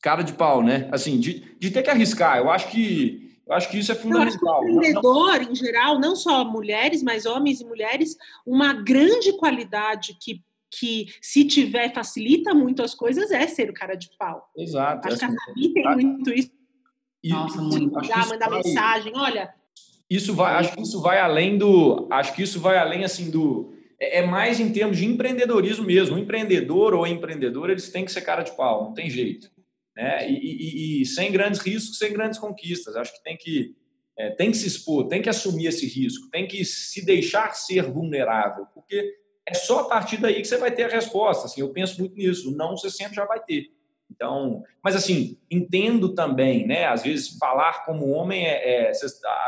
Cara 0.00 0.22
de 0.22 0.32
pau, 0.32 0.62
né? 0.62 0.88
Assim, 0.92 1.18
de, 1.18 1.56
de 1.58 1.70
ter 1.70 1.82
que 1.82 1.90
arriscar. 1.90 2.38
Eu 2.38 2.50
acho 2.50 2.70
que 2.70 3.28
eu 3.48 3.54
acho 3.54 3.70
que 3.70 3.78
isso 3.78 3.90
é 3.90 3.94
fundamental. 3.94 4.60
o 4.60 4.68
empreendedor, 4.68 5.40
em 5.40 5.54
geral, 5.54 5.98
não 5.98 6.14
só 6.14 6.44
mulheres, 6.44 7.02
mas 7.02 7.24
homens 7.24 7.62
e 7.62 7.64
mulheres, 7.64 8.14
uma 8.46 8.74
grande 8.74 9.32
qualidade 9.32 10.14
que, 10.20 10.44
que 10.70 11.06
se 11.20 11.44
tiver, 11.44 11.92
facilita 11.92 12.54
muito 12.54 12.82
as 12.82 12.94
coisas 12.94 13.30
é 13.30 13.46
ser 13.46 13.70
o 13.70 13.74
cara 13.74 13.94
de 13.94 14.08
pau. 14.18 14.48
Exato. 14.56 15.06
Acho 15.06 15.16
é 15.16 15.18
que 15.18 15.24
a 15.24 15.28
assim, 15.28 15.36
Fabi 15.46 15.72
tem 15.72 15.96
muito 15.96 16.30
isso. 16.32 16.50
Nossa, 17.24 17.60
muito. 17.60 17.92
mandar 17.92 18.48
vai, 18.48 18.62
mensagem, 18.62 19.12
olha. 19.16 19.52
Isso 20.08 20.34
vai, 20.34 20.54
acho 20.54 20.74
que 20.74 20.82
isso 20.82 21.00
vai 21.00 21.18
além 21.18 21.58
do. 21.58 22.08
Acho 22.10 22.34
que 22.34 22.42
isso 22.42 22.60
vai 22.60 22.78
além 22.78 23.04
assim 23.04 23.30
do 23.30 23.74
é, 24.00 24.18
é 24.18 24.26
mais 24.26 24.60
em 24.60 24.72
termos 24.72 24.96
de 24.96 25.04
empreendedorismo 25.04 25.84
mesmo. 25.84 26.16
O 26.16 26.18
empreendedor 26.18 26.94
ou 26.94 27.06
empreendedora, 27.06 27.72
eles 27.72 27.90
têm 27.90 28.04
que 28.04 28.12
ser 28.12 28.22
cara 28.22 28.42
de 28.42 28.52
pau, 28.56 28.84
não 28.84 28.94
tem 28.94 29.10
jeito. 29.10 29.50
Né? 29.96 30.30
E, 30.30 30.34
e, 30.34 31.02
e 31.02 31.06
sem 31.06 31.32
grandes 31.32 31.60
riscos, 31.60 31.98
sem 31.98 32.12
grandes 32.12 32.38
conquistas. 32.38 32.94
Acho 32.94 33.12
que 33.12 33.22
tem 33.22 33.36
que, 33.36 33.74
é, 34.16 34.30
tem 34.30 34.50
que 34.50 34.56
se 34.56 34.68
expor, 34.68 35.08
tem 35.08 35.20
que 35.20 35.28
assumir 35.28 35.66
esse 35.66 35.86
risco, 35.86 36.30
tem 36.30 36.46
que 36.46 36.64
se 36.64 37.04
deixar 37.04 37.52
ser 37.54 37.82
vulnerável, 37.82 38.66
porque 38.72 39.12
é 39.48 39.54
só 39.54 39.80
a 39.80 39.88
partir 39.88 40.18
daí 40.18 40.34
que 40.34 40.44
você 40.46 40.58
vai 40.58 40.70
ter 40.70 40.84
a 40.84 40.88
resposta. 40.88 41.46
Assim, 41.46 41.60
eu 41.60 41.70
penso 41.70 41.98
muito 41.98 42.14
nisso. 42.14 42.54
Não 42.54 42.76
você 42.76 42.90
sempre 42.90 43.14
já 43.14 43.24
vai 43.24 43.42
ter. 43.42 43.72
Então, 44.10 44.62
mas 44.82 44.94
assim, 44.94 45.38
entendo 45.50 46.14
também, 46.14 46.66
né? 46.66 46.86
Às 46.86 47.02
vezes 47.02 47.36
falar 47.38 47.84
como 47.84 48.10
homem 48.10 48.46
é, 48.46 48.88
é 48.88 48.92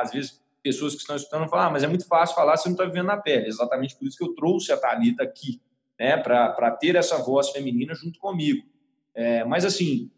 às 0.01 0.11
vezes 0.11 0.41
pessoas 0.63 0.95
que 0.95 1.01
estão 1.01 1.17
escutando 1.17 1.49
falar, 1.49 1.67
ah, 1.67 1.71
mas 1.71 1.83
é 1.83 1.87
muito 1.87 2.07
fácil 2.07 2.35
falar 2.35 2.57
se 2.57 2.67
não 2.67 2.73
está 2.75 2.85
vivendo 2.85 3.07
na 3.07 3.17
pele. 3.17 3.47
Exatamente 3.47 3.97
por 3.97 4.07
isso 4.07 4.17
que 4.17 4.25
eu 4.25 4.35
trouxe 4.35 4.73
a 4.73 4.77
Thalita 4.77 5.23
aqui, 5.23 5.61
né, 5.99 6.17
para 6.17 6.71
ter 6.73 6.97
essa 6.97 7.19
voz 7.19 7.51
feminina 7.51 7.95
junto 7.95 8.19
comigo. 8.19 8.67
É, 9.15 9.45
mas, 9.45 9.65
assim, 9.65 10.11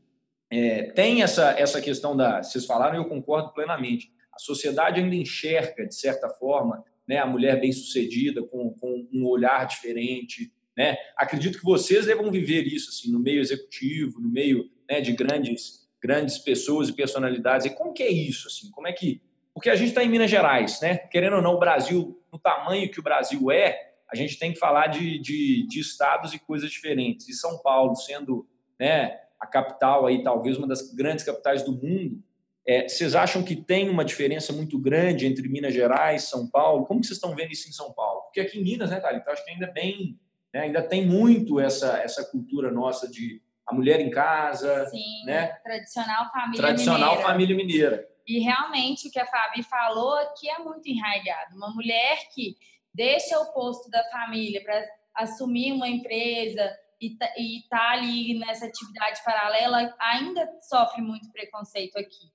é, 0.50 0.90
tem 0.92 1.22
essa, 1.22 1.58
essa 1.58 1.80
questão 1.80 2.16
da. 2.16 2.42
Vocês 2.42 2.66
falaram 2.66 2.94
e 2.94 2.98
eu 2.98 3.08
concordo 3.08 3.52
plenamente. 3.52 4.12
A 4.32 4.38
sociedade 4.38 5.00
ainda 5.00 5.14
enxerga, 5.14 5.86
de 5.86 5.94
certa 5.94 6.28
forma, 6.28 6.84
né, 7.06 7.18
a 7.18 7.26
mulher 7.26 7.60
bem-sucedida, 7.60 8.42
com, 8.42 8.70
com 8.74 9.08
um 9.12 9.26
olhar 9.26 9.66
diferente. 9.66 10.52
Né? 10.76 10.96
Acredito 11.16 11.58
que 11.58 11.64
vocês 11.64 12.06
devam 12.06 12.30
viver 12.30 12.66
isso 12.66 12.90
assim, 12.90 13.10
no 13.10 13.18
meio 13.18 13.40
executivo, 13.40 14.20
no 14.20 14.28
meio 14.28 14.70
né, 14.88 15.00
de 15.00 15.12
grandes, 15.12 15.88
grandes 16.00 16.38
pessoas 16.38 16.88
e 16.88 16.92
personalidades. 16.92 17.66
E 17.66 17.70
como 17.70 17.92
que 17.92 18.02
é 18.02 18.10
isso? 18.10 18.48
Assim? 18.48 18.70
Como 18.70 18.86
é 18.86 18.92
que 18.92 19.20
porque 19.54 19.68
a 19.68 19.76
gente 19.76 19.88
está 19.88 20.02
em 20.02 20.08
Minas 20.08 20.30
Gerais, 20.30 20.80
né? 20.80 20.96
Querendo 20.96 21.36
ou 21.36 21.42
não, 21.42 21.54
o 21.54 21.58
Brasil, 21.58 22.20
no 22.32 22.38
tamanho 22.38 22.90
que 22.90 23.00
o 23.00 23.02
Brasil 23.02 23.50
é, 23.50 23.92
a 24.10 24.16
gente 24.16 24.38
tem 24.38 24.52
que 24.52 24.58
falar 24.58 24.86
de, 24.86 25.18
de, 25.18 25.66
de 25.66 25.80
estados 25.80 26.32
e 26.32 26.38
coisas 26.38 26.70
diferentes. 26.70 27.28
E 27.28 27.34
São 27.34 27.58
Paulo, 27.62 27.94
sendo 27.94 28.46
né, 28.78 29.18
a 29.38 29.46
capital 29.46 30.06
aí, 30.06 30.22
talvez 30.22 30.56
uma 30.56 30.66
das 30.66 30.92
grandes 30.94 31.24
capitais 31.24 31.62
do 31.62 31.72
mundo, 31.72 32.22
é, 32.66 32.88
vocês 32.88 33.14
acham 33.14 33.42
que 33.42 33.56
tem 33.56 33.88
uma 33.88 34.04
diferença 34.04 34.52
muito 34.52 34.78
grande 34.78 35.26
entre 35.26 35.48
Minas 35.48 35.74
Gerais, 35.74 36.24
São 36.24 36.48
Paulo? 36.48 36.86
Como 36.86 37.00
que 37.00 37.06
vocês 37.06 37.16
estão 37.16 37.34
vendo 37.34 37.52
isso 37.52 37.68
em 37.68 37.72
São 37.72 37.92
Paulo? 37.92 38.22
Porque 38.22 38.40
aqui 38.40 38.58
em 38.58 38.62
Minas, 38.62 38.90
né, 38.90 39.00
Thalita, 39.00 39.28
eu 39.28 39.32
acho 39.32 39.44
que 39.44 39.50
ainda 39.50 39.66
bem, 39.66 40.18
né, 40.54 40.60
ainda 40.60 40.82
tem 40.82 41.04
muito 41.04 41.58
essa, 41.58 41.98
essa 41.98 42.24
cultura 42.24 42.70
nossa 42.70 43.08
de 43.08 43.42
a 43.66 43.74
mulher 43.74 44.00
em 44.00 44.10
casa, 44.10 44.86
Sim, 44.86 45.24
né? 45.24 45.48
Tradicional 45.62 46.30
família 46.32 46.58
tradicional 46.58 47.10
mineira. 47.10 47.28
família 47.28 47.56
mineira. 47.56 48.08
E 48.26 48.38
realmente 48.40 49.08
o 49.08 49.10
que 49.10 49.18
a 49.18 49.26
Fabi 49.26 49.62
falou 49.62 50.14
aqui 50.14 50.48
é 50.48 50.58
muito 50.58 50.88
enraizado. 50.88 51.56
Uma 51.56 51.72
mulher 51.72 52.18
que 52.34 52.56
deixa 52.94 53.38
o 53.38 53.52
posto 53.52 53.90
da 53.90 54.02
família 54.10 54.62
para 54.62 54.84
assumir 55.14 55.72
uma 55.72 55.88
empresa 55.88 56.76
e 57.00 57.16
tá, 57.16 57.28
tá 57.68 57.90
ali 57.92 58.38
nessa 58.38 58.66
atividade 58.66 59.22
paralela 59.24 59.94
ainda 59.98 60.48
sofre 60.60 61.02
muito 61.02 61.30
preconceito 61.32 61.96
aqui. 61.98 62.30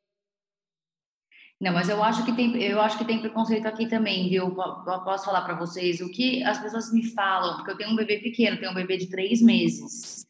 Não, 1.59 1.73
mas 1.73 1.89
eu 1.89 2.03
acho 2.03 2.23
que 2.23 2.35
tem, 2.35 2.55
eu 2.61 2.79
acho 2.79 2.97
que 2.97 3.05
tem 3.05 3.19
preconceito 3.19 3.65
aqui 3.65 3.87
também, 3.87 4.29
viu? 4.29 4.45
Eu 4.45 5.03
posso 5.03 5.25
falar 5.25 5.41
para 5.41 5.57
vocês 5.57 5.99
o 6.01 6.11
que 6.11 6.43
as 6.43 6.59
pessoas 6.59 6.93
me 6.93 7.03
falam, 7.03 7.55
porque 7.55 7.71
eu 7.71 7.77
tenho 7.77 7.91
um 7.91 7.95
bebê 7.95 8.19
pequeno, 8.19 8.59
tenho 8.59 8.71
um 8.71 8.75
bebê 8.75 8.95
de 8.97 9.09
três 9.09 9.41
meses. 9.41 10.27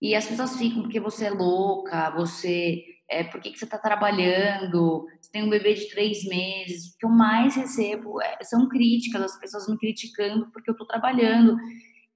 E 0.00 0.14
as 0.14 0.26
pessoas 0.26 0.56
ficam 0.56 0.82
porque 0.82 1.00
você 1.00 1.26
é 1.26 1.30
louca, 1.30 2.10
você 2.10 2.84
é, 3.08 3.24
por 3.24 3.40
que, 3.40 3.50
que 3.50 3.58
você 3.58 3.64
está 3.64 3.78
trabalhando, 3.78 5.06
você 5.20 5.30
tem 5.30 5.42
um 5.42 5.50
bebê 5.50 5.74
de 5.74 5.88
três 5.90 6.24
meses. 6.24 6.94
O 6.94 6.98
que 6.98 7.06
eu 7.06 7.10
mais 7.10 7.54
recebo 7.54 8.20
é, 8.20 8.42
são 8.42 8.68
críticas, 8.68 9.22
as 9.22 9.38
pessoas 9.38 9.68
me 9.68 9.78
criticando 9.78 10.50
porque 10.50 10.68
eu 10.68 10.72
estou 10.72 10.86
trabalhando. 10.86 11.56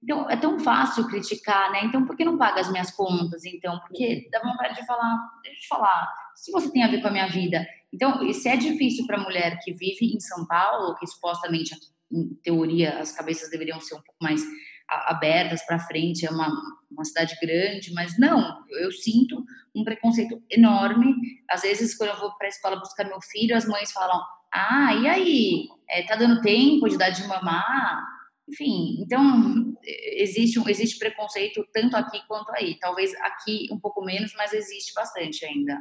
Então, 0.03 0.29
é 0.29 0.35
tão 0.35 0.59
fácil 0.59 1.07
criticar, 1.07 1.71
né? 1.71 1.85
Então, 1.85 2.05
por 2.05 2.15
que 2.15 2.25
não 2.25 2.37
paga 2.37 2.61
as 2.61 2.71
minhas 2.71 2.91
contas? 2.91 3.45
Então, 3.45 3.79
porque 3.79 4.27
dá 4.31 4.41
vontade 4.41 4.75
de 4.75 4.85
falar, 4.85 5.17
deixa 5.43 5.57
eu 5.57 5.61
te 5.61 5.67
falar, 5.67 6.07
se 6.35 6.51
você 6.51 6.71
tem 6.71 6.83
a 6.83 6.87
ver 6.87 7.01
com 7.01 7.07
a 7.07 7.11
minha 7.11 7.27
vida. 7.27 7.65
Então, 7.93 8.31
se 8.33 8.49
é 8.49 8.57
difícil 8.57 9.05
para 9.05 9.17
a 9.17 9.23
mulher 9.23 9.59
que 9.63 9.73
vive 9.73 10.13
em 10.13 10.19
São 10.19 10.45
Paulo, 10.45 10.95
que 10.95 11.07
supostamente, 11.07 11.75
em 12.11 12.35
teoria, 12.43 12.99
as 12.99 13.11
cabeças 13.11 13.49
deveriam 13.49 13.79
ser 13.79 13.95
um 13.95 14.01
pouco 14.01 14.17
mais 14.21 14.41
abertas 14.89 15.65
para 15.65 15.79
frente, 15.79 16.25
é 16.25 16.29
uma, 16.29 16.49
uma 16.89 17.03
cidade 17.03 17.35
grande, 17.41 17.93
mas 17.93 18.17
não, 18.17 18.63
eu 18.79 18.91
sinto 18.91 19.43
um 19.75 19.83
preconceito 19.83 20.41
enorme. 20.49 21.13
Às 21.49 21.61
vezes, 21.61 21.95
quando 21.95 22.11
eu 22.11 22.19
vou 22.19 22.35
para 22.37 22.47
a 22.47 22.49
escola 22.49 22.79
buscar 22.79 23.05
meu 23.05 23.21
filho, 23.21 23.55
as 23.55 23.65
mães 23.65 23.91
falam: 23.91 24.21
Ah, 24.53 24.95
e 24.95 25.07
aí? 25.07 25.67
É, 25.89 26.03
tá 26.03 26.15
dando 26.15 26.41
tempo 26.41 26.87
de 26.87 26.97
dar 26.97 27.09
de 27.09 27.27
mamar? 27.27 28.01
Enfim, 28.49 29.01
então 29.01 29.75
existe, 29.83 30.57
existe 30.69 30.97
preconceito 30.97 31.65
tanto 31.73 31.97
aqui 31.97 32.21
quanto 32.27 32.49
aí. 32.53 32.79
Talvez 32.79 33.13
aqui 33.15 33.67
um 33.69 33.79
pouco 33.79 34.03
menos, 34.03 34.33
mas 34.37 34.53
existe 34.53 34.93
bastante 34.93 35.45
ainda. 35.45 35.77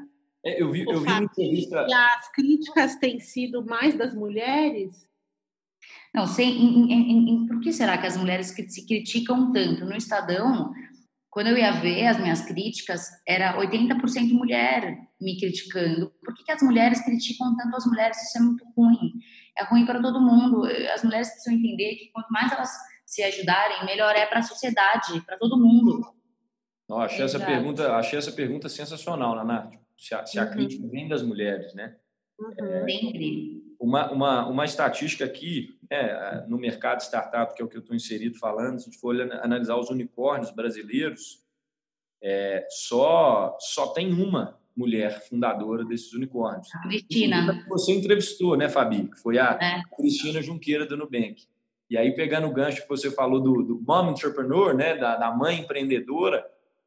É, 0.47 0.63
eu 0.63 0.71
vi, 0.71 0.85
eu 0.89 1.01
vi 1.01 1.09
uma 1.09 1.25
entrevista. 1.25 1.85
E 1.89 1.93
as 1.93 2.31
críticas 2.31 2.95
têm 2.97 3.19
sido 3.19 3.67
mais 3.67 3.99
das 3.99 4.15
mulheres? 4.15 5.05
Não, 6.15 6.25
sem, 6.25 6.49
em, 6.49 6.93
em, 6.93 7.31
em, 7.31 7.47
por 7.47 7.61
que 7.61 7.73
será 7.73 7.99
que 7.99 8.07
as 8.07 8.17
mulheres 8.17 8.55
se 8.69 8.87
criticam 8.87 9.53
tanto? 9.53 9.85
No 9.85 9.97
Estadão, 9.97 10.73
quando 11.29 11.49
eu 11.49 11.59
ia 11.59 11.73
ver 11.73 12.07
as 12.07 12.21
minhas 12.21 12.43
críticas, 12.43 13.09
era 13.27 13.59
80% 13.59 14.31
mulher 14.31 14.97
me 15.21 15.37
criticando. 15.37 16.13
Por 16.25 16.33
que, 16.33 16.45
que 16.45 16.53
as 16.53 16.63
mulheres 16.63 17.05
criticam 17.05 17.57
tanto 17.57 17.77
as 17.77 17.85
mulheres? 17.85 18.23
Isso 18.23 18.39
é 18.39 18.41
muito 18.41 18.65
ruim. 18.77 19.15
É 19.59 19.65
ruim 19.65 19.85
para 19.85 20.01
todo 20.01 20.21
mundo. 20.21 20.65
As 20.95 21.03
mulheres 21.03 21.29
precisam 21.29 21.55
entender 21.55 21.97
que 21.97 22.13
quanto 22.13 22.29
mais 22.31 22.53
elas 22.53 22.71
se 23.05 23.21
ajudarem, 23.25 23.85
melhor 23.85 24.15
é 24.15 24.27
para 24.27 24.39
a 24.39 24.43
sociedade, 24.43 25.21
para 25.27 25.37
todo 25.39 25.59
mundo. 25.59 26.15
Não, 26.89 27.01
achei, 27.01 27.25
essa 27.25 27.41
pergunta, 27.41 27.97
achei 27.97 28.17
essa 28.17 28.31
pergunta 28.31 28.69
sensacional, 28.69 29.35
Naná. 29.35 29.71
Se 29.97 30.15
a, 30.15 30.27
se 30.27 30.39
a 30.39 30.45
uhum. 30.45 30.51
crítica 30.51 30.89
vem 30.89 31.09
das 31.09 31.23
mulheres, 31.23 31.75
né? 31.75 31.97
Uhum. 32.39 32.89
Sempre. 32.89 33.63
Uma, 33.79 34.11
uma, 34.11 34.49
uma 34.49 34.65
estatística 34.65 35.25
aqui, 35.25 35.79
né, 35.91 36.45
no 36.49 36.59
mercado 36.59 37.01
startup, 37.01 37.55
que 37.55 37.61
é 37.61 37.65
o 37.65 37.69
que 37.69 37.77
eu 37.77 37.81
estou 37.81 37.95
inserido 37.95 38.39
falando, 38.39 38.79
se 38.79 38.89
a 38.89 38.91
gente 38.91 39.01
for 39.01 39.15
analisar 39.43 39.77
os 39.77 39.91
unicórnios 39.91 40.51
brasileiros, 40.51 41.45
é, 42.23 42.67
só, 42.71 43.57
só 43.61 43.89
tem 43.89 44.13
uma 44.13 44.59
mulher 44.77 45.27
fundadora 45.27 45.85
desses 45.85 46.13
unicórnios. 46.13 46.69
A 46.75 46.81
Cristina. 46.81 47.65
Você 47.69 47.93
entrevistou, 47.93 48.57
né, 48.57 48.69
Fabi? 48.69 49.09
Que 49.09 49.19
foi 49.21 49.39
a 49.39 49.59
é. 49.61 49.83
Cristina 49.97 50.43
Junqueira 50.43 50.85
do 50.85 50.97
Nubank. 50.97 51.45
E 51.89 51.97
aí, 51.97 52.15
pegando 52.15 52.47
o 52.49 52.53
gancho 52.53 52.83
que 52.83 52.89
você 52.89 53.11
falou 53.11 53.41
do, 53.41 53.63
do 53.63 53.81
mom 53.81 54.11
entrepreneur, 54.11 54.75
né, 54.75 54.97
da, 54.97 55.17
da 55.17 55.31
mãe 55.31 55.61
empreendedora, 55.61 56.45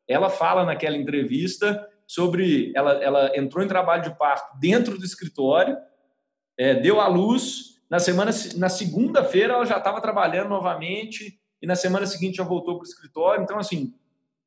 ela 0.08 0.30
fala 0.30 0.66
naquela 0.66 0.98
entrevista 0.98 1.88
sobre. 2.10 2.74
Ela, 2.76 2.94
ela 3.04 3.38
entrou 3.38 3.64
em 3.64 3.68
trabalho 3.68 4.02
de 4.02 4.18
parto 4.18 4.58
dentro 4.60 4.98
do 4.98 5.06
escritório, 5.06 5.78
é, 6.58 6.74
deu 6.74 7.00
à 7.00 7.08
luz. 7.08 7.78
Na 7.88 8.00
semana, 8.00 8.32
na 8.58 8.70
segunda-feira, 8.70 9.54
ela 9.54 9.66
já 9.66 9.78
estava 9.78 10.02
trabalhando 10.02 10.50
novamente 10.50 11.40
e 11.62 11.68
na 11.68 11.76
semana 11.76 12.06
seguinte 12.06 12.38
já 12.38 12.44
voltou 12.44 12.76
para 12.76 12.86
o 12.86 12.88
escritório. 12.88 13.44
Então, 13.44 13.58
assim, 13.58 13.94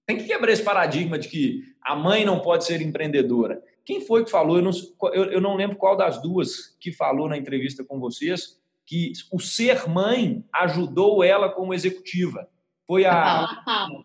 tem 0.06 0.16
que 0.16 0.24
quebrar 0.24 0.52
esse 0.52 0.62
paradigma 0.62 1.18
de 1.18 1.28
que 1.28 1.62
a 1.80 1.94
mãe 1.94 2.24
não 2.24 2.40
pode 2.40 2.64
ser 2.64 2.80
empreendedora. 2.80 3.62
Quem 3.84 4.00
foi 4.00 4.24
que 4.24 4.30
falou? 4.30 4.56
Eu 4.56 4.62
não, 4.62 4.70
eu, 5.12 5.24
eu 5.24 5.40
não 5.40 5.56
lembro 5.56 5.76
qual 5.76 5.96
das 5.96 6.20
duas 6.22 6.76
que 6.80 6.92
falou 6.92 7.28
na 7.28 7.36
entrevista 7.36 7.84
com 7.84 7.98
vocês 7.98 8.60
que 8.84 9.12
o 9.32 9.40
ser 9.40 9.88
mãe 9.88 10.44
ajudou 10.52 11.22
ela 11.22 11.48
como 11.48 11.74
executiva. 11.74 12.48
Foi 12.86 13.04
a. 13.04 13.44
a 13.44 13.64
Paula. 13.64 14.04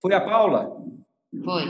Foi 0.00 0.14
a 0.14 0.20
Paula? 0.20 0.88
Foi. 1.44 1.64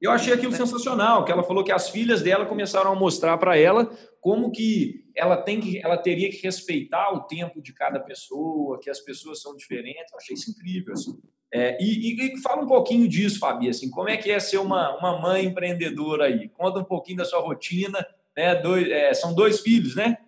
Eu 0.00 0.10
achei 0.10 0.32
aquilo 0.32 0.52
sensacional, 0.52 1.24
que 1.24 1.32
ela 1.32 1.42
falou 1.42 1.64
que 1.64 1.72
as 1.72 1.90
filhas 1.90 2.22
dela 2.22 2.46
começaram 2.46 2.92
a 2.92 2.94
mostrar 2.94 3.36
para 3.38 3.56
ela 3.56 3.90
como 4.20 4.50
que 4.50 5.04
ela 5.16 5.36
tem 5.36 5.60
que, 5.60 5.78
ela 5.78 5.96
teria 5.96 6.30
que 6.30 6.42
respeitar 6.42 7.12
o 7.12 7.22
tempo 7.22 7.60
de 7.62 7.72
cada 7.72 7.98
pessoa, 8.00 8.78
que 8.80 8.90
as 8.90 9.00
pessoas 9.00 9.40
são 9.40 9.56
diferentes. 9.56 10.12
Eu 10.12 10.18
achei 10.18 10.34
isso 10.34 10.50
incrível. 10.50 10.92
Assim. 10.92 11.18
É, 11.52 11.82
e, 11.82 12.12
e, 12.12 12.34
e, 12.34 12.40
fala 12.40 12.62
um 12.62 12.66
pouquinho 12.66 13.08
disso, 13.08 13.38
Fabi, 13.38 13.68
assim, 13.68 13.90
como 13.90 14.08
é 14.08 14.16
que 14.16 14.30
é 14.30 14.38
ser 14.38 14.58
uma, 14.58 14.96
uma 14.98 15.20
mãe 15.20 15.46
empreendedora 15.46 16.26
aí? 16.26 16.48
Conta 16.50 16.78
um 16.78 16.84
pouquinho 16.84 17.18
da 17.18 17.24
sua 17.24 17.40
rotina, 17.40 18.06
né? 18.36 18.54
Dois, 18.54 18.88
é, 18.88 19.12
são 19.14 19.34
dois 19.34 19.60
filhos, 19.60 19.96
né? 19.96 20.18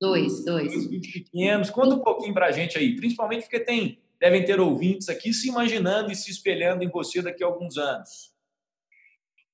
Dois, 0.00 0.44
dois. 0.44 0.72
Dois 0.72 0.86
filhos 0.86 1.06
pequenos. 1.12 1.70
Conta 1.70 1.94
um 1.94 2.00
pouquinho 2.00 2.34
para 2.34 2.46
a 2.46 2.52
gente 2.52 2.78
aí, 2.78 2.94
principalmente 2.94 3.42
porque 3.42 3.60
tem, 3.60 3.98
devem 4.22 4.44
ter 4.44 4.60
ouvintes 4.60 5.08
aqui 5.08 5.34
se 5.34 5.48
imaginando 5.48 6.12
e 6.12 6.14
se 6.14 6.30
espelhando 6.30 6.84
em 6.84 6.88
você 6.88 7.20
daqui 7.20 7.42
a 7.42 7.46
alguns 7.48 7.76
anos. 7.76 8.30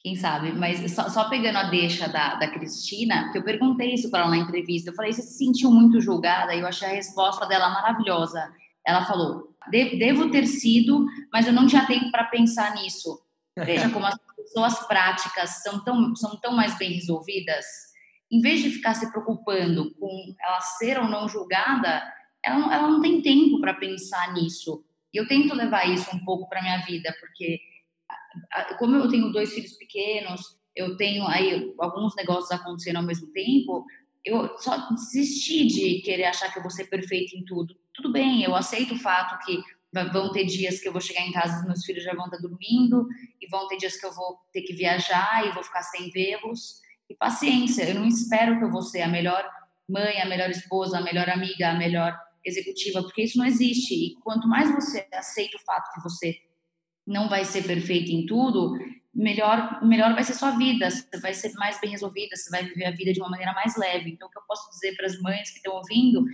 Quem 0.00 0.14
sabe? 0.14 0.52
Mas 0.52 0.92
só, 0.92 1.08
só 1.08 1.30
pegando 1.30 1.56
a 1.56 1.70
deixa 1.70 2.06
da, 2.06 2.34
da 2.34 2.48
Cristina, 2.48 3.32
que 3.32 3.38
eu 3.38 3.42
perguntei 3.42 3.94
isso 3.94 4.10
para 4.10 4.20
ela 4.20 4.30
na 4.30 4.36
entrevista. 4.36 4.90
Eu 4.90 4.94
falei, 4.94 5.10
você 5.10 5.22
se 5.22 5.38
sentiu 5.38 5.70
muito 5.70 6.02
julgada? 6.02 6.54
E 6.54 6.60
eu 6.60 6.66
achei 6.66 6.86
a 6.86 6.92
resposta 6.92 7.46
dela 7.46 7.70
maravilhosa. 7.70 8.46
Ela 8.86 9.06
falou, 9.06 9.56
devo 9.70 10.30
ter 10.30 10.46
sido, 10.46 11.06
mas 11.32 11.46
eu 11.46 11.52
não 11.54 11.66
tinha 11.66 11.86
tempo 11.86 12.10
para 12.10 12.24
pensar 12.24 12.74
nisso. 12.74 13.18
Veja 13.56 13.88
como 13.88 14.04
as 14.04 14.18
pessoas 14.36 14.86
práticas 14.86 15.62
são 15.62 15.82
tão, 15.82 16.14
são 16.14 16.36
tão 16.36 16.52
mais 16.52 16.76
bem 16.76 16.92
resolvidas. 16.92 17.64
Em 18.30 18.42
vez 18.42 18.62
de 18.62 18.68
ficar 18.68 18.92
se 18.92 19.10
preocupando 19.10 19.94
com 19.94 20.34
ela 20.38 20.60
ser 20.60 20.98
ou 20.98 21.08
não 21.08 21.26
julgada, 21.26 22.02
ela, 22.44 22.58
não, 22.58 22.72
ela 22.72 22.88
não 22.88 23.00
tem 23.00 23.22
tempo 23.22 23.60
para 23.60 23.74
pensar 23.74 24.32
nisso. 24.34 24.84
E 25.12 25.16
eu 25.16 25.26
tento 25.26 25.54
levar 25.54 25.88
isso 25.88 26.14
um 26.14 26.24
pouco 26.24 26.48
para 26.48 26.62
minha 26.62 26.78
vida, 26.84 27.14
porque 27.20 27.60
como 28.78 28.96
eu 28.96 29.08
tenho 29.08 29.32
dois 29.32 29.52
filhos 29.52 29.72
pequenos, 29.72 30.58
eu 30.74 30.96
tenho 30.96 31.26
aí 31.26 31.74
alguns 31.78 32.14
negócios 32.14 32.50
acontecendo 32.50 32.96
ao 32.96 33.02
mesmo 33.02 33.26
tempo, 33.32 33.84
eu 34.24 34.56
só 34.58 34.90
desisti 34.90 35.66
de 35.66 36.02
querer 36.02 36.26
achar 36.26 36.52
que 36.52 36.58
eu 36.58 36.62
vou 36.62 36.70
ser 36.70 36.84
perfeita 36.84 37.36
em 37.36 37.44
tudo. 37.44 37.74
Tudo 37.94 38.12
bem, 38.12 38.42
eu 38.42 38.54
aceito 38.54 38.94
o 38.94 38.98
fato 38.98 39.38
que 39.44 39.60
vão 40.12 40.30
ter 40.32 40.44
dias 40.44 40.80
que 40.80 40.86
eu 40.86 40.92
vou 40.92 41.00
chegar 41.00 41.22
em 41.22 41.32
casa 41.32 41.62
e 41.62 41.66
meus 41.66 41.84
filhos 41.84 42.04
já 42.04 42.14
vão 42.14 42.26
estar 42.26 42.38
dormindo, 42.38 43.08
e 43.40 43.48
vão 43.48 43.66
ter 43.68 43.78
dias 43.78 43.98
que 43.98 44.06
eu 44.06 44.12
vou 44.12 44.38
ter 44.52 44.62
que 44.62 44.74
viajar 44.74 45.46
e 45.46 45.52
vou 45.52 45.64
ficar 45.64 45.82
sem 45.82 46.10
vê-los. 46.10 46.80
E 47.08 47.14
paciência, 47.14 47.88
eu 47.88 47.94
não 47.94 48.06
espero 48.06 48.58
que 48.58 48.64
eu 48.64 48.70
vou 48.70 48.82
ser 48.82 49.02
a 49.02 49.08
melhor 49.08 49.48
mãe, 49.88 50.20
a 50.20 50.26
melhor 50.26 50.50
esposa, 50.50 50.98
a 50.98 51.00
melhor 51.00 51.28
amiga, 51.30 51.70
a 51.70 51.74
melhor 51.74 52.16
executiva, 52.48 53.02
porque 53.02 53.22
isso 53.22 53.38
não 53.38 53.46
existe. 53.46 53.94
E 53.94 54.14
quanto 54.20 54.48
mais 54.48 54.74
você 54.74 55.06
aceita 55.12 55.56
o 55.56 55.60
fato 55.60 55.92
que 55.94 56.02
você 56.02 56.36
não 57.06 57.28
vai 57.28 57.44
ser 57.44 57.66
perfeita 57.66 58.10
em 58.10 58.26
tudo, 58.26 58.76
melhor, 59.14 59.82
melhor 59.84 60.14
vai 60.14 60.22
ser 60.22 60.34
sua 60.34 60.50
vida, 60.52 60.90
você 60.90 61.18
vai 61.20 61.32
ser 61.32 61.52
mais 61.54 61.80
bem 61.80 61.90
resolvida, 61.90 62.36
você 62.36 62.50
vai 62.50 62.64
viver 62.64 62.84
a 62.84 62.90
vida 62.90 63.12
de 63.12 63.20
uma 63.20 63.30
maneira 63.30 63.52
mais 63.54 63.76
leve. 63.76 64.10
Então, 64.10 64.28
o 64.28 64.30
que 64.30 64.38
eu 64.38 64.42
posso 64.46 64.70
dizer 64.70 64.94
para 64.96 65.06
as 65.06 65.20
mães 65.20 65.50
que 65.50 65.56
estão 65.56 65.74
ouvindo, 65.74 66.24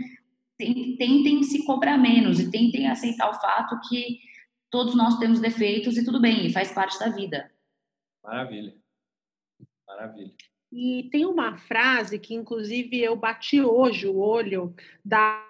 tentem 0.59 1.43
se 1.43 1.65
cobrar 1.65 1.97
menos 1.97 2.41
e 2.41 2.51
tentem 2.51 2.89
aceitar 2.89 3.31
o 3.31 3.41
fato 3.41 3.81
que 3.89 4.19
todos 4.71 4.97
nós 4.97 5.19
temos 5.19 5.41
defeitos 5.41 5.97
e 5.97 6.05
tudo 6.05 6.21
bem, 6.21 6.47
e 6.47 6.53
faz 6.53 6.73
parte 6.73 6.99
da 6.99 7.09
vida. 7.09 7.51
Maravilha. 8.23 8.75
Maravilha. 9.87 10.35
E 10.73 11.09
tem 11.13 11.25
uma 11.25 11.57
frase 11.57 12.19
que, 12.19 12.35
inclusive, 12.35 13.01
eu 13.01 13.15
bati 13.15 13.61
hoje 13.61 14.09
o 14.09 14.19
olho 14.19 14.75
da 15.05 15.49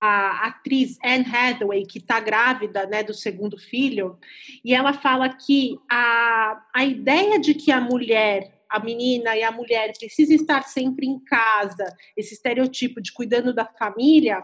a 0.00 0.46
atriz 0.46 0.98
Anne 1.04 1.26
Hathaway, 1.26 1.84
que 1.84 1.98
está 1.98 2.18
grávida 2.18 2.86
né, 2.86 3.02
do 3.02 3.12
segundo 3.12 3.58
filho, 3.58 4.18
e 4.64 4.74
ela 4.74 4.94
fala 4.94 5.28
que 5.28 5.78
a, 5.90 6.62
a 6.74 6.84
ideia 6.84 7.38
de 7.38 7.52
que 7.52 7.70
a 7.70 7.80
mulher, 7.80 8.62
a 8.68 8.80
menina 8.80 9.36
e 9.36 9.42
a 9.42 9.52
mulher 9.52 9.92
precisa 9.98 10.34
estar 10.34 10.62
sempre 10.62 11.06
em 11.06 11.18
casa, 11.18 11.94
esse 12.16 12.32
estereotipo 12.32 13.00
de 13.00 13.12
cuidando 13.12 13.52
da 13.52 13.66
família, 13.66 14.42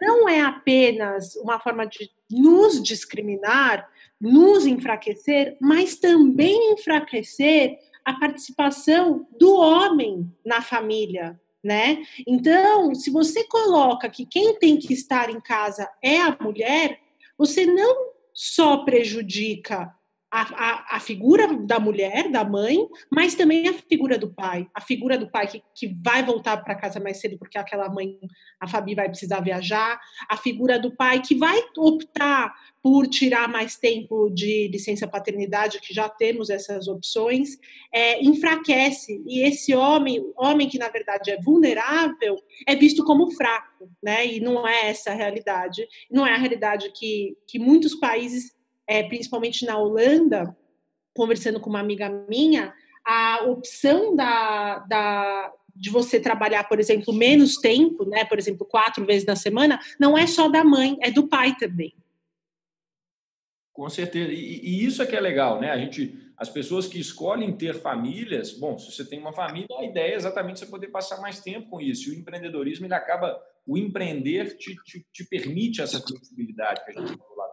não 0.00 0.28
é 0.28 0.40
apenas 0.40 1.34
uma 1.36 1.58
forma 1.58 1.86
de 1.86 2.10
nos 2.30 2.82
discriminar, 2.82 3.88
nos 4.20 4.66
enfraquecer, 4.66 5.56
mas 5.60 5.96
também 5.96 6.74
enfraquecer 6.74 7.78
a 8.04 8.14
participação 8.14 9.26
do 9.38 9.54
homem 9.54 10.30
na 10.44 10.60
família, 10.60 11.40
né? 11.62 12.02
Então, 12.26 12.94
se 12.94 13.10
você 13.10 13.44
coloca 13.44 14.08
que 14.08 14.24
quem 14.24 14.58
tem 14.58 14.78
que 14.78 14.92
estar 14.92 15.30
em 15.30 15.40
casa 15.40 15.88
é 16.02 16.18
a 16.18 16.36
mulher, 16.40 17.00
você 17.36 17.66
não 17.66 18.10
só 18.32 18.78
prejudica 18.78 19.94
a, 20.30 20.42
a, 20.42 20.96
a, 20.96 21.00
figura 21.00 21.52
da 21.66 21.80
mulher, 21.80 22.30
da 22.30 22.44
mãe, 22.44 22.86
mas 23.10 23.34
também 23.34 23.68
a 23.68 23.74
figura 23.74 24.16
do 24.16 24.32
pai. 24.32 24.68
A 24.72 24.80
figura 24.80 25.18
do 25.18 25.28
pai 25.28 25.48
que, 25.48 25.62
que 25.74 25.96
vai 26.04 26.22
voltar 26.22 26.56
para 26.58 26.76
casa 26.76 27.00
mais 27.00 27.20
cedo 27.20 27.36
porque 27.36 27.58
aquela 27.58 27.88
mãe, 27.88 28.16
a 28.60 28.68
Fabi, 28.68 28.94
vai 28.94 29.08
precisar 29.08 29.40
viajar. 29.40 30.00
A 30.28 30.36
figura 30.36 30.78
do 30.78 30.94
pai 30.94 31.20
que 31.20 31.34
vai 31.34 31.60
optar 31.76 32.54
por 32.80 33.08
tirar 33.08 33.48
mais 33.48 33.76
tempo 33.76 34.30
de 34.30 34.68
licença 34.68 35.06
paternidade, 35.06 35.80
que 35.80 35.92
já 35.92 36.08
temos 36.08 36.48
essas 36.48 36.86
opções, 36.86 37.58
é, 37.92 38.22
enfraquece. 38.22 39.22
E 39.26 39.42
esse 39.42 39.74
homem, 39.74 40.24
homem 40.36 40.68
que 40.68 40.78
na 40.78 40.88
verdade 40.88 41.32
é 41.32 41.40
vulnerável, 41.40 42.36
é 42.66 42.76
visto 42.76 43.04
como 43.04 43.32
fraco, 43.32 43.90
né? 44.00 44.26
E 44.26 44.38
não 44.38 44.66
é 44.66 44.90
essa 44.90 45.10
a 45.10 45.14
realidade. 45.14 45.86
Não 46.08 46.24
é 46.24 46.32
a 46.32 46.38
realidade 46.38 46.92
que, 46.94 47.36
que 47.48 47.58
muitos 47.58 47.96
países 47.96 48.59
é, 48.90 49.04
principalmente 49.04 49.64
na 49.64 49.78
Holanda, 49.78 50.56
conversando 51.14 51.60
com 51.60 51.70
uma 51.70 51.78
amiga 51.78 52.08
minha, 52.28 52.74
a 53.06 53.44
opção 53.44 54.16
da, 54.16 54.80
da, 54.80 55.52
de 55.76 55.90
você 55.90 56.18
trabalhar, 56.18 56.64
por 56.64 56.80
exemplo, 56.80 57.14
menos 57.14 57.56
tempo, 57.56 58.04
né, 58.04 58.24
por 58.24 58.36
exemplo, 58.36 58.66
quatro 58.66 59.06
vezes 59.06 59.24
na 59.24 59.36
semana, 59.36 59.78
não 59.98 60.18
é 60.18 60.26
só 60.26 60.48
da 60.48 60.64
mãe, 60.64 60.98
é 61.00 61.08
do 61.08 61.28
pai 61.28 61.54
também. 61.56 61.94
Com 63.72 63.88
certeza. 63.88 64.32
E, 64.32 64.60
e, 64.60 64.84
isso 64.84 65.00
é 65.00 65.06
que 65.06 65.14
é 65.14 65.20
legal, 65.20 65.60
né? 65.60 65.70
A 65.70 65.78
gente, 65.78 66.12
as 66.36 66.48
pessoas 66.48 66.88
que 66.88 66.98
escolhem 66.98 67.56
ter 67.56 67.74
famílias, 67.80 68.50
bom, 68.50 68.76
se 68.76 68.90
você 68.90 69.04
tem 69.04 69.20
uma 69.20 69.32
família, 69.32 69.68
a 69.78 69.84
ideia 69.84 70.14
é 70.14 70.16
exatamente 70.16 70.58
você 70.58 70.66
poder 70.66 70.88
passar 70.88 71.20
mais 71.20 71.38
tempo 71.38 71.70
com 71.70 71.80
isso. 71.80 72.08
E 72.08 72.16
o 72.16 72.18
empreendedorismo, 72.18 72.86
ele 72.86 72.94
acaba, 72.94 73.40
o 73.64 73.78
empreender 73.78 74.56
te, 74.56 74.74
te, 74.84 75.06
te 75.12 75.24
permite 75.28 75.80
essa 75.80 76.00
flexibilidade 76.00 76.84
que 76.84 76.90
a 76.90 76.94
gente 76.94 77.16
falou 77.16 77.36
lá 77.36 77.49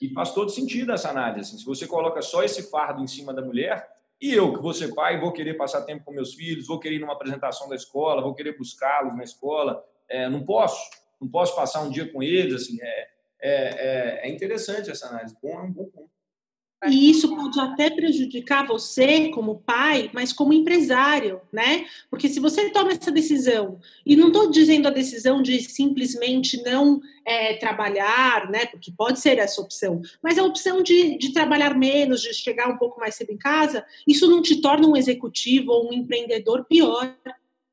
e, 0.00 0.12
faz 0.12 0.32
todo 0.32 0.50
sentido 0.50 0.92
essa 0.92 1.10
análise. 1.10 1.48
Assim, 1.48 1.58
se 1.58 1.64
você 1.64 1.86
coloca 1.86 2.20
só 2.22 2.42
esse 2.42 2.70
fardo 2.70 3.02
em 3.02 3.06
cima 3.06 3.32
da 3.32 3.42
mulher, 3.42 3.88
e 4.20 4.34
eu, 4.34 4.52
que 4.52 4.60
vou 4.60 4.74
ser 4.74 4.94
pai, 4.94 5.18
vou 5.18 5.32
querer 5.32 5.54
passar 5.54 5.82
tempo 5.82 6.04
com 6.04 6.12
meus 6.12 6.34
filhos, 6.34 6.66
vou 6.66 6.78
querer 6.78 6.96
ir 6.96 6.98
numa 6.98 7.14
apresentação 7.14 7.68
da 7.68 7.74
escola, 7.74 8.20
vou 8.20 8.34
querer 8.34 8.56
buscá-los 8.56 9.16
na 9.16 9.24
escola, 9.24 9.82
é, 10.08 10.28
não 10.28 10.44
posso, 10.44 10.90
não 11.20 11.28
posso 11.28 11.56
passar 11.56 11.80
um 11.82 11.90
dia 11.90 12.10
com 12.12 12.22
eles, 12.22 12.54
assim, 12.54 12.78
é, 12.82 13.08
é, 13.40 14.20
é, 14.20 14.28
é 14.28 14.28
interessante 14.28 14.90
essa 14.90 15.08
análise, 15.08 15.34
bom, 15.42 15.58
é 15.58 15.62
um 15.62 15.72
bom 15.72 15.86
ponto. 15.86 16.10
E 16.88 17.10
isso 17.10 17.28
pode 17.36 17.60
até 17.60 17.90
prejudicar 17.90 18.66
você 18.66 19.28
como 19.28 19.60
pai, 19.60 20.10
mas 20.14 20.32
como 20.32 20.54
empresário, 20.54 21.40
né? 21.52 21.84
Porque 22.08 22.26
se 22.26 22.40
você 22.40 22.70
toma 22.70 22.92
essa 22.92 23.12
decisão, 23.12 23.78
e 24.04 24.16
não 24.16 24.28
estou 24.28 24.50
dizendo 24.50 24.88
a 24.88 24.90
decisão 24.90 25.42
de 25.42 25.60
simplesmente 25.60 26.62
não 26.62 26.98
é, 27.26 27.54
trabalhar, 27.54 28.50
né? 28.50 28.64
Porque 28.64 28.90
pode 28.90 29.20
ser 29.20 29.38
essa 29.38 29.60
opção, 29.60 30.00
mas 30.22 30.38
a 30.38 30.44
opção 30.44 30.82
de, 30.82 31.18
de 31.18 31.34
trabalhar 31.34 31.76
menos, 31.76 32.22
de 32.22 32.32
chegar 32.32 32.68
um 32.70 32.78
pouco 32.78 32.98
mais 32.98 33.14
cedo 33.14 33.30
em 33.30 33.38
casa, 33.38 33.84
isso 34.08 34.26
não 34.30 34.40
te 34.40 34.62
torna 34.62 34.88
um 34.88 34.96
executivo 34.96 35.72
ou 35.72 35.90
um 35.90 35.92
empreendedor 35.92 36.64
pior. 36.64 37.14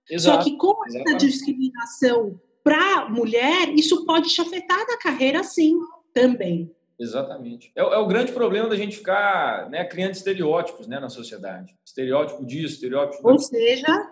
Exato, 0.10 0.38
Só 0.38 0.44
que 0.44 0.58
com 0.58 0.76
essa 0.86 1.16
discriminação 1.16 2.40
para 2.62 3.04
a 3.04 3.10
mulher, 3.10 3.70
isso 3.74 4.06
pode 4.06 4.28
te 4.28 4.42
afetar 4.42 4.86
na 4.86 4.98
carreira 4.98 5.42
sim, 5.44 5.80
também. 6.14 6.70
Exatamente. 7.00 7.72
É, 7.76 7.82
é, 7.82 7.98
o 7.98 8.08
grande 8.08 8.32
problema 8.32 8.68
da 8.68 8.76
gente 8.76 8.98
ficar 8.98 9.70
né, 9.70 9.86
criando 9.86 10.14
estereótipos 10.14 10.88
né, 10.88 11.00
na 11.00 11.10
sociedade. 11.10 11.76
Estereótipo 11.86 12.46
disso, 12.46 12.76
estereótipo 12.76 13.28
Ou 13.30 13.38
seja, 13.38 14.12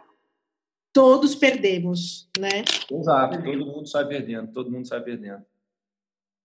todos 0.93 1.35
perdemos, 1.35 2.29
né? 2.39 2.63
Exato, 2.91 3.43
todo 3.43 3.65
mundo 3.65 3.87
sai 3.87 4.07
perdendo, 4.07 4.51
todo 4.51 4.71
mundo 4.71 4.87
sai 4.87 5.01
perdendo. 5.01 5.43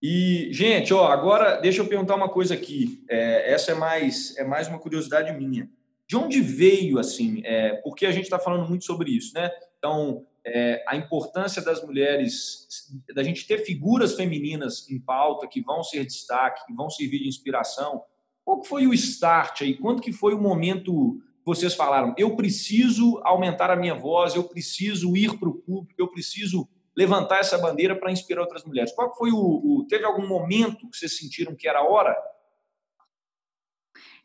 E, 0.02 0.48
gente, 0.50 0.94
ó, 0.94 1.08
agora 1.08 1.60
deixa 1.60 1.82
eu 1.82 1.86
perguntar 1.86 2.14
uma 2.14 2.28
coisa 2.28 2.54
aqui. 2.54 3.04
É, 3.08 3.52
essa 3.52 3.72
é 3.72 3.74
mais, 3.74 4.34
é 4.38 4.44
mais 4.44 4.66
uma 4.66 4.78
curiosidade 4.78 5.30
minha. 5.32 5.68
De 6.08 6.16
onde 6.16 6.40
veio, 6.40 6.98
assim, 6.98 7.42
é, 7.44 7.74
porque 7.84 8.06
a 8.06 8.10
gente 8.10 8.24
está 8.24 8.38
falando 8.38 8.66
muito 8.66 8.84
sobre 8.84 9.10
isso, 9.10 9.34
né? 9.34 9.50
Então, 9.78 10.26
é, 10.44 10.82
a 10.86 10.96
importância 10.96 11.62
das 11.62 11.84
mulheres, 11.84 12.66
da 13.14 13.22
gente 13.22 13.46
ter 13.46 13.58
figuras 13.58 14.14
femininas 14.14 14.88
em 14.90 14.98
pauta 14.98 15.46
que 15.46 15.60
vão 15.60 15.82
ser 15.82 16.04
destaque, 16.04 16.66
que 16.66 16.74
vão 16.74 16.88
servir 16.88 17.20
de 17.20 17.28
inspiração. 17.28 18.02
Qual 18.44 18.64
foi 18.64 18.86
o 18.86 18.94
start 18.94 19.62
aí? 19.62 19.74
Quanto 19.74 20.02
que 20.02 20.12
foi 20.12 20.34
o 20.34 20.40
momento 20.40 21.18
que 21.38 21.46
vocês 21.46 21.74
falaram? 21.74 22.14
Eu 22.16 22.36
preciso 22.36 23.20
aumentar 23.22 23.70
a 23.70 23.76
minha 23.76 23.94
voz, 23.94 24.34
eu 24.34 24.44
preciso 24.44 25.16
ir 25.16 25.38
para 25.38 25.48
o 25.48 25.54
público, 25.54 25.94
eu 25.98 26.08
preciso 26.08 26.68
levantar 26.96 27.38
essa 27.38 27.56
bandeira 27.58 27.94
para 27.94 28.10
inspirar 28.10 28.42
outras 28.42 28.64
mulheres. 28.64 28.92
Qual 28.92 29.14
foi 29.14 29.30
o, 29.30 29.36
o, 29.36 29.86
Teve 29.88 30.04
algum 30.04 30.26
momento 30.26 30.88
que 30.88 30.96
vocês 30.96 31.16
sentiram 31.16 31.54
que 31.54 31.68
era 31.68 31.80
a 31.80 31.84
hora? 31.84 32.16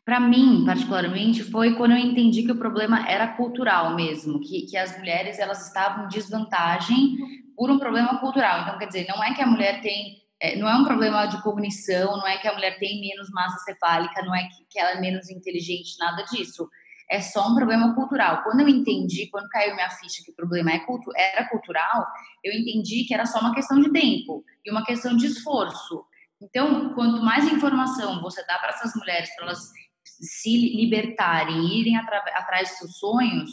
Para 0.06 0.20
mim, 0.20 0.64
particularmente, 0.64 1.42
foi 1.42 1.74
quando 1.74 1.90
eu 1.90 1.98
entendi 1.98 2.44
que 2.44 2.52
o 2.52 2.58
problema 2.58 3.08
era 3.10 3.26
cultural 3.26 3.96
mesmo, 3.96 4.38
que, 4.38 4.62
que 4.62 4.76
as 4.76 4.96
mulheres 4.96 5.40
elas 5.40 5.66
estavam 5.66 6.04
em 6.04 6.08
desvantagem 6.08 7.16
por 7.56 7.72
um 7.72 7.78
problema 7.80 8.20
cultural. 8.20 8.62
Então, 8.62 8.78
quer 8.78 8.86
dizer, 8.86 9.08
não 9.08 9.22
é 9.24 9.34
que 9.34 9.42
a 9.42 9.46
mulher 9.48 9.80
tem, 9.82 10.22
é, 10.38 10.54
não 10.54 10.68
é 10.68 10.76
um 10.76 10.84
problema 10.84 11.26
de 11.26 11.42
cognição, 11.42 12.18
não 12.18 12.28
é 12.28 12.38
que 12.38 12.46
a 12.46 12.52
mulher 12.52 12.78
tem 12.78 13.00
menos 13.00 13.28
massa 13.32 13.58
cefálica, 13.64 14.22
não 14.22 14.32
é 14.32 14.44
que, 14.44 14.64
que 14.70 14.78
ela 14.78 14.92
é 14.92 15.00
menos 15.00 15.28
inteligente, 15.28 15.98
nada 15.98 16.22
disso. 16.22 16.70
É 17.10 17.20
só 17.20 17.48
um 17.48 17.56
problema 17.56 17.92
cultural. 17.92 18.44
Quando 18.44 18.60
eu 18.60 18.68
entendi, 18.68 19.26
quando 19.28 19.48
caiu 19.48 19.74
minha 19.74 19.90
ficha 19.90 20.22
que 20.24 20.30
o 20.30 20.36
problema 20.36 20.70
é 20.70 20.78
cultu 20.78 21.10
era 21.16 21.48
cultural, 21.48 22.06
eu 22.44 22.52
entendi 22.52 23.02
que 23.08 23.14
era 23.14 23.26
só 23.26 23.40
uma 23.40 23.52
questão 23.52 23.80
de 23.80 23.90
tempo 23.90 24.44
e 24.64 24.70
uma 24.70 24.84
questão 24.84 25.16
de 25.16 25.26
esforço. 25.26 26.04
Então, 26.40 26.94
quanto 26.94 27.20
mais 27.22 27.50
informação 27.50 28.22
você 28.22 28.46
dá 28.46 28.56
para 28.58 28.70
essas 28.70 28.94
mulheres, 28.94 29.34
para 29.34 29.46
elas 29.46 29.72
se 30.06 30.76
libertarem 30.76 31.78
irem 31.78 31.96
atrás 31.96 32.68
de 32.68 32.74
seus 32.76 32.98
sonhos, 32.98 33.50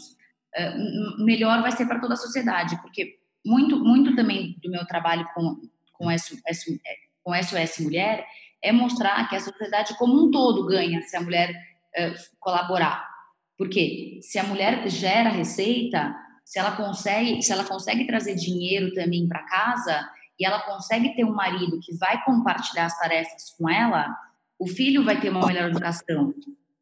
uh, 0.56 1.24
melhor 1.26 1.62
vai 1.62 1.72
ser 1.72 1.86
para 1.86 2.00
toda 2.00 2.14
a 2.14 2.18
sociedade, 2.18 2.80
porque 2.82 3.18
muito, 3.46 3.80
muito 3.80 4.16
também 4.16 4.58
do 4.64 4.70
meu 4.70 4.86
trabalho 4.86 5.28
com, 5.34 5.62
com, 5.94 6.18
SOS, 6.18 6.80
com 7.24 7.34
SOS 7.34 7.80
Mulher 7.80 8.26
é 8.62 8.72
mostrar 8.72 9.28
que 9.28 9.36
a 9.36 9.40
sociedade 9.40 9.98
como 9.98 10.28
um 10.28 10.32
todo 10.32 10.66
ganha 10.66 11.02
se 11.02 11.18
a 11.18 11.22
mulher 11.22 11.50
uh, 11.52 12.14
colaborar. 12.40 13.12
Porque 13.58 14.20
se 14.22 14.40
a 14.40 14.44
mulher 14.44 14.88
gera 14.90 15.30
receita, 15.30 16.16
se 16.44 16.60
ela 16.60 16.76
consegue, 16.76 17.42
se 17.42 17.52
ela 17.52 17.64
consegue 17.64 18.06
trazer 18.06 18.36
dinheiro 18.36 18.94
também 18.94 19.28
para 19.28 19.44
casa 19.44 20.10
e 20.40 20.46
ela 20.46 20.62
consegue 20.62 21.16
ter 21.16 21.24
um 21.24 21.34
marido 21.34 21.80
que 21.80 21.96
vai 21.98 22.24
compartilhar 22.24 22.86
as 22.86 22.98
tarefas 22.98 23.52
com 23.58 23.70
ela, 23.70 24.16
o 24.64 24.68
filho 24.68 25.04
vai 25.04 25.20
ter 25.20 25.30
uma 25.30 25.46
melhor 25.46 25.70
educação. 25.70 26.34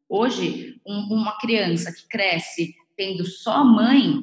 Hoje, 0.08 0.80
um, 0.86 1.14
uma 1.14 1.36
criança 1.38 1.92
que 1.92 2.06
cresce 2.06 2.76
tendo 2.96 3.24
só 3.24 3.64
mãe 3.64 4.22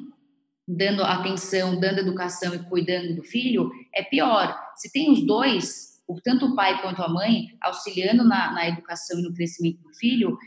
dando 0.66 1.04
atenção, 1.04 1.78
dando 1.78 1.98
educação 1.98 2.54
e 2.54 2.58
cuidando 2.60 3.16
do 3.16 3.22
filho, 3.22 3.70
é 3.94 4.02
pior. 4.02 4.58
Se 4.76 4.90
tem 4.90 5.12
os 5.12 5.26
dois, 5.26 6.00
tanto 6.24 6.46
o 6.46 6.56
pai 6.56 6.80
quanto 6.80 7.02
a 7.02 7.08
mãe, 7.08 7.48
auxiliando 7.60 8.24
na, 8.24 8.50
na 8.52 8.66
educação 8.66 9.18
e 9.18 9.22
no 9.22 9.34
crescimento 9.34 9.82
do 9.82 9.92
filho, 9.92 10.38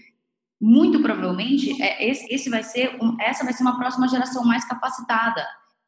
muito 0.59 0.99
provavelmente 0.99 1.79
é, 1.83 2.09
esse, 2.09 2.33
esse 2.33 2.49
vai 2.49 2.63
ser 2.63 2.97
um, 2.99 3.15
essa 3.21 3.43
vai 3.43 3.53
ser 3.53 3.61
uma 3.61 3.77
próxima 3.77 4.07
geração 4.07 4.43
mais 4.43 4.65
capacitada. 4.65 5.45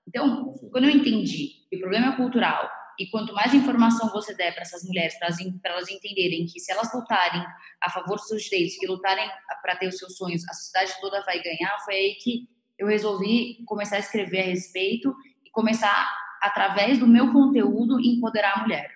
Então, 0.08 0.54
quando 0.72 0.84
eu 0.84 0.92
entendi 0.92 1.66
que 1.70 1.78
o 1.78 1.80
problema 1.80 2.14
é 2.14 2.16
cultural 2.18 2.70
e 3.00 3.08
quanto 3.08 3.34
mais 3.34 3.54
informação 3.54 4.10
você 4.10 4.34
der 4.36 4.54
para 4.54 4.62
essas 4.62 4.84
mulheres, 4.84 5.18
para 5.18 5.72
elas 5.72 5.90
entenderem 5.90 6.46
que 6.46 6.60
se 6.60 6.72
elas 6.72 6.94
lutarem 6.94 7.46
a 7.82 7.90
favor 7.90 8.16
dos 8.16 8.28
seus 8.28 8.44
direitos, 8.44 8.78
que 8.78 8.88
lutarem 8.88 9.30
para 9.62 9.76
ter 9.76 9.88
os 9.88 9.98
seus 9.98 10.16
sonhos, 10.16 10.48
a 10.48 10.54
sociedade 10.54 11.00
toda 11.02 11.24
vai 11.24 11.42
ganhar, 11.42 11.78
foi 11.84 11.96
aí 11.96 12.16
que 12.16 12.48
eu 12.78 12.88
resolvi 12.88 13.64
começar 13.66 13.98
a 13.98 14.00
escrever 14.00 14.42
a 14.42 14.46
respeito 14.46 15.14
e 15.46 15.50
começar, 15.50 16.14
através 16.42 17.00
do 17.00 17.08
meu 17.08 17.32
conteúdo, 17.32 18.00
empoderar 18.00 18.58
a 18.58 18.62
mulher. 18.62 18.92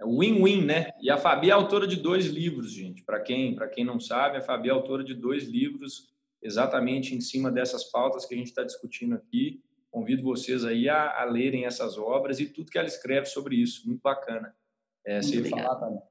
É 0.00 0.04
win-win, 0.04 0.64
né? 0.64 0.90
E 1.00 1.10
a 1.10 1.16
Fabi 1.16 1.50
é 1.50 1.52
autora 1.52 1.86
de 1.86 1.96
dois 1.96 2.26
livros, 2.26 2.72
gente. 2.72 3.02
Para 3.02 3.20
quem, 3.20 3.56
quem 3.72 3.84
não 3.84 4.00
sabe, 4.00 4.38
a 4.38 4.42
Fabi 4.42 4.68
é 4.68 4.72
autora 4.72 5.04
de 5.04 5.14
dois 5.14 5.44
livros 5.44 6.12
exatamente 6.42 7.14
em 7.14 7.20
cima 7.20 7.52
dessas 7.52 7.84
pautas 7.84 8.26
que 8.26 8.34
a 8.34 8.36
gente 8.36 8.48
está 8.48 8.64
discutindo 8.64 9.14
aqui. 9.14 9.62
Convido 9.92 10.22
vocês 10.22 10.64
aí 10.64 10.88
a, 10.88 11.20
a, 11.20 11.24
lerem 11.24 11.66
essas 11.66 11.98
obras 11.98 12.40
e 12.40 12.46
tudo 12.46 12.70
que 12.70 12.78
ela 12.78 12.88
escreve 12.88 13.26
sobre 13.26 13.56
isso. 13.56 13.86
Muito 13.86 14.00
bacana. 14.00 14.56
É, 15.04 15.20
Muito 15.20 15.26
você 15.26 15.50
falar, 15.50 15.76
também. 15.76 16.02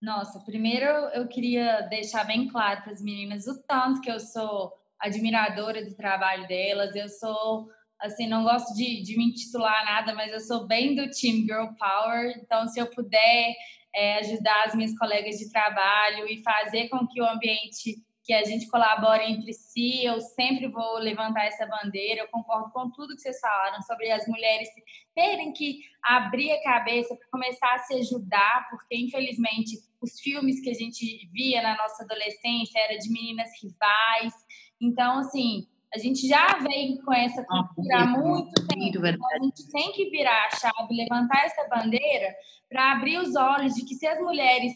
Nossa, 0.00 0.40
primeiro 0.40 0.86
eu 0.86 1.28
queria 1.28 1.82
deixar 1.82 2.24
bem 2.24 2.48
claro 2.48 2.82
para 2.82 2.92
as 2.92 3.02
meninas 3.02 3.46
o 3.46 3.62
tanto 3.64 4.00
que 4.00 4.10
eu 4.10 4.18
sou 4.18 4.72
admiradora 4.98 5.84
do 5.84 5.94
trabalho 5.94 6.48
delas. 6.48 6.96
Eu 6.96 7.08
sou, 7.10 7.68
assim, 8.00 8.26
não 8.26 8.44
gosto 8.44 8.74
de, 8.74 9.02
de 9.02 9.14
me 9.18 9.26
intitular 9.26 9.84
nada, 9.84 10.14
mas 10.14 10.32
eu 10.32 10.40
sou 10.40 10.66
bem 10.66 10.94
do 10.94 11.10
Team 11.10 11.42
Girl 11.42 11.66
Power. 11.78 12.34
Então, 12.38 12.66
se 12.66 12.80
eu 12.80 12.86
puder 12.86 13.54
é, 13.94 14.20
ajudar 14.20 14.64
as 14.68 14.74
minhas 14.74 14.96
colegas 14.98 15.36
de 15.36 15.50
trabalho 15.52 16.26
e 16.26 16.42
fazer 16.42 16.88
com 16.88 17.06
que 17.06 17.20
o 17.20 17.28
ambiente 17.28 18.02
que 18.24 18.32
a 18.32 18.44
gente 18.44 18.68
colabore 18.68 19.24
entre 19.24 19.52
si, 19.52 20.04
eu 20.04 20.20
sempre 20.20 20.68
vou 20.68 20.98
levantar 20.98 21.46
essa 21.46 21.66
bandeira. 21.66 22.20
Eu 22.20 22.28
concordo 22.28 22.70
com 22.70 22.90
tudo 22.90 23.14
que 23.14 23.20
vocês 23.20 23.40
falaram 23.40 23.82
sobre 23.82 24.10
as 24.10 24.26
mulheres 24.28 24.68
terem 25.14 25.52
que 25.52 25.80
abrir 26.02 26.52
a 26.52 26.62
cabeça 26.62 27.16
para 27.16 27.28
começar 27.30 27.74
a 27.74 27.78
se 27.78 27.94
ajudar, 27.94 28.68
porque 28.70 28.96
infelizmente 28.96 29.78
os 30.00 30.20
filmes 30.20 30.60
que 30.60 30.70
a 30.70 30.74
gente 30.74 31.28
via 31.32 31.62
na 31.62 31.76
nossa 31.76 32.04
adolescência 32.04 32.78
era 32.78 32.96
de 32.96 33.10
meninas 33.10 33.50
rivais. 33.60 34.34
Então, 34.80 35.18
assim, 35.18 35.66
a 35.94 35.98
gente 35.98 36.26
já 36.26 36.58
vem 36.58 36.98
com 37.02 37.12
essa 37.12 37.42
ah, 37.42 37.68
cultura 37.74 38.02
há 38.02 38.06
muito 38.06 38.66
tempo. 38.68 39.06
Então, 39.06 39.28
a 39.30 39.44
gente 39.44 39.68
tem 39.70 39.92
que 39.92 40.10
virar 40.10 40.46
a 40.46 40.56
chave, 40.56 40.94
levantar 40.94 41.44
essa 41.44 41.68
bandeira 41.68 42.34
para 42.68 42.92
abrir 42.92 43.18
os 43.18 43.34
olhos 43.34 43.74
de 43.74 43.84
que 43.84 43.94
se 43.94 44.06
as 44.06 44.18
mulheres, 44.20 44.72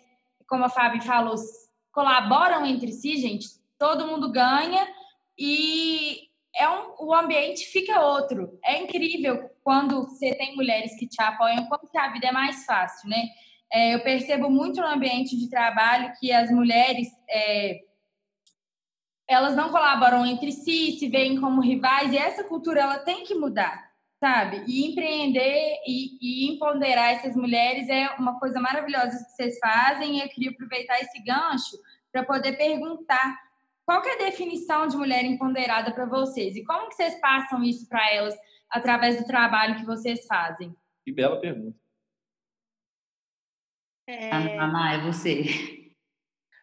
como 0.47 0.64
a 0.64 0.68
Fábio 0.68 1.01
falou, 1.03 1.36
colaboram 1.97 2.66
entre 2.66 2.92
si, 2.92 3.16
gente, 3.16 3.49
todo 3.78 4.07
mundo 4.07 4.30
ganha 4.30 4.86
e 5.38 6.28
é 6.55 6.68
um, 6.68 6.94
o 7.07 7.14
ambiente 7.14 7.64
fica 7.64 8.03
outro. 8.03 8.59
É 8.62 8.82
incrível 8.82 9.51
quando 9.64 10.03
você 10.03 10.34
tem 10.34 10.55
mulheres 10.55 10.94
que 10.99 11.09
te 11.09 11.22
apoiam, 11.22 11.64
como 11.64 11.88
que 11.88 11.97
a 11.97 12.12
vida 12.12 12.26
é 12.26 12.32
mais 12.32 12.66
fácil, 12.66 13.09
né? 13.09 13.24
É, 13.72 13.94
eu 13.94 14.01
percebo 14.01 14.51
muito 14.51 14.78
no 14.78 14.86
ambiente 14.86 15.38
de 15.38 15.49
trabalho 15.49 16.12
que 16.20 16.30
as 16.30 16.51
mulheres 16.51 17.09
é, 17.30 17.80
elas 19.26 19.57
não 19.57 19.70
colaboram 19.70 20.26
entre 20.26 20.53
si, 20.53 20.99
se 20.99 21.09
veem 21.09 21.40
como 21.40 21.62
rivais, 21.62 22.12
e 22.12 22.18
essa 22.18 22.44
cultura 22.44 22.82
ela 22.82 22.99
tem 22.99 23.24
que 23.24 23.34
mudar, 23.34 23.86
sabe? 24.21 24.64
E 24.67 24.91
empreender 24.91 25.77
e, 25.87 26.19
e 26.21 26.53
empoderar 26.53 27.12
essas 27.12 27.37
mulheres 27.37 27.89
é 27.89 28.11
uma 28.19 28.39
coisa 28.39 28.61
maravilhosa 28.61 29.17
que 29.25 29.31
vocês 29.33 29.59
fazem, 29.59 30.19
e 30.19 30.21
eu 30.23 30.29
queria 30.29 30.51
aproveitar 30.51 31.01
esse 31.01 31.23
gancho 31.23 31.77
para 32.11 32.25
poder 32.25 32.57
perguntar 32.57 33.39
qual 33.85 34.03
é 34.05 34.14
a 34.14 34.31
definição 34.31 34.89
de 34.89 34.97
mulher 34.97 35.25
empoderada 35.25 35.93
para 35.93 36.07
vocês 36.07 36.57
e 36.57 36.64
como 36.64 36.89
que 36.89 36.97
vocês 36.97 37.21
passam 37.21 37.62
isso 37.62 37.89
para 37.89 38.12
elas 38.12 38.35
através 38.69 39.17
do 39.17 39.27
trabalho 39.27 39.77
que 39.77 39.87
vocês 39.87 40.27
fazem? 40.27 40.75
Que 41.05 41.12
bela 41.12 41.41
pergunta. 41.41 41.79
É... 44.09 44.35
Ana, 44.35 44.95
é 44.95 44.99
você. 45.01 45.86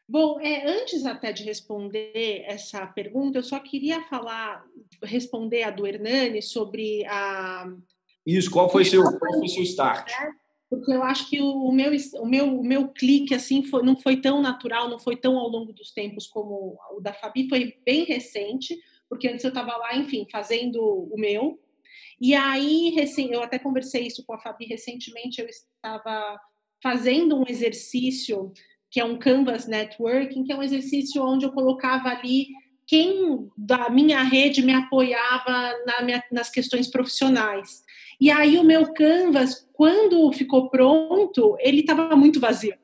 Bom, 0.08 0.39
é, 0.41 0.68
antes 0.68 1.06
até 1.06 1.32
de 1.32 1.43
responder 1.43 2.43
essa 2.45 2.86
pergunta, 2.86 3.39
eu 3.39 3.43
só 3.43 3.60
queria 3.60 4.01
falar, 4.04 4.64
responder 5.01 5.64
a 5.64 5.72
do 5.72 5.88
Hernani 5.88 6.41
sobre 6.41 7.06
a. 7.06 7.72
Isso, 8.26 8.51
qual 8.51 8.70
foi 8.70 8.86
seu, 8.86 9.04
qual 9.04 9.39
foi 9.39 9.47
seu 9.47 9.64
start? 9.64 10.12
Porque 10.70 10.91
eu 10.91 11.04
acho 11.04 11.30
que 11.30 11.39
o 11.39 11.72
meu, 11.72 11.91
o 12.20 12.26
meu, 12.26 12.60
o 12.60 12.64
meu 12.64 12.88
clique 12.89 13.34
assim 13.34 13.64
foi, 13.64 13.84
não 13.84 13.95
foi 13.95 14.20
tão 14.20 14.41
natural, 14.41 14.89
não 14.89 14.99
foi 14.99 15.16
tão 15.16 15.38
ao 15.38 15.47
longo 15.47 15.72
dos 15.72 15.91
tempos 15.91 16.28
como 16.28 16.78
o 16.91 16.99
da 16.99 17.14
Fabi, 17.14 17.47
foi 17.47 17.78
bem 17.86 18.06
recente, 18.06 18.78
porque 19.08 19.28
antes 19.28 19.43
eu 19.43 19.49
estava 19.49 19.78
lá, 19.78 19.95
enfim, 19.95 20.26
fazendo 20.32 20.82
o 20.82 21.16
meu. 21.16 21.60
E 22.20 22.34
aí, 22.34 22.95
eu 23.30 23.43
até 23.43 23.60
conversei 23.60 24.08
isso 24.08 24.26
com 24.26 24.34
a 24.34 24.39
Fabi 24.39 24.66
recentemente, 24.66 25.41
eu 25.41 25.47
estava 25.47 26.39
fazendo 26.82 27.38
um 27.38 27.45
exercício 27.47 28.51
que 28.93 28.99
é 28.99 29.03
um 29.03 29.17
Canvas 29.17 29.65
Networking, 29.65 30.43
que 30.43 30.53
é 30.53 30.55
um 30.55 30.61
exercício 30.61 31.25
onde 31.25 31.45
eu 31.45 31.51
colocava 31.51 32.09
ali 32.09 32.45
quem 32.85 33.49
da 33.57 33.89
minha 33.89 34.21
rede 34.21 34.61
me 34.61 34.71
apoiava 34.71 35.73
na 35.83 36.03
minha, 36.03 36.23
nas 36.31 36.51
questões 36.51 36.87
profissionais. 36.87 37.83
E 38.21 38.29
aí 38.29 38.55
o 38.55 38.63
meu 38.63 38.93
Canvas, 38.93 39.67
quando 39.73 40.31
ficou 40.31 40.69
pronto, 40.69 41.57
ele 41.59 41.79
estava 41.79 42.15
muito 42.15 42.39
vazio. 42.39 42.75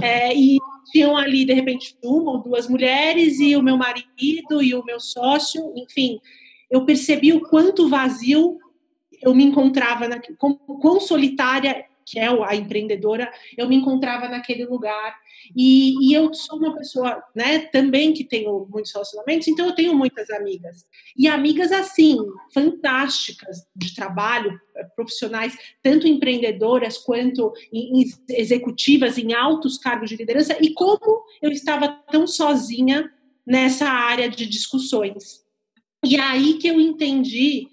É, 0.00 0.32
e 0.32 0.56
tinham 0.92 1.16
ali, 1.16 1.44
de 1.44 1.52
repente, 1.52 1.96
uma 2.00 2.30
ou 2.30 2.42
duas 2.44 2.68
mulheres 2.68 3.40
e 3.40 3.56
o 3.56 3.62
meu 3.62 3.76
marido 3.76 4.62
e 4.62 4.72
o 4.72 4.84
meu 4.84 5.00
sócio, 5.00 5.72
enfim. 5.74 6.20
Eu 6.70 6.84
percebi 6.84 7.32
o 7.32 7.40
quanto 7.40 7.88
vazio 7.88 8.56
eu 9.20 9.34
me 9.34 9.42
encontrava, 9.42 10.06
na, 10.06 10.20
quão, 10.38 10.54
quão 10.54 11.00
solitária 11.00 11.84
que 12.10 12.18
é 12.18 12.26
a 12.26 12.56
empreendedora, 12.56 13.32
eu 13.56 13.68
me 13.68 13.76
encontrava 13.76 14.28
naquele 14.28 14.64
lugar. 14.64 15.16
E, 15.54 15.94
e, 16.04 16.12
eu 16.12 16.34
sou 16.34 16.58
uma 16.58 16.76
pessoa, 16.76 17.22
né, 17.34 17.60
também 17.60 18.12
que 18.12 18.24
tenho 18.24 18.66
muitos 18.68 18.92
relacionamentos, 18.92 19.46
então 19.46 19.66
eu 19.66 19.74
tenho 19.74 19.94
muitas 19.94 20.28
amigas. 20.30 20.84
E 21.16 21.28
amigas, 21.28 21.70
assim, 21.70 22.16
fantásticas 22.52 23.64
de 23.74 23.94
trabalho, 23.94 24.60
eh, 24.76 24.84
profissionais, 24.96 25.56
tanto 25.82 26.08
empreendedoras 26.08 26.98
quanto 26.98 27.52
em, 27.72 28.02
em 28.02 28.04
executivas, 28.30 29.16
em 29.16 29.32
altos 29.32 29.78
cargos 29.78 30.10
de 30.10 30.16
liderança. 30.16 30.56
E 30.60 30.74
como 30.74 31.22
eu 31.40 31.50
estava 31.52 31.88
tão 32.10 32.26
sozinha 32.26 33.10
nessa 33.46 33.88
área 33.88 34.28
de 34.28 34.46
discussões. 34.46 35.44
E 36.04 36.18
aí 36.18 36.54
que 36.54 36.68
eu 36.68 36.80
entendi 36.80 37.68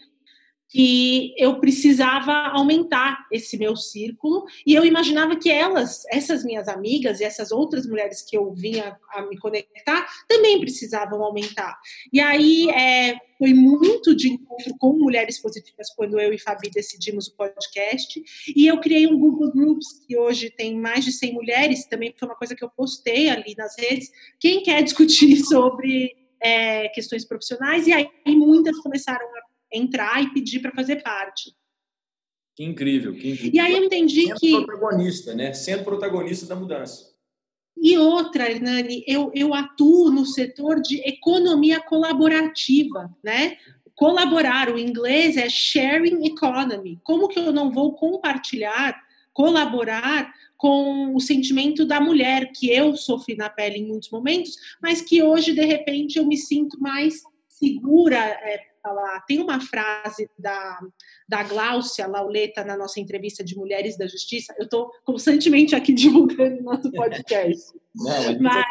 que 0.69 1.33
eu 1.37 1.59
precisava 1.59 2.33
aumentar 2.49 3.25
esse 3.31 3.57
meu 3.57 3.75
círculo 3.75 4.45
e 4.65 4.73
eu 4.73 4.85
imaginava 4.85 5.35
que 5.35 5.49
elas, 5.49 6.03
essas 6.11 6.43
minhas 6.43 6.67
amigas 6.67 7.19
e 7.19 7.23
essas 7.23 7.51
outras 7.51 7.87
mulheres 7.87 8.21
que 8.21 8.37
eu 8.37 8.53
vinha 8.53 8.97
a 9.11 9.21
me 9.23 9.37
conectar, 9.37 10.05
também 10.27 10.59
precisavam 10.59 11.23
aumentar. 11.23 11.77
E 12.11 12.19
aí 12.19 12.69
é, 12.69 13.15
foi 13.37 13.53
muito 13.53 14.15
de 14.15 14.29
encontro 14.29 14.75
com 14.77 14.93
mulheres 14.93 15.41
positivas 15.41 15.89
quando 15.95 16.19
eu 16.19 16.33
e 16.33 16.39
Fabi 16.39 16.69
decidimos 16.69 17.27
o 17.27 17.35
podcast 17.35 18.21
e 18.55 18.67
eu 18.67 18.79
criei 18.79 19.07
um 19.07 19.17
Google 19.17 19.51
Groups 19.51 20.05
que 20.05 20.17
hoje 20.17 20.49
tem 20.49 20.75
mais 20.75 21.05
de 21.05 21.11
100 21.11 21.33
mulheres, 21.33 21.85
também 21.85 22.13
foi 22.17 22.27
uma 22.27 22.35
coisa 22.35 22.55
que 22.55 22.63
eu 22.63 22.69
postei 22.69 23.29
ali 23.29 23.55
nas 23.57 23.77
redes. 23.77 24.09
Quem 24.39 24.63
quer 24.63 24.83
discutir 24.83 25.37
sobre 25.45 26.15
é, 26.41 26.89
questões 26.89 27.25
profissionais 27.25 27.87
e 27.87 27.93
aí 27.93 28.09
muitas 28.27 28.77
começaram 28.79 29.25
entrar 29.71 30.21
e 30.23 30.33
pedir 30.33 30.59
para 30.59 30.71
fazer 30.71 31.01
parte. 31.03 31.55
Que 32.55 32.63
incrível, 32.63 33.13
que 33.13 33.31
incrível. 33.31 33.51
E 33.53 33.59
aí 33.59 33.73
eu 33.73 33.83
entendi 33.83 34.27
Sendo 34.27 34.39
que. 34.39 34.65
protagonista, 34.65 35.35
né? 35.35 35.53
Sendo 35.53 35.83
protagonista 35.83 36.45
da 36.47 36.55
mudança. 36.55 37.15
E 37.79 37.95
outra, 37.97 38.49
Hernani, 38.49 39.03
eu, 39.07 39.31
eu 39.35 39.53
atuo 39.53 40.09
no 40.09 40.25
setor 40.25 40.81
de 40.81 40.97
economia 41.07 41.79
colaborativa, 41.79 43.15
né? 43.23 43.57
Colaborar, 43.95 44.73
o 44.73 44.79
inglês 44.79 45.37
é 45.37 45.47
sharing 45.47 46.25
economy. 46.25 46.99
Como 47.03 47.27
que 47.27 47.37
eu 47.37 47.51
não 47.51 47.71
vou 47.71 47.93
compartilhar, 47.93 48.99
colaborar 49.31 50.33
com 50.57 51.15
o 51.15 51.19
sentimento 51.19 51.85
da 51.85 52.01
mulher 52.01 52.51
que 52.51 52.71
eu 52.71 52.95
sofri 52.95 53.35
na 53.35 53.49
pele 53.49 53.77
em 53.77 53.87
muitos 53.87 54.09
momentos, 54.09 54.55
mas 54.81 55.01
que 55.01 55.21
hoje, 55.21 55.53
de 55.53 55.63
repente, 55.63 56.17
eu 56.17 56.25
me 56.25 56.35
sinto 56.35 56.79
mais 56.79 57.21
segura 57.47 58.17
é, 58.17 58.59
falar. 58.87 59.21
Tem 59.21 59.41
uma 59.41 59.59
frase 59.59 60.29
da, 60.37 60.79
da 61.27 61.43
Gláucia 61.43 62.07
Lauleta 62.07 62.63
na 62.63 62.77
nossa 62.77 62.99
entrevista 62.99 63.43
de 63.43 63.55
Mulheres 63.55 63.97
da 63.97 64.07
Justiça. 64.07 64.55
Eu 64.57 64.65
estou 64.65 64.91
constantemente 65.03 65.75
aqui 65.75 65.91
divulgando 65.93 66.63
nosso 66.63 66.91
podcast. 66.91 67.73
Não, 67.93 68.39
mas 68.39 68.65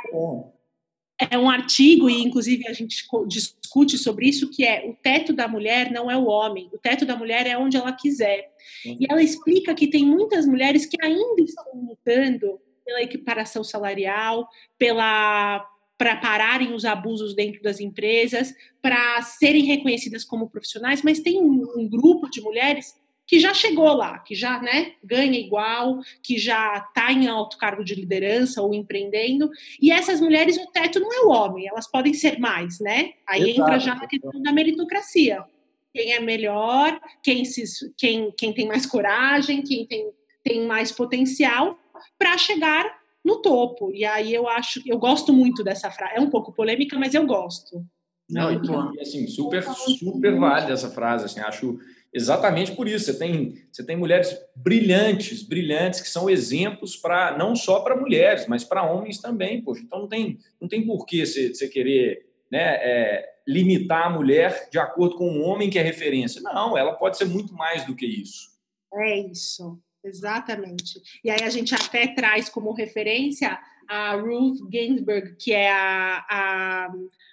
é 1.31 1.39
um 1.39 1.49
artigo, 1.49 2.11
e 2.11 2.23
inclusive 2.23 2.69
a 2.69 2.73
gente 2.73 3.07
discute 3.27 3.97
sobre 3.97 4.29
isso, 4.29 4.51
que 4.51 4.65
é 4.65 4.87
o 4.87 4.95
teto 4.95 5.33
da 5.33 5.49
mulher 5.49 5.91
não 5.91 6.11
é 6.11 6.17
o 6.17 6.27
homem, 6.27 6.69
o 6.73 6.79
teto 6.79 7.07
da 7.07 7.17
mulher 7.17 7.47
é 7.47 7.57
onde 7.57 7.77
ela 7.77 7.93
quiser. 7.93 8.51
Uhum. 8.85 8.99
E 9.01 9.07
ela 9.11 9.23
explica 9.23 9.75
que 9.75 9.87
tem 9.87 10.05
muitas 10.05 10.47
mulheres 10.47 10.85
que 10.85 10.97
ainda 11.03 11.43
estão 11.43 11.65
lutando 11.75 12.61
pela 12.85 13.03
equiparação 13.03 13.65
salarial, 13.65 14.47
pela 14.79 15.67
para 15.99 16.17
pararem 16.17 16.75
os 16.75 16.85
abusos 16.85 17.35
dentro 17.35 17.63
das 17.63 17.81
empresas, 17.81 18.55
para 18.83 19.23
serem 19.23 19.65
reconhecidas 19.65 20.25
como 20.25 20.51
profissionais, 20.51 21.03
mas 21.03 21.21
tem 21.21 21.41
um, 21.41 21.67
um, 21.77 21.89
grupo 21.89 22.29
de 22.31 22.41
mulheres 22.41 22.95
que 23.27 23.41
já 23.41 23.53
chegou 23.53 23.93
lá, 23.93 24.21
que 24.21 24.35
já 24.35 24.61
né, 24.61 24.93
ganha 25.03 25.39
igual, 25.39 25.99
que 26.23 26.39
já 26.39 26.77
está 26.77 27.11
em 27.11 27.27
alto 27.27 27.59
cargo 27.59 27.83
de 27.83 27.95
liderança 27.95 28.63
ou 28.63 28.73
empreendendo, 28.73 29.51
e 29.81 29.91
essas 29.91 30.21
mulheres, 30.21 30.57
o 30.59 30.67
teto 30.71 31.01
não 31.01 31.13
é 31.13 31.21
o 31.23 31.31
homem, 31.31 31.67
elas 31.67 31.91
podem 31.91 32.15
ser 32.15 32.39
mais, 32.39 32.79
né? 32.79 33.15
Aí 33.27 33.51
Exato. 33.51 33.61
entra 33.63 33.79
já 33.81 33.95
na 33.97 34.07
questão 34.07 34.41
da 34.43 34.53
meritocracia. 34.53 35.45
Quem 35.93 36.13
é 36.13 36.21
melhor, 36.21 37.01
quem, 37.23 37.45
se, 37.45 37.65
quem, 37.97 38.31
quem 38.37 38.53
tem 38.53 38.69
mais 38.69 38.87
coragem, 38.87 39.63
quem 39.63 39.87
tem, 39.87 40.13
tem 40.45 40.67
mais 40.67 40.93
potencial 40.93 41.77
para 42.19 42.39
chegar 42.39 43.06
no 43.27 43.43
topo. 43.43 43.91
E 43.93 44.05
aí 44.05 44.33
eu 44.33 44.49
acho, 44.49 44.81
eu 44.87 44.99
gosto 44.99 45.33
muito 45.33 45.65
dessa 45.65 45.91
frase. 45.91 46.15
É 46.15 46.21
um 46.21 46.31
pouco 46.31 46.53
polêmica, 46.53 46.97
mas 46.97 47.13
eu 47.13 47.27
gosto. 47.27 47.85
Não, 48.31 48.53
e, 48.53 49.01
assim, 49.01 49.27
super, 49.27 49.63
super 49.63 50.37
válida 50.37 50.73
essa 50.73 50.91
frase, 50.91 51.27
assim, 51.27 51.41
acho 51.41 51.79
exatamente 52.13 52.73
por 52.73 52.87
isso. 52.87 53.07
Você 53.07 53.19
tem, 53.19 53.55
você 53.71 53.85
tem 53.85 53.97
mulheres 53.97 54.37
brilhantes, 54.55 55.43
brilhantes, 55.43 56.01
que 56.01 56.09
são 56.09 56.31
exemplos 56.31 56.97
para 56.97 57.37
não 57.37 57.57
só 57.57 57.81
para 57.81 57.97
mulheres, 57.97 58.47
mas 58.47 58.65
para 58.65 58.89
homens 58.89 59.19
também, 59.19 59.61
poxa. 59.61 59.83
Então 59.85 60.01
não 60.01 60.09
tem, 60.09 60.39
não 60.61 60.69
tem 60.69 60.87
porquê 60.87 61.27
você, 61.27 61.53
você 61.53 61.69
querer 61.69 62.27
né, 62.51 62.77
é, 62.77 63.29
limitar 63.47 64.07
a 64.07 64.11
mulher 64.11 64.69
de 64.71 64.79
acordo 64.79 65.17
com 65.17 65.29
um 65.29 65.43
homem 65.43 65.69
que 65.69 65.79
é 65.79 65.83
referência. 65.83 66.41
Não, 66.41 66.79
ela 66.79 66.95
pode 66.95 67.17
ser 67.17 67.27
muito 67.27 67.55
mais 67.55 67.85
do 67.85 67.95
que 67.95 68.07
isso. 68.07 68.57
É 68.95 69.19
isso. 69.19 69.81
Exatamente. 70.07 71.03
E 71.25 71.31
aí 71.31 71.43
a 71.43 71.51
gente 71.51 71.75
até 71.75 72.07
traz 72.07 72.49
como 72.49 72.73
referência 72.73 73.59
a 73.89 74.15
Ruth 74.15 74.59
Ginsburg, 74.71 75.35
que 75.37 75.53
é 75.53 75.71
a, 75.71 76.25
a 76.31 76.93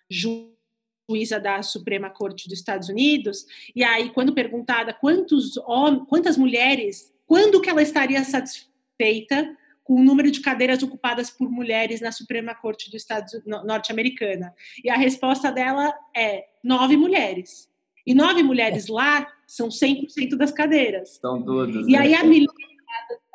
juíza 0.09 1.39
da 1.39 1.61
Suprema 1.61 2.09
Corte 2.09 2.49
dos 2.49 2.57
Estados 2.57 2.89
Unidos. 2.89 3.45
E 3.75 3.83
aí, 3.83 4.09
quando 4.09 4.33
perguntada 4.33 4.91
quantos 4.91 5.55
homens, 5.57 6.05
quantas 6.07 6.35
mulheres, 6.35 7.13
quando 7.27 7.61
que 7.61 7.69
ela 7.69 7.81
estaria 7.81 8.23
satisfeita 8.23 9.55
com 9.83 9.95
o 9.95 10.03
número 10.03 10.31
de 10.31 10.41
cadeiras 10.41 10.81
ocupadas 10.81 11.29
por 11.29 11.49
mulheres 11.49 12.01
na 12.01 12.11
Suprema 12.11 12.55
Corte 12.55 12.89
dos 12.89 13.01
Estados 13.01 13.39
norte-americana? 13.45 14.51
E 14.83 14.89
a 14.89 14.97
resposta 14.97 15.51
dela 15.51 15.93
é 16.15 16.45
nove 16.63 16.97
mulheres. 16.97 17.71
E 18.05 18.15
nove 18.15 18.41
mulheres 18.41 18.87
lá 18.87 19.27
são 19.53 19.69
100% 19.69 20.35
das 20.35 20.51
cadeiras. 20.51 21.19
São 21.21 21.43
todas. 21.43 21.87
E 21.87 21.91
né? 21.91 21.99
aí 21.99 22.15
a 22.15 22.23
Milene, 22.23 22.47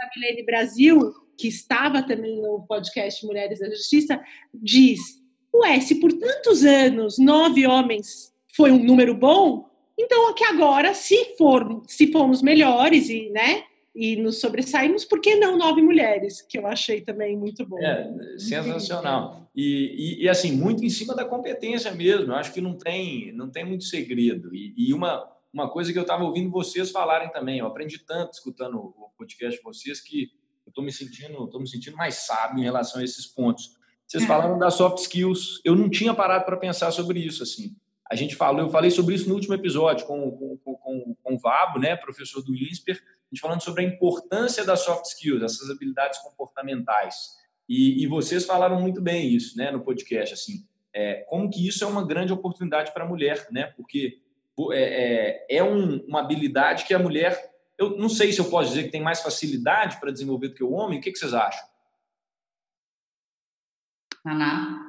a 0.00 0.10
Milene 0.16 0.44
Brasil, 0.44 1.12
que 1.36 1.46
estava 1.46 2.02
também 2.02 2.42
no 2.42 2.66
podcast 2.66 3.24
Mulheres 3.24 3.60
da 3.60 3.70
Justiça, 3.70 4.20
diz: 4.52 4.98
Ué, 5.54 5.78
se 5.80 6.00
por 6.00 6.12
tantos 6.12 6.64
anos 6.64 7.18
nove 7.18 7.66
homens 7.66 8.34
foi 8.56 8.72
um 8.72 8.82
número 8.82 9.14
bom, 9.14 9.70
então 9.96 10.28
aqui 10.28 10.42
agora, 10.42 10.92
se 10.92 11.36
for, 11.36 11.82
se 11.86 12.10
formos 12.10 12.42
melhores 12.42 13.08
e, 13.08 13.30
né, 13.30 13.62
e 13.94 14.16
nos 14.16 14.40
sobressaímos, 14.40 15.04
por 15.04 15.20
que 15.20 15.36
não 15.36 15.56
nove 15.56 15.80
mulheres? 15.82 16.42
Que 16.42 16.58
eu 16.58 16.66
achei 16.66 17.00
também 17.00 17.36
muito 17.36 17.64
bom. 17.64 17.78
É, 17.78 18.10
sensacional. 18.38 19.48
E, 19.54 20.18
e, 20.20 20.24
e, 20.24 20.28
assim, 20.28 20.50
muito 20.50 20.84
em 20.84 20.90
cima 20.90 21.14
da 21.14 21.24
competência 21.24 21.92
mesmo. 21.92 22.32
Eu 22.32 22.36
acho 22.36 22.52
que 22.52 22.60
não 22.60 22.74
tem, 22.74 23.32
não 23.32 23.48
tem 23.50 23.64
muito 23.64 23.84
segredo. 23.84 24.54
E, 24.54 24.72
e 24.76 24.94
uma, 24.94 25.28
uma 25.52 25.70
coisa 25.70 25.92
que 25.92 25.98
eu 25.98 26.02
estava 26.02 26.24
ouvindo 26.24 26.50
vocês 26.50 26.90
falarem 26.90 27.30
também, 27.30 27.58
eu 27.58 27.66
aprendi 27.66 27.98
tanto 27.98 28.34
escutando 28.34 28.76
o 28.78 29.10
podcast 29.16 29.56
de 29.56 29.64
vocês 29.64 30.00
que 30.00 30.30
eu 30.66 30.70
estou 30.70 30.84
me 30.84 30.92
sentindo, 30.92 31.44
estou 31.44 31.60
me 31.60 31.68
sentindo 31.68 31.96
mais 31.96 32.26
sábio 32.26 32.60
em 32.60 32.64
relação 32.64 33.00
a 33.00 33.04
esses 33.04 33.26
pontos. 33.26 33.76
Vocês 34.06 34.24
falaram 34.24 34.58
das 34.58 34.74
soft 34.74 34.98
skills, 34.98 35.60
eu 35.64 35.74
não 35.74 35.88
tinha 35.90 36.14
parado 36.14 36.44
para 36.44 36.56
pensar 36.56 36.90
sobre 36.90 37.20
isso 37.20 37.42
assim. 37.42 37.76
A 38.10 38.14
gente 38.14 38.34
falou, 38.34 38.62
eu 38.62 38.70
falei 38.70 38.90
sobre 38.90 39.14
isso 39.14 39.28
no 39.28 39.34
último 39.34 39.54
episódio 39.54 40.06
com, 40.06 40.30
com, 40.30 40.56
com, 40.56 41.16
com 41.22 41.34
o 41.34 41.38
Vabo, 41.38 41.78
né, 41.78 41.94
professor 41.94 42.42
do 42.42 42.54
INSPER, 42.54 42.96
a 42.96 43.34
gente 43.34 43.40
falando 43.40 43.62
sobre 43.62 43.84
a 43.84 43.86
importância 43.86 44.64
das 44.64 44.80
soft 44.80 45.04
skills, 45.04 45.42
essas 45.42 45.68
habilidades 45.68 46.18
comportamentais. 46.20 47.36
E, 47.68 48.02
e 48.02 48.06
vocês 48.06 48.46
falaram 48.46 48.80
muito 48.80 49.02
bem 49.02 49.28
isso, 49.28 49.56
né, 49.58 49.70
no 49.70 49.82
podcast, 49.82 50.32
assim, 50.32 50.66
é, 50.94 51.26
como 51.28 51.50
que 51.50 51.66
isso 51.68 51.84
é 51.84 51.86
uma 51.86 52.06
grande 52.06 52.32
oportunidade 52.32 52.92
para 52.94 53.04
a 53.04 53.08
mulher, 53.08 53.46
né, 53.50 53.72
porque 53.76 54.22
é, 54.72 55.46
é, 55.48 55.56
é 55.58 55.64
um, 55.64 56.04
uma 56.06 56.20
habilidade 56.20 56.84
que 56.84 56.94
a 56.94 56.98
mulher, 56.98 57.38
eu 57.76 57.96
não 57.96 58.08
sei 58.08 58.32
se 58.32 58.40
eu 58.40 58.46
posso 58.46 58.70
dizer 58.70 58.84
que 58.84 58.90
tem 58.90 59.02
mais 59.02 59.20
facilidade 59.20 59.98
para 60.00 60.10
desenvolver 60.10 60.48
do 60.48 60.54
que 60.54 60.64
o 60.64 60.72
homem. 60.72 60.98
O 60.98 61.02
que, 61.02 61.12
que 61.12 61.18
vocês 61.18 61.34
acham? 61.34 61.64
Naná? 64.24 64.84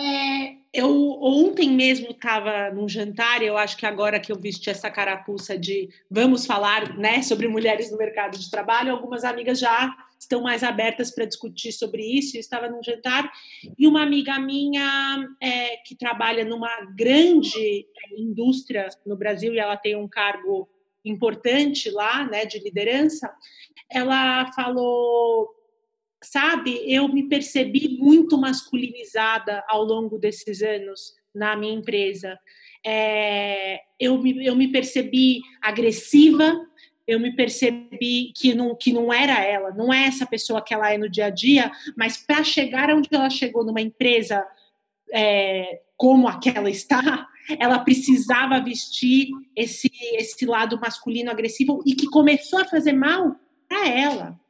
É, 0.00 0.54
eu 0.72 0.88
ontem 1.20 1.70
mesmo 1.70 2.10
estava 2.10 2.70
num 2.70 2.88
jantar, 2.88 3.42
e 3.42 3.46
eu 3.46 3.58
acho 3.58 3.76
que 3.76 3.84
agora 3.84 4.18
que 4.18 4.32
eu 4.32 4.38
vesti 4.38 4.70
essa 4.70 4.90
carapuça 4.90 5.58
de 5.58 5.90
vamos 6.10 6.46
falar 6.46 6.96
né, 6.96 7.20
sobre 7.22 7.48
mulheres 7.48 7.90
no 7.90 7.98
mercado 7.98 8.38
de 8.38 8.50
trabalho, 8.50 8.90
algumas 8.90 9.24
amigas 9.24 9.58
já 9.58 9.94
estão 10.24 10.42
mais 10.42 10.62
abertas 10.62 11.10
para 11.10 11.24
discutir 11.24 11.72
sobre 11.72 12.02
isso. 12.02 12.36
Eu 12.36 12.40
estava 12.40 12.68
num 12.68 12.82
jantar 12.82 13.30
e 13.78 13.86
uma 13.86 14.02
amiga 14.02 14.38
minha 14.38 15.26
é, 15.40 15.76
que 15.78 15.94
trabalha 15.94 16.44
numa 16.44 16.84
grande 16.96 17.86
indústria 18.16 18.88
no 19.06 19.16
Brasil 19.16 19.54
e 19.54 19.58
ela 19.58 19.76
tem 19.76 19.96
um 19.96 20.08
cargo 20.08 20.68
importante 21.04 21.90
lá, 21.90 22.26
né, 22.26 22.46
de 22.46 22.58
liderança, 22.58 23.30
ela 23.90 24.50
falou, 24.52 25.50
sabe, 26.22 26.80
eu 26.90 27.06
me 27.08 27.28
percebi 27.28 27.98
muito 27.98 28.38
masculinizada 28.38 29.62
ao 29.68 29.84
longo 29.84 30.18
desses 30.18 30.62
anos 30.62 31.14
na 31.34 31.54
minha 31.56 31.74
empresa. 31.74 32.38
É, 32.86 33.80
eu, 33.98 34.18
me, 34.18 34.44
eu 34.44 34.54
me 34.54 34.70
percebi 34.70 35.40
agressiva, 35.60 36.54
eu 37.06 37.20
me 37.20 37.34
percebi 37.34 38.32
que 38.34 38.54
não, 38.54 38.74
que 38.74 38.92
não 38.92 39.12
era 39.12 39.42
ela, 39.42 39.70
não 39.70 39.92
é 39.92 40.04
essa 40.06 40.26
pessoa 40.26 40.62
que 40.62 40.72
ela 40.72 40.92
é 40.92 40.98
no 40.98 41.08
dia 41.08 41.26
a 41.26 41.30
dia, 41.30 41.70
mas 41.96 42.16
para 42.16 42.42
chegar 42.42 42.90
onde 42.90 43.08
ela 43.12 43.28
chegou 43.28 43.64
numa 43.64 43.80
empresa 43.80 44.46
é, 45.12 45.80
como 45.96 46.26
aquela 46.26 46.70
está, 46.70 47.28
ela 47.58 47.78
precisava 47.78 48.60
vestir 48.60 49.28
esse, 49.54 49.90
esse 50.14 50.46
lado 50.46 50.80
masculino 50.80 51.30
agressivo 51.30 51.82
e 51.86 51.94
que 51.94 52.06
começou 52.06 52.60
a 52.60 52.64
fazer 52.64 52.92
mal 52.92 53.36
para 53.68 53.88
ela 53.88 54.43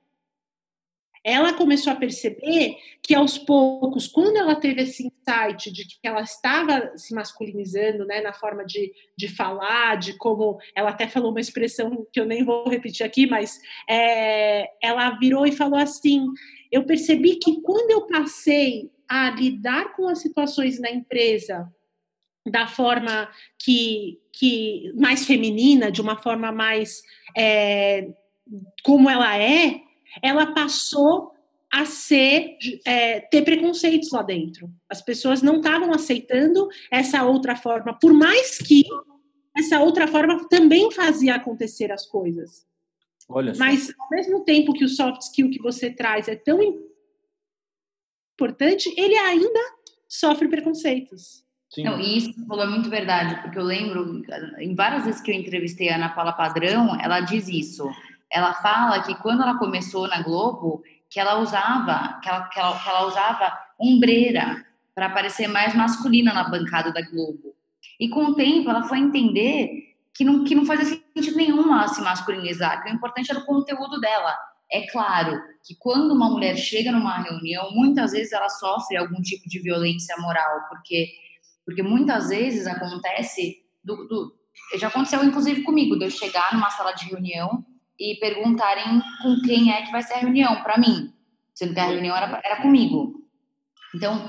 ela 1.24 1.54
começou 1.54 1.90
a 1.90 1.96
perceber 1.96 2.76
que 3.02 3.14
aos 3.14 3.38
poucos, 3.38 4.06
quando 4.06 4.36
ela 4.36 4.54
teve 4.54 4.82
esse 4.82 5.06
insight 5.06 5.72
de 5.72 5.86
que 5.86 5.98
ela 6.02 6.20
estava 6.20 6.92
se 6.96 7.14
masculinizando, 7.14 8.04
né, 8.04 8.20
na 8.20 8.34
forma 8.34 8.62
de, 8.64 8.92
de 9.16 9.26
falar, 9.28 9.96
de 9.96 10.18
como 10.18 10.58
ela 10.76 10.90
até 10.90 11.08
falou 11.08 11.30
uma 11.30 11.40
expressão 11.40 12.06
que 12.12 12.20
eu 12.20 12.26
nem 12.26 12.44
vou 12.44 12.68
repetir 12.68 13.06
aqui, 13.06 13.26
mas 13.26 13.58
é, 13.88 14.68
ela 14.82 15.18
virou 15.18 15.46
e 15.46 15.52
falou 15.52 15.78
assim: 15.78 16.26
eu 16.70 16.84
percebi 16.84 17.36
que 17.36 17.62
quando 17.62 17.90
eu 17.90 18.06
passei 18.06 18.90
a 19.08 19.30
lidar 19.30 19.96
com 19.96 20.06
as 20.08 20.20
situações 20.20 20.78
na 20.78 20.90
empresa 20.90 21.72
da 22.46 22.66
forma 22.66 23.30
que, 23.58 24.20
que 24.30 24.92
mais 24.94 25.24
feminina, 25.24 25.90
de 25.90 26.02
uma 26.02 26.18
forma 26.20 26.52
mais 26.52 27.02
é, 27.34 28.08
como 28.82 29.08
ela 29.08 29.38
é, 29.38 29.80
ela 30.22 30.52
passou 30.52 31.32
a 31.72 31.84
ser 31.84 32.56
é, 32.86 33.20
ter 33.20 33.42
preconceitos 33.42 34.10
lá 34.12 34.22
dentro. 34.22 34.70
As 34.88 35.02
pessoas 35.02 35.42
não 35.42 35.56
estavam 35.56 35.92
aceitando 35.92 36.68
essa 36.90 37.24
outra 37.24 37.56
forma, 37.56 37.98
por 37.98 38.12
mais 38.12 38.58
que 38.58 38.84
essa 39.56 39.80
outra 39.80 40.06
forma 40.06 40.48
também 40.48 40.90
fazia 40.92 41.34
acontecer 41.34 41.90
as 41.90 42.06
coisas. 42.06 42.64
Olha 43.28 43.52
Mas 43.56 43.92
ao 43.98 44.10
mesmo 44.10 44.44
tempo 44.44 44.72
que 44.72 44.84
o 44.84 44.88
soft 44.88 45.22
skill 45.22 45.50
que 45.50 45.60
você 45.60 45.90
traz 45.90 46.28
é 46.28 46.36
tão 46.36 46.60
importante, 48.34 48.92
ele 48.96 49.16
ainda 49.16 49.60
sofre 50.08 50.48
preconceitos. 50.48 51.44
Sim. 51.70 51.84
Não, 51.84 51.98
e 51.98 52.18
isso 52.18 52.46
falou 52.46 52.64
é 52.64 52.68
muito 52.68 52.88
verdade, 52.88 53.42
porque 53.42 53.58
eu 53.58 53.64
lembro, 53.64 54.22
em 54.60 54.76
várias 54.76 55.06
vezes 55.06 55.20
que 55.20 55.32
eu 55.32 55.34
entrevistei 55.34 55.88
a 55.88 55.96
Ana 55.96 56.08
Paula 56.10 56.32
Padrão, 56.32 57.00
ela 57.00 57.20
diz 57.20 57.48
isso. 57.48 57.90
Ela 58.30 58.54
fala 58.54 59.02
que 59.02 59.14
quando 59.16 59.42
ela 59.42 59.58
começou 59.58 60.08
na 60.08 60.22
Globo, 60.22 60.82
que 61.08 61.20
ela 61.20 61.38
usava, 61.38 62.18
que 62.20 62.28
ela, 62.28 62.48
que 62.48 62.58
ela, 62.58 62.78
que 62.78 62.88
ela 62.88 63.06
usava 63.06 63.58
ombreira 63.78 64.64
para 64.94 65.10
parecer 65.10 65.48
mais 65.48 65.74
masculina 65.74 66.32
na 66.32 66.48
bancada 66.48 66.92
da 66.92 67.02
Globo. 67.02 67.54
E 67.98 68.08
com 68.08 68.26
o 68.26 68.34
tempo 68.34 68.70
ela 68.70 68.82
foi 68.82 68.98
entender 68.98 69.94
que 70.12 70.24
não, 70.24 70.44
que 70.44 70.54
não 70.54 70.64
fazia 70.64 70.84
sentido 71.14 71.36
nenhum 71.36 71.72
ela 71.72 71.88
se 71.88 72.00
masculinizar, 72.00 72.82
que 72.82 72.90
o 72.90 72.94
importante 72.94 73.30
era 73.30 73.40
o 73.40 73.44
conteúdo 73.44 74.00
dela. 74.00 74.36
É 74.70 74.86
claro 74.90 75.40
que 75.64 75.74
quando 75.76 76.12
uma 76.12 76.30
mulher 76.30 76.56
chega 76.56 76.90
numa 76.92 77.22
reunião, 77.22 77.70
muitas 77.72 78.12
vezes 78.12 78.32
ela 78.32 78.48
sofre 78.48 78.96
algum 78.96 79.20
tipo 79.20 79.48
de 79.48 79.60
violência 79.60 80.16
moral, 80.18 80.62
porque, 80.68 81.12
porque 81.64 81.82
muitas 81.82 82.28
vezes 82.28 82.66
acontece. 82.66 83.62
Do, 83.82 84.08
do, 84.08 84.34
já 84.76 84.88
aconteceu 84.88 85.22
inclusive 85.22 85.62
comigo, 85.62 85.98
de 85.98 86.06
eu 86.06 86.10
chegar 86.10 86.54
numa 86.54 86.70
sala 86.70 86.92
de 86.92 87.06
reunião 87.06 87.64
e 87.98 88.16
perguntarem 88.16 89.00
com 89.22 89.40
quem 89.42 89.72
é 89.72 89.82
que 89.82 89.92
vai 89.92 90.02
ser 90.02 90.14
a 90.14 90.18
reunião, 90.18 90.62
para 90.62 90.78
mim, 90.78 91.12
sendo 91.54 91.74
que 91.74 91.80
a 91.80 91.86
reunião 91.86 92.16
era, 92.16 92.40
era 92.44 92.62
comigo. 92.62 93.22
Então, 93.94 94.28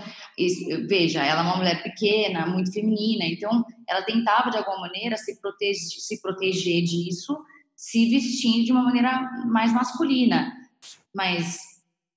veja, 0.88 1.24
ela 1.24 1.42
é 1.42 1.44
uma 1.44 1.58
mulher 1.58 1.82
pequena, 1.82 2.46
muito 2.46 2.72
feminina, 2.72 3.26
então 3.26 3.66
ela 3.88 4.04
tentava 4.04 4.52
de 4.52 4.58
alguma 4.58 4.82
maneira 4.82 5.18
se 5.18 5.42
proteger, 5.42 6.00
se 6.00 6.22
proteger 6.22 6.84
disso, 6.84 7.44
se 7.76 8.10
vestir 8.10 8.64
de 8.64 8.72
uma 8.72 8.84
maneira 8.84 9.28
mais 9.48 9.74
masculina. 9.74 10.54
Mas 11.14 11.58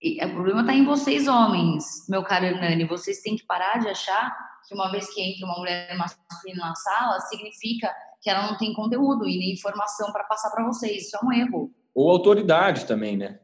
o 0.03 0.29
problema 0.31 0.61
está 0.61 0.75
em 0.75 0.85
vocês, 0.85 1.27
homens, 1.27 2.07
meu 2.09 2.23
caro 2.23 2.45
Hernani. 2.45 2.85
Vocês 2.85 3.21
têm 3.21 3.35
que 3.35 3.47
parar 3.47 3.79
de 3.79 3.89
achar 3.89 4.37
que 4.69 4.75
uma 4.75 4.91
vez 4.91 5.13
que 5.13 5.23
entra 5.23 5.47
uma 5.47 5.59
mulher 5.59 5.97
masculina 5.97 6.67
na 6.67 6.75
sala, 6.75 7.19
significa 7.21 7.91
que 8.21 8.31
ela 8.31 8.51
não 8.51 8.59
tem 8.59 8.73
conteúdo 8.73 9.27
e 9.27 9.39
nem 9.39 9.53
informação 9.53 10.13
para 10.13 10.25
passar 10.25 10.51
para 10.51 10.67
vocês. 10.67 11.07
Isso 11.07 11.17
é 11.17 11.25
um 11.25 11.33
erro. 11.33 11.73
Ou 11.95 12.11
autoridade 12.11 12.87
também, 12.87 13.17
né? 13.17 13.41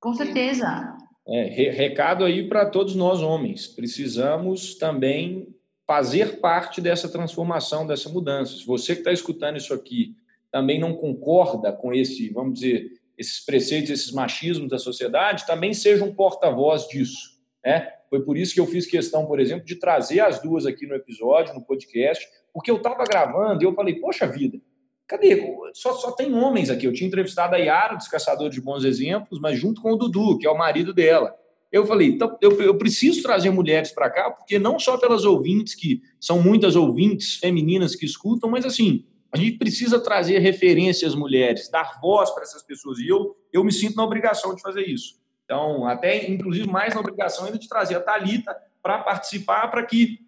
Com 0.00 0.14
certeza. 0.14 0.96
É, 1.26 1.44
recado 1.70 2.24
aí 2.24 2.48
para 2.48 2.66
todos 2.66 2.94
nós 2.94 3.20
homens. 3.20 3.66
Precisamos 3.66 4.74
também 4.74 5.54
fazer 5.86 6.40
parte 6.40 6.80
dessa 6.80 7.08
transformação, 7.08 7.86
dessa 7.86 8.08
mudança. 8.08 8.56
Se 8.56 8.66
você 8.66 8.94
que 8.94 9.00
está 9.00 9.12
escutando 9.12 9.56
isso 9.56 9.72
aqui 9.72 10.16
também 10.50 10.78
não 10.78 10.94
concorda 10.94 11.72
com 11.72 11.92
esse, 11.92 12.28
vamos 12.30 12.60
dizer, 12.60 12.92
esses 13.18 13.44
preceitos, 13.44 13.90
esses 13.90 14.12
machismos 14.12 14.68
da 14.68 14.78
sociedade, 14.78 15.46
também 15.46 15.74
seja 15.74 16.04
um 16.04 16.14
porta-voz 16.14 16.86
disso. 16.86 17.40
Né? 17.64 17.90
Foi 18.08 18.22
por 18.22 18.36
isso 18.36 18.54
que 18.54 18.60
eu 18.60 18.66
fiz 18.66 18.86
questão, 18.86 19.26
por 19.26 19.40
exemplo, 19.40 19.64
de 19.64 19.76
trazer 19.76 20.20
as 20.20 20.40
duas 20.40 20.64
aqui 20.64 20.86
no 20.86 20.94
episódio, 20.94 21.54
no 21.54 21.64
podcast, 21.64 22.24
porque 22.54 22.70
eu 22.70 22.76
estava 22.76 23.04
gravando 23.04 23.62
e 23.62 23.66
eu 23.66 23.74
falei, 23.74 23.96
poxa 23.96 24.28
vida, 24.28 24.60
cadê? 25.08 25.44
Só, 25.74 25.92
só 25.94 26.12
tem 26.12 26.32
homens 26.32 26.70
aqui. 26.70 26.86
Eu 26.86 26.92
tinha 26.92 27.08
entrevistado 27.08 27.56
a 27.56 27.58
Yara, 27.58 27.96
dos 27.96 28.06
Caçadores 28.06 28.54
de 28.54 28.60
Bons 28.60 28.84
Exemplos, 28.84 29.40
mas 29.40 29.58
junto 29.58 29.82
com 29.82 29.92
o 29.92 29.96
Dudu, 29.96 30.38
que 30.38 30.46
é 30.46 30.50
o 30.50 30.56
marido 30.56 30.94
dela. 30.94 31.34
Eu 31.72 31.84
falei, 31.84 32.10
então, 32.10 32.38
eu, 32.40 32.62
eu 32.62 32.78
preciso 32.78 33.20
trazer 33.20 33.50
mulheres 33.50 33.90
para 33.90 34.08
cá, 34.08 34.30
porque 34.30 34.56
não 34.60 34.78
só 34.78 34.96
pelas 34.96 35.24
ouvintes, 35.24 35.74
que 35.74 36.00
são 36.20 36.40
muitas 36.40 36.76
ouvintes 36.76 37.34
femininas 37.34 37.96
que 37.96 38.06
escutam, 38.06 38.48
mas 38.48 38.64
assim, 38.64 39.04
a 39.32 39.36
gente 39.36 39.58
precisa 39.58 39.98
trazer 39.98 40.38
referências 40.38 41.16
mulheres, 41.16 41.68
dar 41.68 41.98
voz 42.00 42.30
para 42.30 42.44
essas 42.44 42.62
pessoas. 42.62 43.00
E 43.00 43.08
eu, 43.08 43.36
eu 43.52 43.64
me 43.64 43.72
sinto 43.72 43.96
na 43.96 44.04
obrigação 44.04 44.54
de 44.54 44.62
fazer 44.62 44.86
isso. 44.86 45.18
Então, 45.44 45.88
até 45.88 46.30
inclusive 46.30 46.68
mais 46.68 46.94
na 46.94 47.00
obrigação 47.00 47.46
ainda 47.46 47.58
de 47.58 47.68
trazer 47.68 47.96
a 47.96 48.00
Talita 48.00 48.56
para 48.80 48.98
participar, 48.98 49.66
para 49.72 49.82
que 49.84 50.20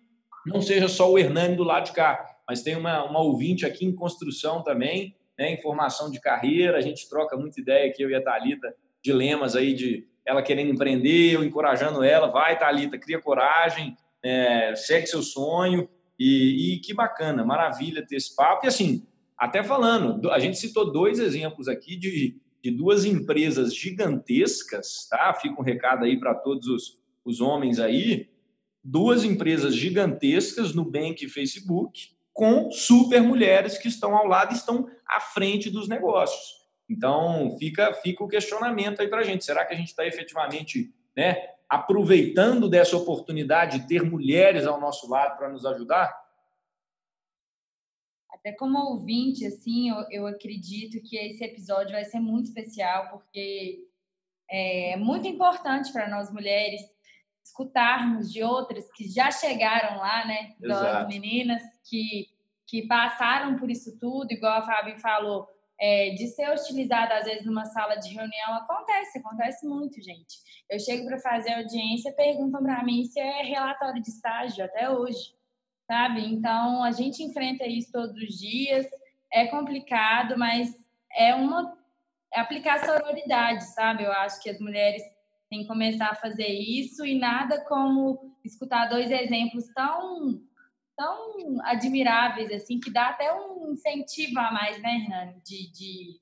não 0.47 0.63
seja 0.63 0.89
só 0.89 1.11
o 1.11 1.19
Hernani 1.19 1.57
do 1.57 1.65
lado 1.65 1.87
de 1.87 1.93
cá, 1.93 2.25
mas 2.49 2.63
tem 2.63 2.77
uma, 2.77 3.05
uma 3.05 3.21
ouvinte 3.21 3.67
aqui 3.67 3.85
em 3.85 3.95
construção 3.95 4.63
também, 4.63 5.17
né, 5.39 5.53
em 5.53 5.61
formação 5.61 6.11
de 6.11 6.21
carreira, 6.21 6.79
a 6.79 6.81
gente 6.81 7.09
troca 7.09 7.37
muita 7.37 7.61
ideia 7.61 7.91
aqui, 7.91 8.03
eu 8.03 8.11
e 8.11 8.15
a 8.15 8.23
Thalita, 8.23 8.75
dilemas 9.03 9.55
aí 9.55 9.75
de 9.75 10.07
ela 10.25 10.43
querendo 10.43 10.73
empreender, 10.73 11.35
eu 11.35 11.45
encorajando 11.45 12.03
ela, 12.03 12.29
vai 12.29 12.59
Thalita, 12.59 12.99
cria 12.99 13.21
coragem, 13.21 13.97
é, 14.23 14.75
segue 14.75 15.07
seu 15.07 15.23
sonho, 15.23 15.89
e, 16.19 16.75
e 16.75 16.81
que 16.81 16.95
bacana, 16.95 17.45
maravilha 17.45 18.07
ter 18.07 18.17
esse 18.17 18.35
papo, 18.35 18.67
e 18.67 18.69
assim, 18.69 19.07
até 19.37 19.63
falando, 19.63 20.31
a 20.31 20.39
gente 20.39 20.57
citou 20.57 20.91
dois 20.91 21.19
exemplos 21.19 21.69
aqui 21.69 21.95
de, 21.97 22.37
de 22.63 22.71
duas 22.71 23.05
empresas 23.05 23.75
gigantescas, 23.75 25.07
tá? 25.11 25.35
Fica 25.35 25.61
um 25.61 25.65
recado 25.65 26.05
aí 26.05 26.19
para 26.19 26.35
todos 26.35 26.67
os, 26.67 26.99
os 27.25 27.41
homens 27.41 27.79
aí, 27.79 28.29
duas 28.87 29.25
empresas 29.25 29.75
gigantescas, 29.75 30.73
Nubank 30.73 31.25
e 31.25 31.29
Facebook, 31.29 32.17
com 32.33 32.71
super 32.71 33.21
mulheres 33.21 33.77
que 33.77 33.89
estão 33.89 34.17
ao 34.17 34.27
lado 34.27 34.55
estão 34.55 34.89
à 35.09 35.19
frente 35.19 35.69
dos 35.69 35.89
negócios. 35.89 36.65
Então, 36.89 37.57
fica, 37.59 37.93
fica 37.95 38.23
o 38.23 38.29
questionamento 38.29 39.01
aí 39.01 39.09
para 39.09 39.21
a 39.21 39.25
gente. 39.25 39.45
Será 39.45 39.65
que 39.65 39.75
a 39.75 39.77
gente 39.77 39.89
está 39.89 40.07
efetivamente 40.07 40.95
né, 41.17 41.37
aproveitando 41.69 42.69
dessa 42.69 42.97
oportunidade 42.97 43.81
de 43.81 43.89
ter 43.89 44.05
mulheres 44.05 44.67
ao 44.67 44.81
nosso 44.81 45.11
lado 45.11 45.37
para 45.37 45.49
nos 45.49 45.67
ajudar? 45.67 46.15
Até 48.31 48.53
como 48.53 48.79
ouvinte, 48.79 49.45
assim, 49.45 49.91
eu, 49.91 50.07
eu 50.11 50.27
acredito 50.29 51.03
que 51.03 51.17
esse 51.17 51.43
episódio 51.43 51.91
vai 51.91 52.05
ser 52.05 52.21
muito 52.21 52.47
especial, 52.47 53.09
porque 53.11 53.85
é 54.49 54.97
muito 54.97 55.27
importante 55.27 55.91
para 55.91 56.09
nós 56.09 56.31
mulheres 56.31 56.83
escutarmos 57.47 58.33
de 58.33 58.43
outras 58.43 58.91
que 58.93 59.09
já 59.09 59.31
chegaram 59.31 59.99
lá, 59.99 60.27
né? 60.27 60.55
Das 60.59 61.07
meninas 61.07 61.63
que, 61.89 62.29
que 62.67 62.87
passaram 62.87 63.57
por 63.57 63.71
isso 63.71 63.97
tudo, 63.99 64.33
igual 64.33 64.59
a 64.59 64.63
Fabi 64.63 65.01
falou, 65.01 65.49
é, 65.79 66.11
de 66.11 66.27
ser 66.27 66.51
utilizada 66.51 67.15
às 67.19 67.25
vezes 67.25 67.47
numa 67.47 67.65
sala 67.67 67.97
de 67.97 68.13
reunião, 68.13 68.55
acontece, 68.55 69.19
acontece 69.19 69.67
muito, 69.67 70.03
gente. 70.03 70.39
Eu 70.69 70.81
chego 70.81 71.07
para 71.07 71.21
fazer 71.21 71.55
audiência, 71.55 72.13
perguntam 72.15 72.63
para 72.63 72.83
mim 72.83 73.05
se 73.05 73.21
é 73.21 73.43
relatório 73.43 74.03
de 74.03 74.09
estágio 74.09 74.65
até 74.65 74.91
hoje, 74.91 75.35
sabe? 75.87 76.27
Então 76.27 76.83
a 76.83 76.91
gente 76.91 77.23
enfrenta 77.23 77.65
isso 77.65 77.93
todos 77.93 78.17
os 78.17 78.39
dias, 78.39 78.87
é 79.33 79.47
complicado, 79.47 80.37
mas 80.37 80.75
é 81.13 81.35
uma 81.35 81.77
é 82.35 82.41
aplicar 82.41 82.85
sororidade, 82.85 83.65
sabe? 83.73 84.03
Eu 84.03 84.13
acho 84.13 84.43
que 84.43 84.51
as 84.51 84.59
mulheres 84.59 85.03
tem 85.57 85.63
que 85.63 85.69
começar 85.69 86.11
a 86.11 86.15
fazer 86.15 86.49
isso 86.49 87.05
e 87.07 87.19
nada 87.19 87.65
como 87.65 88.37
escutar 88.45 88.89
dois 88.89 89.11
exemplos 89.11 89.65
tão 89.75 90.41
tão 90.97 91.61
admiráveis 91.65 92.51
assim 92.53 92.81
que 92.81 92.91
dá 92.91 93.09
até 93.09 93.33
um 93.33 93.73
incentivo 93.73 94.39
a 94.39 94.51
mais, 94.51 94.81
né, 94.81 94.97
Hernani, 94.97 95.43
de, 95.45 95.71
de 95.71 96.21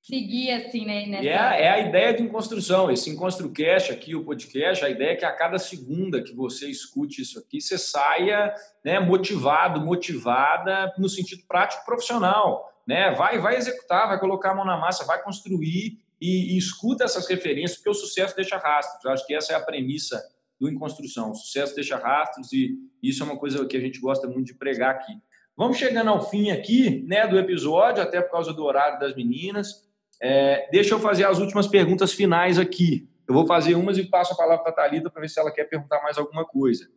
seguir 0.00 0.52
assim, 0.52 0.86
né? 0.86 1.06
Nessa... 1.06 1.56
É, 1.56 1.62
é, 1.64 1.70
a 1.70 1.78
ideia 1.80 2.14
de 2.14 2.28
construção. 2.28 2.88
Esse 2.88 3.10
EnconstruCast 3.10 3.90
aqui, 3.90 4.14
o 4.14 4.24
podcast, 4.24 4.84
a 4.84 4.90
ideia 4.90 5.10
é 5.10 5.16
que 5.16 5.24
a 5.24 5.34
cada 5.34 5.58
segunda 5.58 6.22
que 6.22 6.32
você 6.32 6.70
escute 6.70 7.20
isso 7.22 7.40
aqui, 7.40 7.60
você 7.60 7.76
saia 7.76 8.54
né, 8.84 9.00
motivado, 9.00 9.80
motivada 9.80 10.92
no 10.96 11.08
sentido 11.08 11.42
prático 11.48 11.84
profissional. 11.84 12.70
Né? 12.86 13.10
Vai, 13.10 13.40
vai 13.40 13.56
executar, 13.56 14.06
vai 14.06 14.20
colocar 14.20 14.52
a 14.52 14.54
mão 14.54 14.64
na 14.64 14.76
massa, 14.76 15.04
vai 15.04 15.20
construir 15.20 15.98
e, 16.20 16.54
e, 16.54 16.58
escuta 16.58 17.04
essas 17.04 17.26
referências, 17.26 17.76
porque 17.76 17.90
o 17.90 17.94
sucesso 17.94 18.36
deixa 18.36 18.58
rastros. 18.58 19.04
Eu 19.04 19.10
acho 19.10 19.26
que 19.26 19.34
essa 19.34 19.52
é 19.52 19.56
a 19.56 19.60
premissa 19.60 20.22
do 20.60 20.68
Em 20.68 20.74
Construção. 20.74 21.30
O 21.30 21.34
sucesso 21.34 21.74
deixa 21.74 21.96
rastros 21.96 22.52
e 22.52 22.76
isso 23.02 23.22
é 23.22 23.26
uma 23.26 23.38
coisa 23.38 23.64
que 23.66 23.76
a 23.76 23.80
gente 23.80 23.98
gosta 23.98 24.28
muito 24.28 24.48
de 24.48 24.54
pregar 24.54 24.94
aqui. 24.94 25.12
Vamos 25.56 25.78
chegando 25.78 26.10
ao 26.10 26.28
fim 26.28 26.50
aqui 26.50 27.02
né, 27.06 27.26
do 27.26 27.38
episódio, 27.38 28.02
até 28.02 28.20
por 28.20 28.30
causa 28.30 28.52
do 28.52 28.64
horário 28.64 28.98
das 28.98 29.14
meninas. 29.14 29.88
É, 30.20 30.68
deixa 30.70 30.94
eu 30.94 31.00
fazer 31.00 31.24
as 31.24 31.38
últimas 31.38 31.66
perguntas 31.66 32.12
finais 32.12 32.58
aqui. 32.58 33.08
Eu 33.26 33.34
vou 33.34 33.46
fazer 33.46 33.74
umas 33.74 33.96
e 33.96 34.04
passo 34.04 34.34
a 34.34 34.36
palavra 34.36 34.62
para 34.62 34.72
a 34.72 34.74
Thalita 34.74 35.10
para 35.10 35.20
ver 35.20 35.28
se 35.28 35.40
ela 35.40 35.52
quer 35.52 35.64
perguntar 35.64 36.02
mais 36.02 36.18
alguma 36.18 36.44
coisa. 36.44 36.88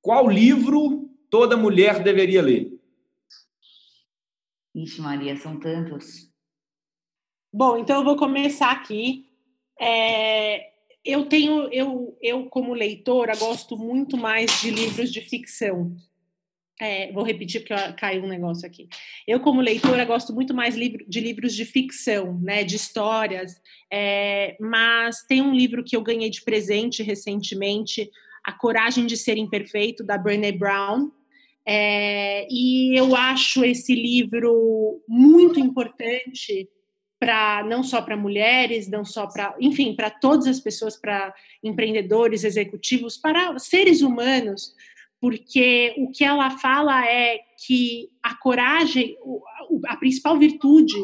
Qual 0.00 0.28
livro 0.28 1.10
toda 1.28 1.56
mulher 1.56 2.02
deveria 2.02 2.40
ler? 2.40 2.72
Ixi, 4.74 5.00
Maria, 5.02 5.36
são 5.36 5.58
tantos. 5.60 6.31
Bom, 7.52 7.76
então 7.76 7.98
eu 7.98 8.04
vou 8.04 8.16
começar 8.16 8.70
aqui. 8.70 9.26
É, 9.78 10.70
eu 11.04 11.26
tenho, 11.26 11.68
eu, 11.70 12.16
eu 12.22 12.46
como 12.46 12.72
leitora 12.72 13.36
gosto 13.36 13.76
muito 13.76 14.16
mais 14.16 14.62
de 14.62 14.70
livros 14.70 15.12
de 15.12 15.20
ficção. 15.20 15.94
É, 16.80 17.12
vou 17.12 17.22
repetir 17.22 17.60
porque 17.60 17.74
caiu 17.92 18.24
um 18.24 18.28
negócio 18.28 18.66
aqui. 18.66 18.88
Eu 19.28 19.38
como 19.40 19.60
leitora 19.60 20.04
gosto 20.06 20.32
muito 20.32 20.54
mais 20.54 20.74
de 20.74 21.20
livros 21.20 21.54
de 21.54 21.66
ficção, 21.66 22.40
né, 22.40 22.64
de 22.64 22.76
histórias. 22.76 23.60
É, 23.92 24.56
mas 24.58 25.22
tem 25.26 25.42
um 25.42 25.54
livro 25.54 25.84
que 25.84 25.94
eu 25.94 26.00
ganhei 26.00 26.30
de 26.30 26.42
presente 26.42 27.02
recentemente, 27.02 28.10
A 28.42 28.52
Coragem 28.52 29.04
de 29.04 29.16
Ser 29.16 29.36
Imperfeito 29.36 30.02
da 30.02 30.16
Brené 30.16 30.52
Brown. 30.52 31.10
É, 31.66 32.48
e 32.50 32.98
eu 32.98 33.14
acho 33.14 33.62
esse 33.62 33.94
livro 33.94 35.02
muito 35.06 35.60
importante 35.60 36.66
para 37.22 37.62
não 37.62 37.84
só 37.84 38.02
para 38.02 38.16
mulheres, 38.16 38.88
não 38.88 39.04
só 39.04 39.28
para, 39.28 39.54
enfim, 39.60 39.94
para 39.94 40.10
todas 40.10 40.48
as 40.48 40.58
pessoas, 40.58 40.96
para 40.96 41.32
empreendedores, 41.62 42.42
executivos, 42.42 43.16
para 43.16 43.56
seres 43.60 44.02
humanos, 44.02 44.74
porque 45.20 45.94
o 45.98 46.10
que 46.10 46.24
ela 46.24 46.50
fala 46.58 47.06
é 47.06 47.38
que 47.64 48.10
a 48.20 48.34
coragem, 48.34 49.16
a 49.86 49.96
principal 49.98 50.36
virtude 50.36 50.96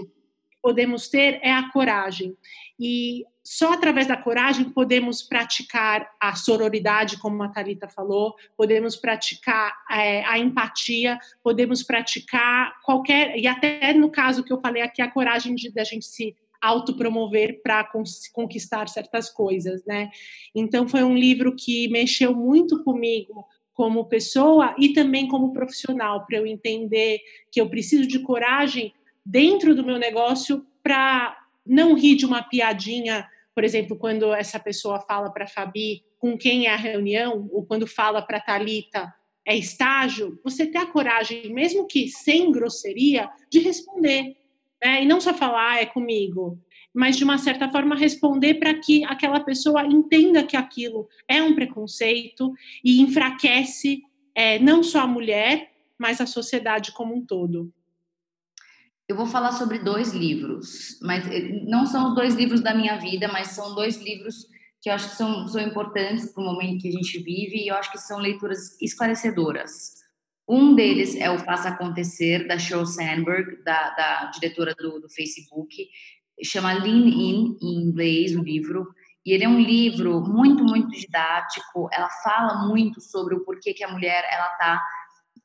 podemos 0.60 1.08
ter 1.08 1.38
é 1.40 1.52
a 1.52 1.70
coragem. 1.70 2.36
E 2.80 3.24
só 3.50 3.72
através 3.72 4.06
da 4.06 4.14
coragem 4.14 4.68
podemos 4.68 5.22
praticar 5.22 6.06
a 6.20 6.36
sororidade, 6.36 7.16
como 7.16 7.42
a 7.42 7.48
Thalita 7.48 7.88
falou, 7.88 8.34
podemos 8.54 8.94
praticar 8.94 9.72
é, 9.90 10.22
a 10.26 10.38
empatia, 10.38 11.18
podemos 11.42 11.82
praticar 11.82 12.78
qualquer, 12.82 13.38
e 13.38 13.46
até 13.46 13.94
no 13.94 14.10
caso 14.10 14.44
que 14.44 14.52
eu 14.52 14.60
falei 14.60 14.82
aqui, 14.82 15.00
a 15.00 15.10
coragem 15.10 15.54
de 15.54 15.70
da 15.70 15.82
gente 15.82 16.04
se 16.04 16.36
autopromover 16.60 17.62
para 17.62 17.88
conquistar 18.34 18.86
certas 18.86 19.30
coisas, 19.30 19.82
né? 19.86 20.10
Então 20.54 20.86
foi 20.86 21.02
um 21.02 21.16
livro 21.16 21.56
que 21.56 21.88
mexeu 21.88 22.34
muito 22.34 22.84
comigo, 22.84 23.46
como 23.72 24.04
pessoa 24.10 24.74
e 24.76 24.90
também 24.90 25.26
como 25.26 25.54
profissional, 25.54 26.26
para 26.26 26.36
eu 26.36 26.46
entender 26.46 27.20
que 27.50 27.58
eu 27.58 27.70
preciso 27.70 28.06
de 28.06 28.18
coragem 28.18 28.92
dentro 29.24 29.74
do 29.74 29.86
meu 29.86 29.98
negócio 29.98 30.66
para 30.82 31.34
não 31.64 31.94
rir 31.94 32.16
de 32.16 32.26
uma 32.26 32.42
piadinha, 32.42 33.26
por 33.58 33.64
exemplo, 33.64 33.96
quando 33.96 34.32
essa 34.32 34.56
pessoa 34.56 35.00
fala 35.00 35.32
para 35.32 35.44
Fabi 35.44 36.04
com 36.16 36.38
quem 36.38 36.66
é 36.66 36.72
a 36.72 36.76
reunião, 36.76 37.48
ou 37.50 37.66
quando 37.66 37.88
fala 37.88 38.22
para 38.22 38.36
a 38.36 38.40
Thalita 38.40 39.12
é 39.44 39.56
estágio, 39.56 40.38
você 40.44 40.64
ter 40.64 40.78
a 40.78 40.86
coragem, 40.86 41.52
mesmo 41.52 41.84
que 41.84 42.06
sem 42.06 42.52
grosseria, 42.52 43.28
de 43.50 43.58
responder. 43.58 44.36
Né? 44.80 45.02
E 45.02 45.06
não 45.06 45.20
só 45.20 45.34
falar, 45.34 45.72
ah, 45.72 45.80
é 45.80 45.86
comigo 45.86 46.56
mas 46.94 47.16
de 47.16 47.24
uma 47.24 47.36
certa 47.36 47.68
forma 47.68 47.96
responder 47.96 48.54
para 48.54 48.74
que 48.74 49.04
aquela 49.04 49.40
pessoa 49.40 49.84
entenda 49.84 50.44
que 50.44 50.56
aquilo 50.56 51.08
é 51.26 51.42
um 51.42 51.54
preconceito 51.54 52.54
e 52.84 53.00
enfraquece 53.00 54.02
é, 54.36 54.60
não 54.60 54.84
só 54.84 55.00
a 55.00 55.06
mulher, 55.06 55.72
mas 55.98 56.20
a 56.20 56.26
sociedade 56.26 56.92
como 56.92 57.14
um 57.14 57.26
todo. 57.26 57.72
Eu 59.08 59.16
vou 59.16 59.26
falar 59.26 59.52
sobre 59.52 59.78
dois 59.78 60.12
livros, 60.12 60.98
mas 61.00 61.26
eh, 61.26 61.64
não 61.66 61.86
são 61.86 62.10
os 62.10 62.14
dois 62.14 62.34
livros 62.34 62.60
da 62.60 62.74
minha 62.74 62.98
vida, 62.98 63.26
mas 63.28 63.48
são 63.48 63.74
dois 63.74 63.96
livros 63.96 64.46
que 64.82 64.90
eu 64.90 64.94
acho 64.94 65.10
que 65.10 65.16
são, 65.16 65.48
são 65.48 65.60
importantes 65.60 66.32
para 66.32 66.42
o 66.42 66.46
momento 66.46 66.82
que 66.82 66.88
a 66.88 66.92
gente 66.92 67.18
vive 67.18 67.56
e 67.56 67.68
eu 67.68 67.74
acho 67.74 67.90
que 67.90 67.98
são 67.98 68.18
leituras 68.18 68.80
esclarecedoras. 68.80 69.94
Um 70.46 70.74
deles 70.74 71.16
é 71.16 71.30
o 71.30 71.38
Faça 71.38 71.70
Acontecer, 71.70 72.46
da 72.46 72.58
Sheryl 72.58 72.86
Sandberg, 72.86 73.62
da, 73.64 73.90
da 73.90 74.24
diretora 74.30 74.74
do, 74.74 75.00
do 75.00 75.08
Facebook, 75.08 75.88
chama 76.42 76.72
Lean 76.74 77.06
In, 77.06 77.58
em 77.60 77.88
inglês, 77.88 78.36
o 78.36 78.42
livro, 78.42 78.86
e 79.26 79.32
ele 79.32 79.44
é 79.44 79.48
um 79.48 79.60
livro 79.60 80.20
muito, 80.20 80.64
muito 80.64 80.90
didático, 80.90 81.88
ela 81.92 82.08
fala 82.22 82.66
muito 82.66 83.00
sobre 83.00 83.34
o 83.34 83.44
porquê 83.44 83.74
que 83.74 83.84
a 83.84 83.92
mulher, 83.92 84.24
ela 84.30 84.52
está, 84.52 84.82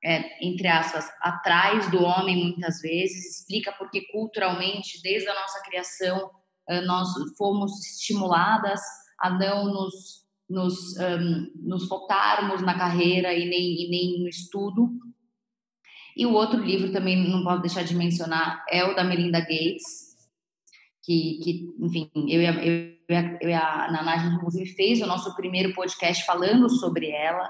é, 0.04 0.46
entre 0.46 0.68
aspas, 0.68 1.10
atrás 1.22 1.90
do 1.90 2.04
homem 2.04 2.44
muitas 2.44 2.82
vezes, 2.82 3.40
explica 3.40 3.72
porque 3.72 4.02
culturalmente, 4.12 5.02
desde 5.02 5.30
a 5.30 5.34
nossa 5.34 5.62
criação, 5.64 6.30
nós 6.86 7.10
fomos 7.38 7.72
estimuladas 7.86 8.80
a 9.20 9.30
não 9.30 9.66
nos, 9.66 10.26
nos, 10.50 10.98
um, 10.98 11.52
nos 11.56 11.88
focarmos 11.88 12.62
na 12.62 12.78
carreira 12.78 13.34
e 13.34 13.48
nem, 13.48 13.86
e 13.86 13.90
nem 13.90 14.20
no 14.22 14.28
estudo. 14.28 14.90
E 16.16 16.26
o 16.26 16.34
outro 16.34 16.60
livro 16.60 16.92
também 16.92 17.30
não 17.30 17.44
posso 17.44 17.62
deixar 17.62 17.84
de 17.84 17.96
mencionar 17.96 18.64
é 18.70 18.84
o 18.84 18.96
da 18.96 19.04
Melinda 19.04 19.40
Gates, 19.40 20.14
que, 21.04 21.40
que 21.44 21.76
enfim, 21.80 22.10
eu 22.16 22.42
e, 22.42 22.48
a, 22.48 22.54
eu, 22.64 22.98
e 23.10 23.16
a, 23.16 23.38
eu 23.42 23.50
e 23.50 23.54
a 23.54 23.92
Naná, 23.92 24.14
a 24.14 24.18
gente 24.18 24.36
inclusive 24.36 24.70
fez 24.74 25.02
o 25.02 25.08
nosso 25.08 25.36
primeiro 25.36 25.74
podcast 25.74 26.26
falando 26.26 26.70
sobre 26.70 27.10
ela. 27.10 27.50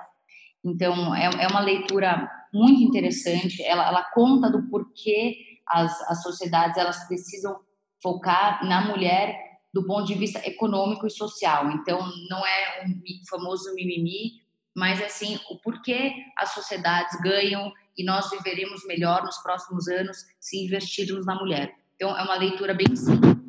Então, 0.63 1.13
é, 1.13 1.29
é 1.43 1.47
uma 1.47 1.59
leitura 1.59 2.29
muito 2.53 2.81
interessante. 2.81 3.61
Ela, 3.63 3.87
ela 3.87 4.03
conta 4.03 4.49
do 4.49 4.63
porquê 4.69 5.59
as, 5.67 6.01
as 6.09 6.23
sociedades 6.23 6.77
elas 6.77 7.07
precisam 7.07 7.59
focar 8.01 8.65
na 8.65 8.81
mulher 8.81 9.35
do 9.73 9.85
ponto 9.85 10.05
de 10.05 10.13
vista 10.13 10.39
econômico 10.47 11.07
e 11.07 11.11
social. 11.11 11.71
Então, 11.71 11.99
não 12.29 12.45
é 12.45 12.85
um 12.85 13.25
famoso 13.27 13.73
mimimi, 13.73 14.41
mas 14.75 15.01
assim, 15.01 15.39
o 15.49 15.57
porquê 15.57 16.13
as 16.37 16.53
sociedades 16.53 17.19
ganham 17.21 17.71
e 17.97 18.03
nós 18.03 18.29
viveremos 18.29 18.85
melhor 18.85 19.23
nos 19.23 19.37
próximos 19.37 19.87
anos 19.87 20.17
se 20.39 20.63
investirmos 20.63 21.25
na 21.25 21.35
mulher. 21.35 21.73
Então, 21.95 22.17
é 22.17 22.23
uma 22.23 22.35
leitura 22.35 22.73
bem 22.73 22.95
simples 22.95 23.43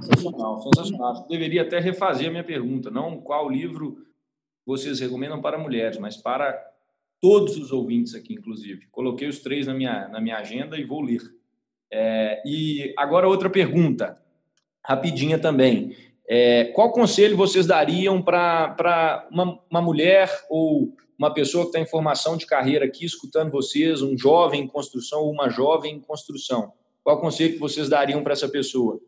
Sensacional, 0.00 0.60
sensacional. 0.60 1.26
Deveria 1.28 1.62
até 1.62 1.80
refazer 1.80 2.28
a 2.28 2.30
minha 2.30 2.44
pergunta, 2.44 2.90
não 2.90 3.20
qual 3.20 3.50
livro 3.50 4.05
vocês 4.66 4.98
recomendam 4.98 5.40
para 5.40 5.56
mulheres, 5.56 5.96
mas 5.96 6.16
para 6.16 6.60
todos 7.20 7.56
os 7.56 7.72
ouvintes 7.72 8.14
aqui, 8.14 8.34
inclusive. 8.34 8.86
Coloquei 8.90 9.28
os 9.28 9.38
três 9.38 9.66
na 9.66 9.72
minha, 9.72 10.08
na 10.08 10.20
minha 10.20 10.36
agenda 10.36 10.76
e 10.76 10.84
vou 10.84 11.00
ler. 11.00 11.22
É, 11.90 12.42
e 12.44 12.92
agora 12.96 13.28
outra 13.28 13.48
pergunta, 13.48 14.20
rapidinha 14.84 15.38
também. 15.38 15.96
É, 16.28 16.64
qual 16.74 16.90
conselho 16.90 17.36
vocês 17.36 17.66
dariam 17.66 18.20
para 18.20 19.28
uma, 19.30 19.60
uma 19.70 19.80
mulher 19.80 20.28
ou 20.50 20.92
uma 21.16 21.32
pessoa 21.32 21.64
que 21.64 21.68
está 21.68 21.80
em 21.80 21.86
formação 21.86 22.36
de 22.36 22.44
carreira 22.44 22.84
aqui, 22.84 23.04
escutando 23.04 23.50
vocês, 23.50 24.02
um 24.02 24.18
jovem 24.18 24.62
em 24.62 24.66
construção 24.66 25.20
ou 25.22 25.30
uma 25.30 25.48
jovem 25.48 25.94
em 25.94 26.00
construção? 26.00 26.72
Qual 27.02 27.20
conselho 27.20 27.54
que 27.54 27.60
vocês 27.60 27.88
dariam 27.88 28.22
para 28.22 28.32
essa 28.32 28.48
pessoa? 28.48 29.00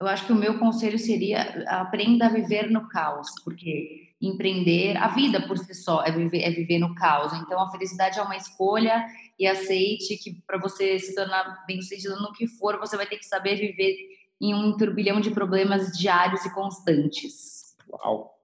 Eu 0.00 0.06
acho 0.06 0.26
que 0.26 0.32
o 0.32 0.36
meu 0.36 0.58
conselho 0.58 0.98
seria 0.98 1.64
aprenda 1.68 2.26
a 2.26 2.30
viver 2.30 2.70
no 2.70 2.88
caos, 2.88 3.28
porque 3.42 4.12
empreender, 4.20 4.96
a 4.96 5.08
vida 5.08 5.46
por 5.46 5.58
si 5.58 5.74
só 5.74 6.02
é 6.04 6.10
viver, 6.10 6.42
é 6.42 6.50
viver 6.50 6.78
no 6.78 6.94
caos. 6.94 7.32
Então 7.32 7.60
a 7.60 7.70
felicidade 7.70 8.18
é 8.18 8.22
uma 8.22 8.36
escolha 8.36 9.06
e 9.38 9.46
aceite 9.46 10.16
que 10.16 10.34
para 10.46 10.58
você 10.58 10.98
se 10.98 11.14
tornar 11.14 11.64
bem-sucedido 11.66 12.20
no 12.20 12.32
que 12.32 12.46
for, 12.46 12.78
você 12.78 12.96
vai 12.96 13.06
ter 13.06 13.16
que 13.16 13.26
saber 13.26 13.56
viver 13.56 13.96
em 14.40 14.54
um 14.54 14.76
turbilhão 14.76 15.20
de 15.20 15.30
problemas 15.30 15.96
diários 15.96 16.44
e 16.44 16.54
constantes. 16.54 17.74
Uau. 17.90 18.34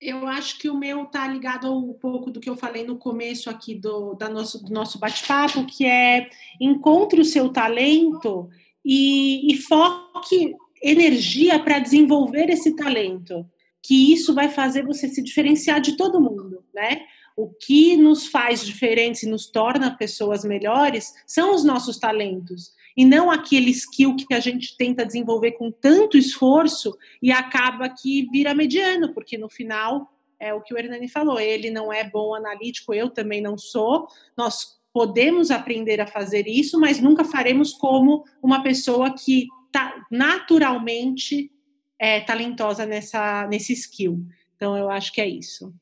Eu 0.00 0.26
acho 0.26 0.58
que 0.58 0.70
o 0.70 0.76
meu 0.76 1.02
está 1.02 1.28
ligado 1.28 1.66
a 1.66 1.70
um 1.70 1.92
pouco 1.92 2.30
do 2.30 2.40
que 2.40 2.48
eu 2.48 2.56
falei 2.56 2.86
no 2.86 2.96
começo 2.96 3.50
aqui 3.50 3.74
do, 3.74 4.14
da 4.14 4.30
nosso, 4.30 4.64
do 4.64 4.72
nosso 4.72 4.98
bate-papo, 4.98 5.66
que 5.66 5.84
é 5.84 6.30
encontre 6.58 7.20
o 7.20 7.24
seu 7.24 7.52
talento 7.52 8.48
e, 8.84 9.52
e 9.52 9.56
foque 9.56 10.54
energia 10.82 11.58
para 11.58 11.78
desenvolver 11.78 12.48
esse 12.48 12.74
talento, 12.74 13.46
que 13.82 14.12
isso 14.12 14.34
vai 14.34 14.48
fazer 14.48 14.84
você 14.84 15.08
se 15.08 15.22
diferenciar 15.22 15.80
de 15.80 15.96
todo 15.96 16.20
mundo, 16.20 16.64
né? 16.74 17.02
O 17.36 17.48
que 17.48 17.96
nos 17.96 18.26
faz 18.26 18.64
diferentes 18.64 19.22
e 19.22 19.28
nos 19.28 19.46
torna 19.46 19.96
pessoas 19.96 20.44
melhores 20.44 21.12
são 21.26 21.54
os 21.54 21.64
nossos 21.64 21.98
talentos 21.98 22.74
e 22.96 23.04
não 23.04 23.30
aquele 23.30 23.70
skill 23.70 24.16
que 24.16 24.34
a 24.34 24.40
gente 24.40 24.76
tenta 24.76 25.06
desenvolver 25.06 25.52
com 25.52 25.70
tanto 25.70 26.18
esforço 26.18 26.96
e 27.22 27.30
acaba 27.30 27.88
que 27.88 28.28
vira 28.30 28.54
mediano, 28.54 29.14
porque 29.14 29.38
no 29.38 29.48
final 29.48 30.12
é 30.38 30.52
o 30.52 30.60
que 30.60 30.74
o 30.74 30.78
Hernani 30.78 31.08
falou, 31.08 31.38
ele 31.38 31.70
não 31.70 31.92
é 31.92 32.02
bom 32.02 32.34
analítico, 32.34 32.94
eu 32.94 33.10
também 33.10 33.40
não 33.40 33.56
sou. 33.56 34.08
Nós 34.36 34.79
podemos 34.92 35.50
aprender 35.50 36.00
a 36.00 36.06
fazer 36.06 36.46
isso, 36.46 36.78
mas 36.80 37.00
nunca 37.00 37.24
faremos 37.24 37.72
como 37.72 38.24
uma 38.42 38.62
pessoa 38.62 39.14
que 39.14 39.46
tá 39.72 40.04
naturalmente 40.10 41.50
é, 41.98 42.20
talentosa 42.20 42.86
nessa, 42.86 43.46
nesse 43.46 43.72
skill. 43.72 44.24
Então, 44.56 44.76
eu 44.76 44.90
acho 44.90 45.12
que 45.12 45.20
é 45.20 45.28
isso. 45.28 45.74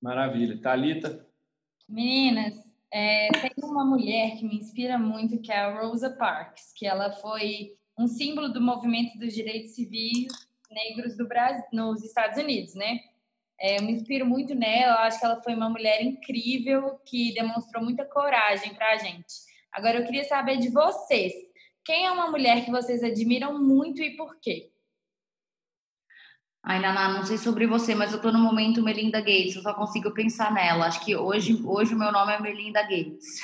Maravilha. 0.00 0.60
Thalita? 0.60 1.26
Meninas, 1.88 2.54
é, 2.90 3.28
tem 3.32 3.52
uma 3.62 3.84
mulher 3.84 4.36
que 4.36 4.44
me 4.44 4.56
inspira 4.56 4.98
muito, 4.98 5.40
que 5.40 5.50
é 5.50 5.58
a 5.58 5.80
Rosa 5.80 6.10
Parks, 6.10 6.72
que 6.74 6.86
ela 6.86 7.12
foi 7.12 7.74
um 7.98 8.06
símbolo 8.06 8.48
do 8.48 8.60
movimento 8.60 9.18
dos 9.18 9.32
direitos 9.32 9.72
civis 9.72 10.28
negros 10.70 11.16
do 11.16 11.26
Brasil, 11.28 11.64
nos 11.72 12.02
Estados 12.02 12.38
Unidos, 12.42 12.74
né? 12.74 12.98
É, 13.62 13.78
eu 13.78 13.84
me 13.84 13.92
inspiro 13.92 14.26
muito 14.26 14.56
nela, 14.56 14.94
eu 14.94 14.98
acho 15.02 15.20
que 15.20 15.24
ela 15.24 15.40
foi 15.40 15.54
uma 15.54 15.70
mulher 15.70 16.02
incrível 16.02 16.98
que 17.06 17.32
demonstrou 17.32 17.84
muita 17.84 18.04
coragem 18.04 18.74
para 18.74 18.90
a 18.90 18.96
gente. 18.96 19.32
Agora, 19.72 20.00
eu 20.00 20.04
queria 20.04 20.24
saber 20.24 20.56
de 20.56 20.68
vocês. 20.68 21.32
Quem 21.84 22.06
é 22.06 22.10
uma 22.10 22.28
mulher 22.28 22.64
que 22.64 22.72
vocês 22.72 23.04
admiram 23.04 23.62
muito 23.62 24.02
e 24.02 24.16
por 24.16 24.36
quê? 24.40 24.72
Ai, 26.64 26.80
Naná, 26.80 27.10
não 27.10 27.24
sei 27.24 27.38
sobre 27.38 27.68
você, 27.68 27.94
mas 27.94 28.12
eu 28.12 28.20
tô 28.20 28.32
no 28.32 28.38
momento 28.40 28.82
Melinda 28.82 29.20
Gates, 29.20 29.54
eu 29.54 29.62
só 29.62 29.74
consigo 29.74 30.12
pensar 30.12 30.52
nela. 30.52 30.86
Acho 30.86 31.04
que 31.04 31.14
hoje, 31.14 31.60
hoje 31.64 31.94
o 31.94 31.98
meu 31.98 32.10
nome 32.10 32.32
é 32.32 32.40
Melinda 32.40 32.82
Gates. 32.82 33.40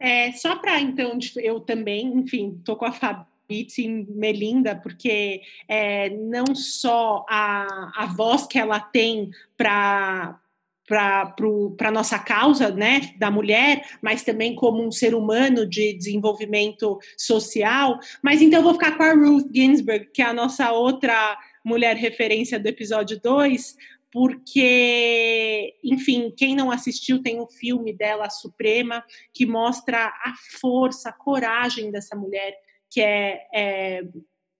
É, 0.00 0.32
só 0.32 0.56
para, 0.56 0.80
então, 0.80 1.16
eu 1.36 1.60
também, 1.60 2.06
enfim, 2.06 2.60
tô 2.64 2.74
com 2.74 2.86
a 2.86 2.92
Fabi 2.92 3.29
Pitty 3.50 4.06
Melinda, 4.08 4.76
porque 4.76 5.42
é, 5.66 6.08
não 6.08 6.54
só 6.54 7.26
a, 7.28 7.90
a 7.96 8.06
voz 8.06 8.46
que 8.46 8.56
ela 8.56 8.78
tem 8.78 9.30
para 9.56 10.38
para 10.86 11.88
a 11.88 11.92
nossa 11.92 12.18
causa 12.18 12.68
né, 12.72 13.12
da 13.16 13.30
mulher, 13.30 13.80
mas 14.02 14.24
também 14.24 14.56
como 14.56 14.84
um 14.84 14.90
ser 14.90 15.14
humano 15.14 15.64
de 15.64 15.92
desenvolvimento 15.92 16.98
social. 17.16 18.00
Mas 18.20 18.42
então 18.42 18.58
eu 18.58 18.64
vou 18.64 18.72
ficar 18.72 18.96
com 18.96 19.04
a 19.04 19.12
Ruth 19.12 19.46
Ginsburg, 19.54 20.08
que 20.12 20.20
é 20.20 20.24
a 20.24 20.32
nossa 20.32 20.72
outra 20.72 21.38
mulher 21.64 21.94
referência 21.94 22.58
do 22.58 22.66
episódio 22.66 23.20
2, 23.22 23.76
porque, 24.10 25.76
enfim, 25.84 26.34
quem 26.36 26.56
não 26.56 26.72
assistiu 26.72 27.22
tem 27.22 27.40
um 27.40 27.46
filme 27.46 27.92
dela, 27.92 28.28
Suprema, 28.28 29.04
que 29.32 29.46
mostra 29.46 30.06
a 30.06 30.34
força, 30.60 31.10
a 31.10 31.12
coragem 31.12 31.92
dessa 31.92 32.16
mulher, 32.16 32.52
que 32.90 33.00
é, 33.00 33.46
é 33.54 34.04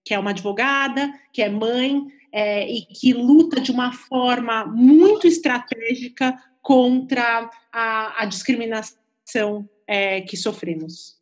que 0.03 0.13
é 0.13 0.19
uma 0.19 0.31
advogada, 0.31 1.13
que 1.31 1.41
é 1.41 1.49
mãe, 1.49 2.01
é, 2.31 2.67
e 2.67 2.81
que 2.85 3.13
luta 3.13 3.59
de 3.59 3.71
uma 3.71 3.91
forma 3.91 4.65
muito 4.65 5.27
estratégica 5.27 6.35
contra 6.61 7.49
a, 7.71 8.23
a 8.23 8.25
discriminação 8.25 9.69
é, 9.85 10.21
que 10.21 10.37
sofremos. 10.37 11.19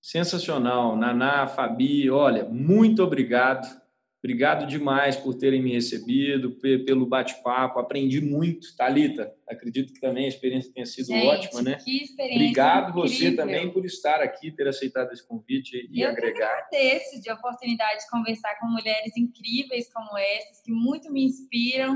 Sensacional. 0.00 0.96
Naná, 0.96 1.46
Fabi, 1.46 2.10
olha, 2.10 2.44
muito 2.44 3.02
obrigado. 3.02 3.66
Obrigado 4.20 4.66
demais 4.66 5.14
por 5.14 5.34
terem 5.34 5.62
me 5.62 5.72
recebido, 5.72 6.50
pelo 6.84 7.06
bate-papo. 7.06 7.78
Aprendi 7.78 8.20
muito. 8.20 8.76
Talita, 8.76 9.32
acredito 9.48 9.92
que 9.92 10.00
também 10.00 10.24
a 10.24 10.28
experiência 10.28 10.72
tenha 10.72 10.86
sido 10.86 11.06
Gente, 11.06 11.26
ótima, 11.26 11.62
né? 11.62 11.76
Que 11.76 12.02
experiência 12.02 12.42
Obrigado 12.42 12.90
incrível. 12.90 13.08
você 13.08 13.36
também 13.36 13.70
por 13.70 13.86
estar 13.86 14.20
aqui, 14.20 14.50
ter 14.50 14.66
aceitado 14.66 15.12
esse 15.12 15.26
convite 15.26 15.88
e 15.92 16.00
Eu 16.00 16.10
agregar. 16.10 16.68
Que 16.68 16.76
agradeço 16.76 17.22
de 17.22 17.30
oportunidade 17.30 18.00
de 18.00 18.10
conversar 18.10 18.58
com 18.58 18.66
mulheres 18.66 19.16
incríveis 19.16 19.92
como 19.92 20.18
essas, 20.18 20.62
que 20.62 20.72
muito 20.72 21.12
me 21.12 21.24
inspiram. 21.24 21.94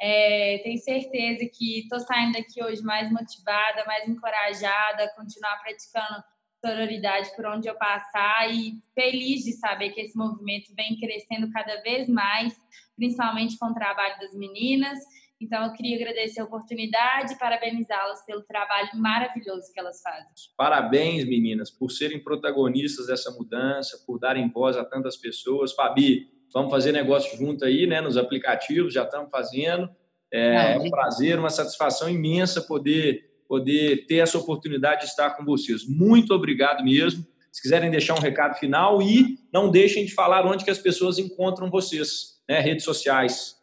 É, 0.00 0.58
tenho 0.64 0.78
certeza 0.78 1.48
que 1.56 1.82
estou 1.82 2.00
saindo 2.00 2.32
daqui 2.32 2.60
hoje 2.60 2.82
mais 2.82 3.08
motivada, 3.12 3.84
mais 3.86 4.08
encorajada 4.08 5.04
a 5.04 5.14
continuar 5.14 5.60
praticando 5.62 6.24
sororidade 6.64 7.34
por 7.34 7.44
onde 7.46 7.68
eu 7.68 7.74
passar 7.74 8.48
e 8.54 8.78
feliz 8.94 9.42
de 9.42 9.52
saber 9.52 9.90
que 9.90 10.00
esse 10.00 10.16
movimento 10.16 10.72
vem 10.76 10.96
crescendo 10.96 11.50
cada 11.50 11.82
vez 11.82 12.08
mais, 12.08 12.54
principalmente 12.96 13.58
com 13.58 13.66
o 13.66 13.74
trabalho 13.74 14.18
das 14.20 14.32
meninas. 14.34 14.98
Então, 15.40 15.64
eu 15.64 15.72
queria 15.72 15.96
agradecer 15.96 16.40
a 16.40 16.44
oportunidade 16.44 17.32
e 17.32 17.38
parabenizá-las 17.38 18.24
pelo 18.24 18.42
trabalho 18.42 18.90
maravilhoso 18.94 19.72
que 19.74 19.80
elas 19.80 20.00
fazem. 20.00 20.28
Parabéns, 20.56 21.24
meninas, 21.24 21.68
por 21.68 21.90
serem 21.90 22.22
protagonistas 22.22 23.08
dessa 23.08 23.32
mudança, 23.32 23.98
por 24.06 24.20
darem 24.20 24.48
voz 24.48 24.76
a 24.76 24.84
tantas 24.84 25.16
pessoas. 25.16 25.72
Fabi, 25.72 26.28
vamos 26.54 26.70
fazer 26.70 26.92
negócio 26.92 27.36
junto 27.36 27.64
aí, 27.64 27.88
né? 27.88 28.00
Nos 28.00 28.16
aplicativos, 28.16 28.94
já 28.94 29.02
estamos 29.02 29.30
fazendo. 29.30 29.90
É, 30.32 30.74
é 30.74 30.78
um 30.78 30.88
prazer, 30.88 31.40
uma 31.40 31.50
satisfação 31.50 32.08
imensa 32.08 32.62
poder 32.62 33.31
poder 33.52 34.06
ter 34.06 34.16
essa 34.16 34.38
oportunidade 34.38 35.02
de 35.02 35.08
estar 35.08 35.36
com 35.36 35.44
vocês. 35.44 35.86
Muito 35.86 36.32
obrigado 36.32 36.82
mesmo. 36.82 37.22
Se 37.52 37.60
quiserem 37.60 37.90
deixar 37.90 38.14
um 38.14 38.18
recado 38.18 38.58
final 38.58 39.02
e 39.02 39.38
não 39.52 39.70
deixem 39.70 40.06
de 40.06 40.14
falar 40.14 40.46
onde 40.46 40.64
que 40.64 40.70
as 40.70 40.78
pessoas 40.78 41.18
encontram 41.18 41.68
vocês, 41.68 42.40
né? 42.48 42.60
Redes 42.60 42.82
sociais. 42.82 43.54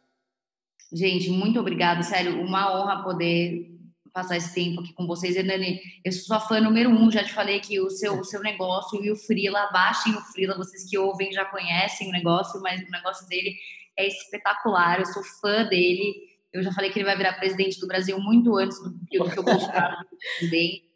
Gente, 0.94 1.32
muito 1.32 1.60
obrigada, 1.60 2.04
sério, 2.04 2.40
uma 2.40 2.72
honra 2.72 3.04
poder 3.04 3.68
passar 4.14 4.38
esse 4.38 4.54
tempo 4.54 4.82
aqui 4.82 4.94
com 4.94 5.08
vocês. 5.08 5.36
Hernani, 5.36 5.82
eu 6.06 6.12
sou 6.12 6.22
sua 6.22 6.40
fã 6.40 6.62
número 6.62 6.92
um, 6.92 7.10
já 7.10 7.24
te 7.24 7.34
falei 7.34 7.60
que 7.60 7.80
o 7.80 7.90
seu, 7.90 8.20
o 8.20 8.24
seu 8.24 8.42
negócio 8.42 9.04
e 9.04 9.10
o 9.10 9.16
Frila, 9.16 9.72
baixem 9.74 10.14
o 10.14 10.22
Frila, 10.22 10.56
vocês 10.56 10.88
que 10.88 11.00
ouvem 11.00 11.32
já 11.32 11.46
conhecem 11.46 12.10
o 12.10 12.12
negócio, 12.12 12.62
mas 12.62 12.80
o 12.80 12.92
negócio 12.92 13.28
dele 13.28 13.56
é 13.98 14.08
espetacular, 14.08 15.00
eu 15.00 15.08
sou 15.08 15.24
fã 15.42 15.64
dele. 15.66 16.29
Eu 16.52 16.64
já 16.64 16.72
falei 16.72 16.90
que 16.90 17.00
ele 17.00 17.06
vai 17.06 17.18
virar 17.18 17.34
presidente 17.34 17.80
do 17.80 17.88
Brasil 17.88 18.20
muito 18.20 18.58
antes 18.58 18.82
do, 18.82 18.98
que 19.08 19.20
o 19.20 19.44
Bolsonaro 19.44 19.98
presidente. 20.40 20.90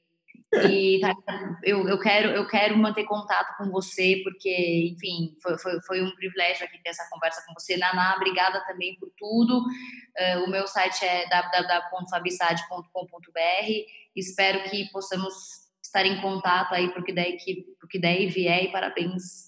E 0.70 1.00
tá, 1.00 1.16
eu, 1.64 1.88
eu, 1.88 2.00
quero, 2.00 2.30
eu 2.30 2.48
quero 2.48 2.78
manter 2.78 3.06
contato 3.06 3.58
com 3.58 3.72
você, 3.72 4.22
porque, 4.24 4.94
enfim, 4.94 5.36
foi, 5.42 5.58
foi, 5.58 5.82
foi 5.82 6.04
um 6.04 6.14
privilégio 6.16 6.66
aqui 6.66 6.78
ter 6.84 6.90
essa 6.90 7.10
conversa 7.10 7.44
com 7.48 7.54
você. 7.54 7.76
Naná, 7.76 8.16
obrigada 8.18 8.64
também 8.66 8.96
por 9.00 9.10
tudo. 9.18 9.60
Uh, 9.60 10.44
o 10.46 10.50
meu 10.50 10.68
site 10.68 11.04
é 11.04 11.28
www.fabissade.com.br. 11.28 13.70
Espero 14.16 14.70
que 14.70 14.92
possamos 14.92 15.34
estar 15.82 16.06
em 16.06 16.22
contato 16.22 16.74
aí 16.74 16.94
porque 16.94 17.14
daí 17.14 17.36
que, 17.38 17.66
porque 17.80 18.00
daí 18.00 18.28
vier 18.28 18.66
e 18.66 18.72
parabéns 18.72 19.48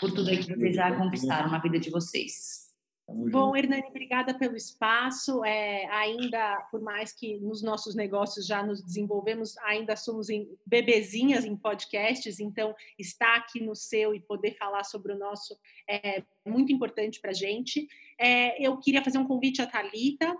por 0.00 0.10
tudo 0.12 0.30
aí 0.30 0.38
que 0.38 0.54
vocês 0.54 0.76
já 0.76 0.94
conquistaram 0.94 1.50
na 1.50 1.58
vida 1.58 1.78
de 1.78 1.90
vocês. 1.90 2.65
Bom, 3.08 3.56
Hernani, 3.56 3.86
obrigada 3.86 4.36
pelo 4.36 4.56
espaço. 4.56 5.44
É, 5.44 5.86
ainda, 5.90 6.66
por 6.72 6.80
mais 6.80 7.12
que 7.12 7.38
nos 7.38 7.62
nossos 7.62 7.94
negócios 7.94 8.44
já 8.44 8.64
nos 8.64 8.82
desenvolvemos, 8.82 9.56
ainda 9.58 9.94
somos 9.94 10.28
em, 10.28 10.48
bebezinhas 10.66 11.44
em 11.44 11.56
podcasts, 11.56 12.40
então 12.40 12.74
estar 12.98 13.36
aqui 13.36 13.60
no 13.60 13.76
seu 13.76 14.12
e 14.12 14.20
poder 14.20 14.56
falar 14.56 14.82
sobre 14.82 15.12
o 15.12 15.18
nosso 15.18 15.56
é 15.88 16.24
muito 16.44 16.72
importante 16.72 17.20
para 17.20 17.30
a 17.30 17.34
gente. 17.34 17.86
É, 18.18 18.60
eu 18.60 18.76
queria 18.78 19.04
fazer 19.04 19.18
um 19.18 19.26
convite 19.26 19.62
à 19.62 19.66
Thalita. 19.66 20.36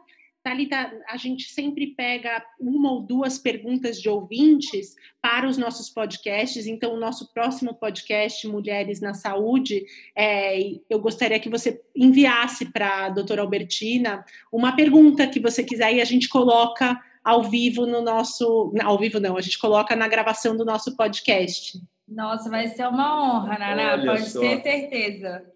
Thalita, 0.46 0.92
a 1.08 1.16
gente 1.16 1.50
sempre 1.50 1.88
pega 1.88 2.40
uma 2.60 2.92
ou 2.92 3.00
duas 3.00 3.36
perguntas 3.36 4.00
de 4.00 4.08
ouvintes 4.08 4.94
para 5.20 5.48
os 5.48 5.58
nossos 5.58 5.90
podcasts. 5.90 6.68
Então, 6.68 6.94
o 6.94 7.00
nosso 7.00 7.34
próximo 7.34 7.74
podcast, 7.74 8.46
Mulheres 8.46 9.00
na 9.00 9.12
Saúde, 9.12 9.84
é, 10.14 10.56
eu 10.88 11.00
gostaria 11.00 11.40
que 11.40 11.48
você 11.48 11.82
enviasse 11.96 12.66
para 12.66 13.06
a 13.06 13.08
doutora 13.08 13.42
Albertina 13.42 14.24
uma 14.52 14.76
pergunta 14.76 15.26
que 15.26 15.40
você 15.40 15.64
quiser 15.64 15.92
e 15.94 16.00
a 16.00 16.04
gente 16.04 16.28
coloca 16.28 16.96
ao 17.24 17.42
vivo 17.42 17.84
no 17.84 18.00
nosso. 18.00 18.72
Ao 18.84 18.96
vivo, 18.96 19.18
não, 19.18 19.36
a 19.36 19.40
gente 19.40 19.58
coloca 19.58 19.96
na 19.96 20.06
gravação 20.06 20.56
do 20.56 20.64
nosso 20.64 20.96
podcast. 20.96 21.76
Nossa, 22.06 22.48
vai 22.48 22.68
ser 22.68 22.86
uma 22.86 23.20
honra, 23.20 23.58
Naná, 23.58 23.98
pode 23.98 24.30
só. 24.30 24.38
ter 24.38 24.62
certeza. 24.62 25.55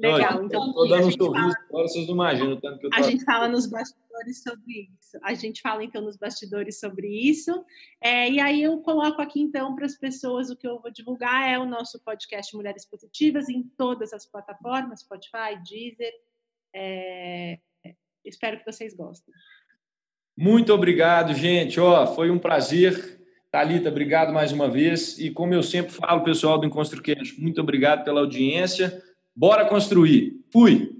Legal. 0.00 0.44
Então, 0.44 0.68
estou 0.68 0.88
dando 0.88 1.06
um 1.06 1.10
sorriso 1.10 1.56
fala, 1.70 1.82
vocês 1.82 2.06
não 2.06 2.14
imaginam 2.14 2.60
tanto 2.60 2.78
que 2.78 2.86
eu 2.86 2.90
tô... 2.90 2.96
A 2.96 3.02
gente 3.02 3.24
fala 3.24 3.48
nos 3.48 3.66
bastidores 3.66 4.42
sobre 4.42 4.90
isso. 4.98 5.18
A 5.22 5.34
gente 5.34 5.60
fala, 5.60 5.84
então, 5.84 6.02
nos 6.02 6.16
bastidores 6.16 6.80
sobre 6.80 7.06
isso. 7.06 7.64
É, 8.00 8.30
e 8.30 8.40
aí 8.40 8.62
eu 8.62 8.78
coloco 8.78 9.20
aqui, 9.20 9.40
então, 9.40 9.74
para 9.76 9.84
as 9.84 9.96
pessoas, 9.96 10.48
o 10.48 10.56
que 10.56 10.66
eu 10.66 10.80
vou 10.80 10.90
divulgar 10.90 11.48
é 11.50 11.58
o 11.58 11.66
nosso 11.66 12.00
podcast 12.02 12.56
Mulheres 12.56 12.86
Positivas 12.86 13.48
em 13.48 13.62
todas 13.76 14.12
as 14.12 14.24
plataformas, 14.24 15.00
Spotify, 15.00 15.60
Deezer. 15.62 16.12
É, 16.74 17.58
espero 18.24 18.58
que 18.58 18.72
vocês 18.72 18.94
gostem. 18.94 19.34
Muito 20.36 20.72
obrigado, 20.72 21.34
gente. 21.34 21.78
Ó, 21.78 22.06
foi 22.14 22.30
um 22.30 22.38
prazer. 22.38 23.20
Talita, 23.50 23.88
obrigado 23.88 24.32
mais 24.32 24.52
uma 24.52 24.70
vez. 24.70 25.18
E 25.18 25.30
como 25.30 25.52
eu 25.52 25.62
sempre 25.62 25.92
falo, 25.92 26.22
pessoal 26.22 26.56
do 26.56 26.66
EnconstruCast, 26.66 27.38
muito 27.40 27.60
obrigado 27.60 28.04
pela 28.04 28.20
audiência. 28.20 29.02
Bora 29.40 29.64
construir. 29.64 30.38
Fui! 30.50 30.99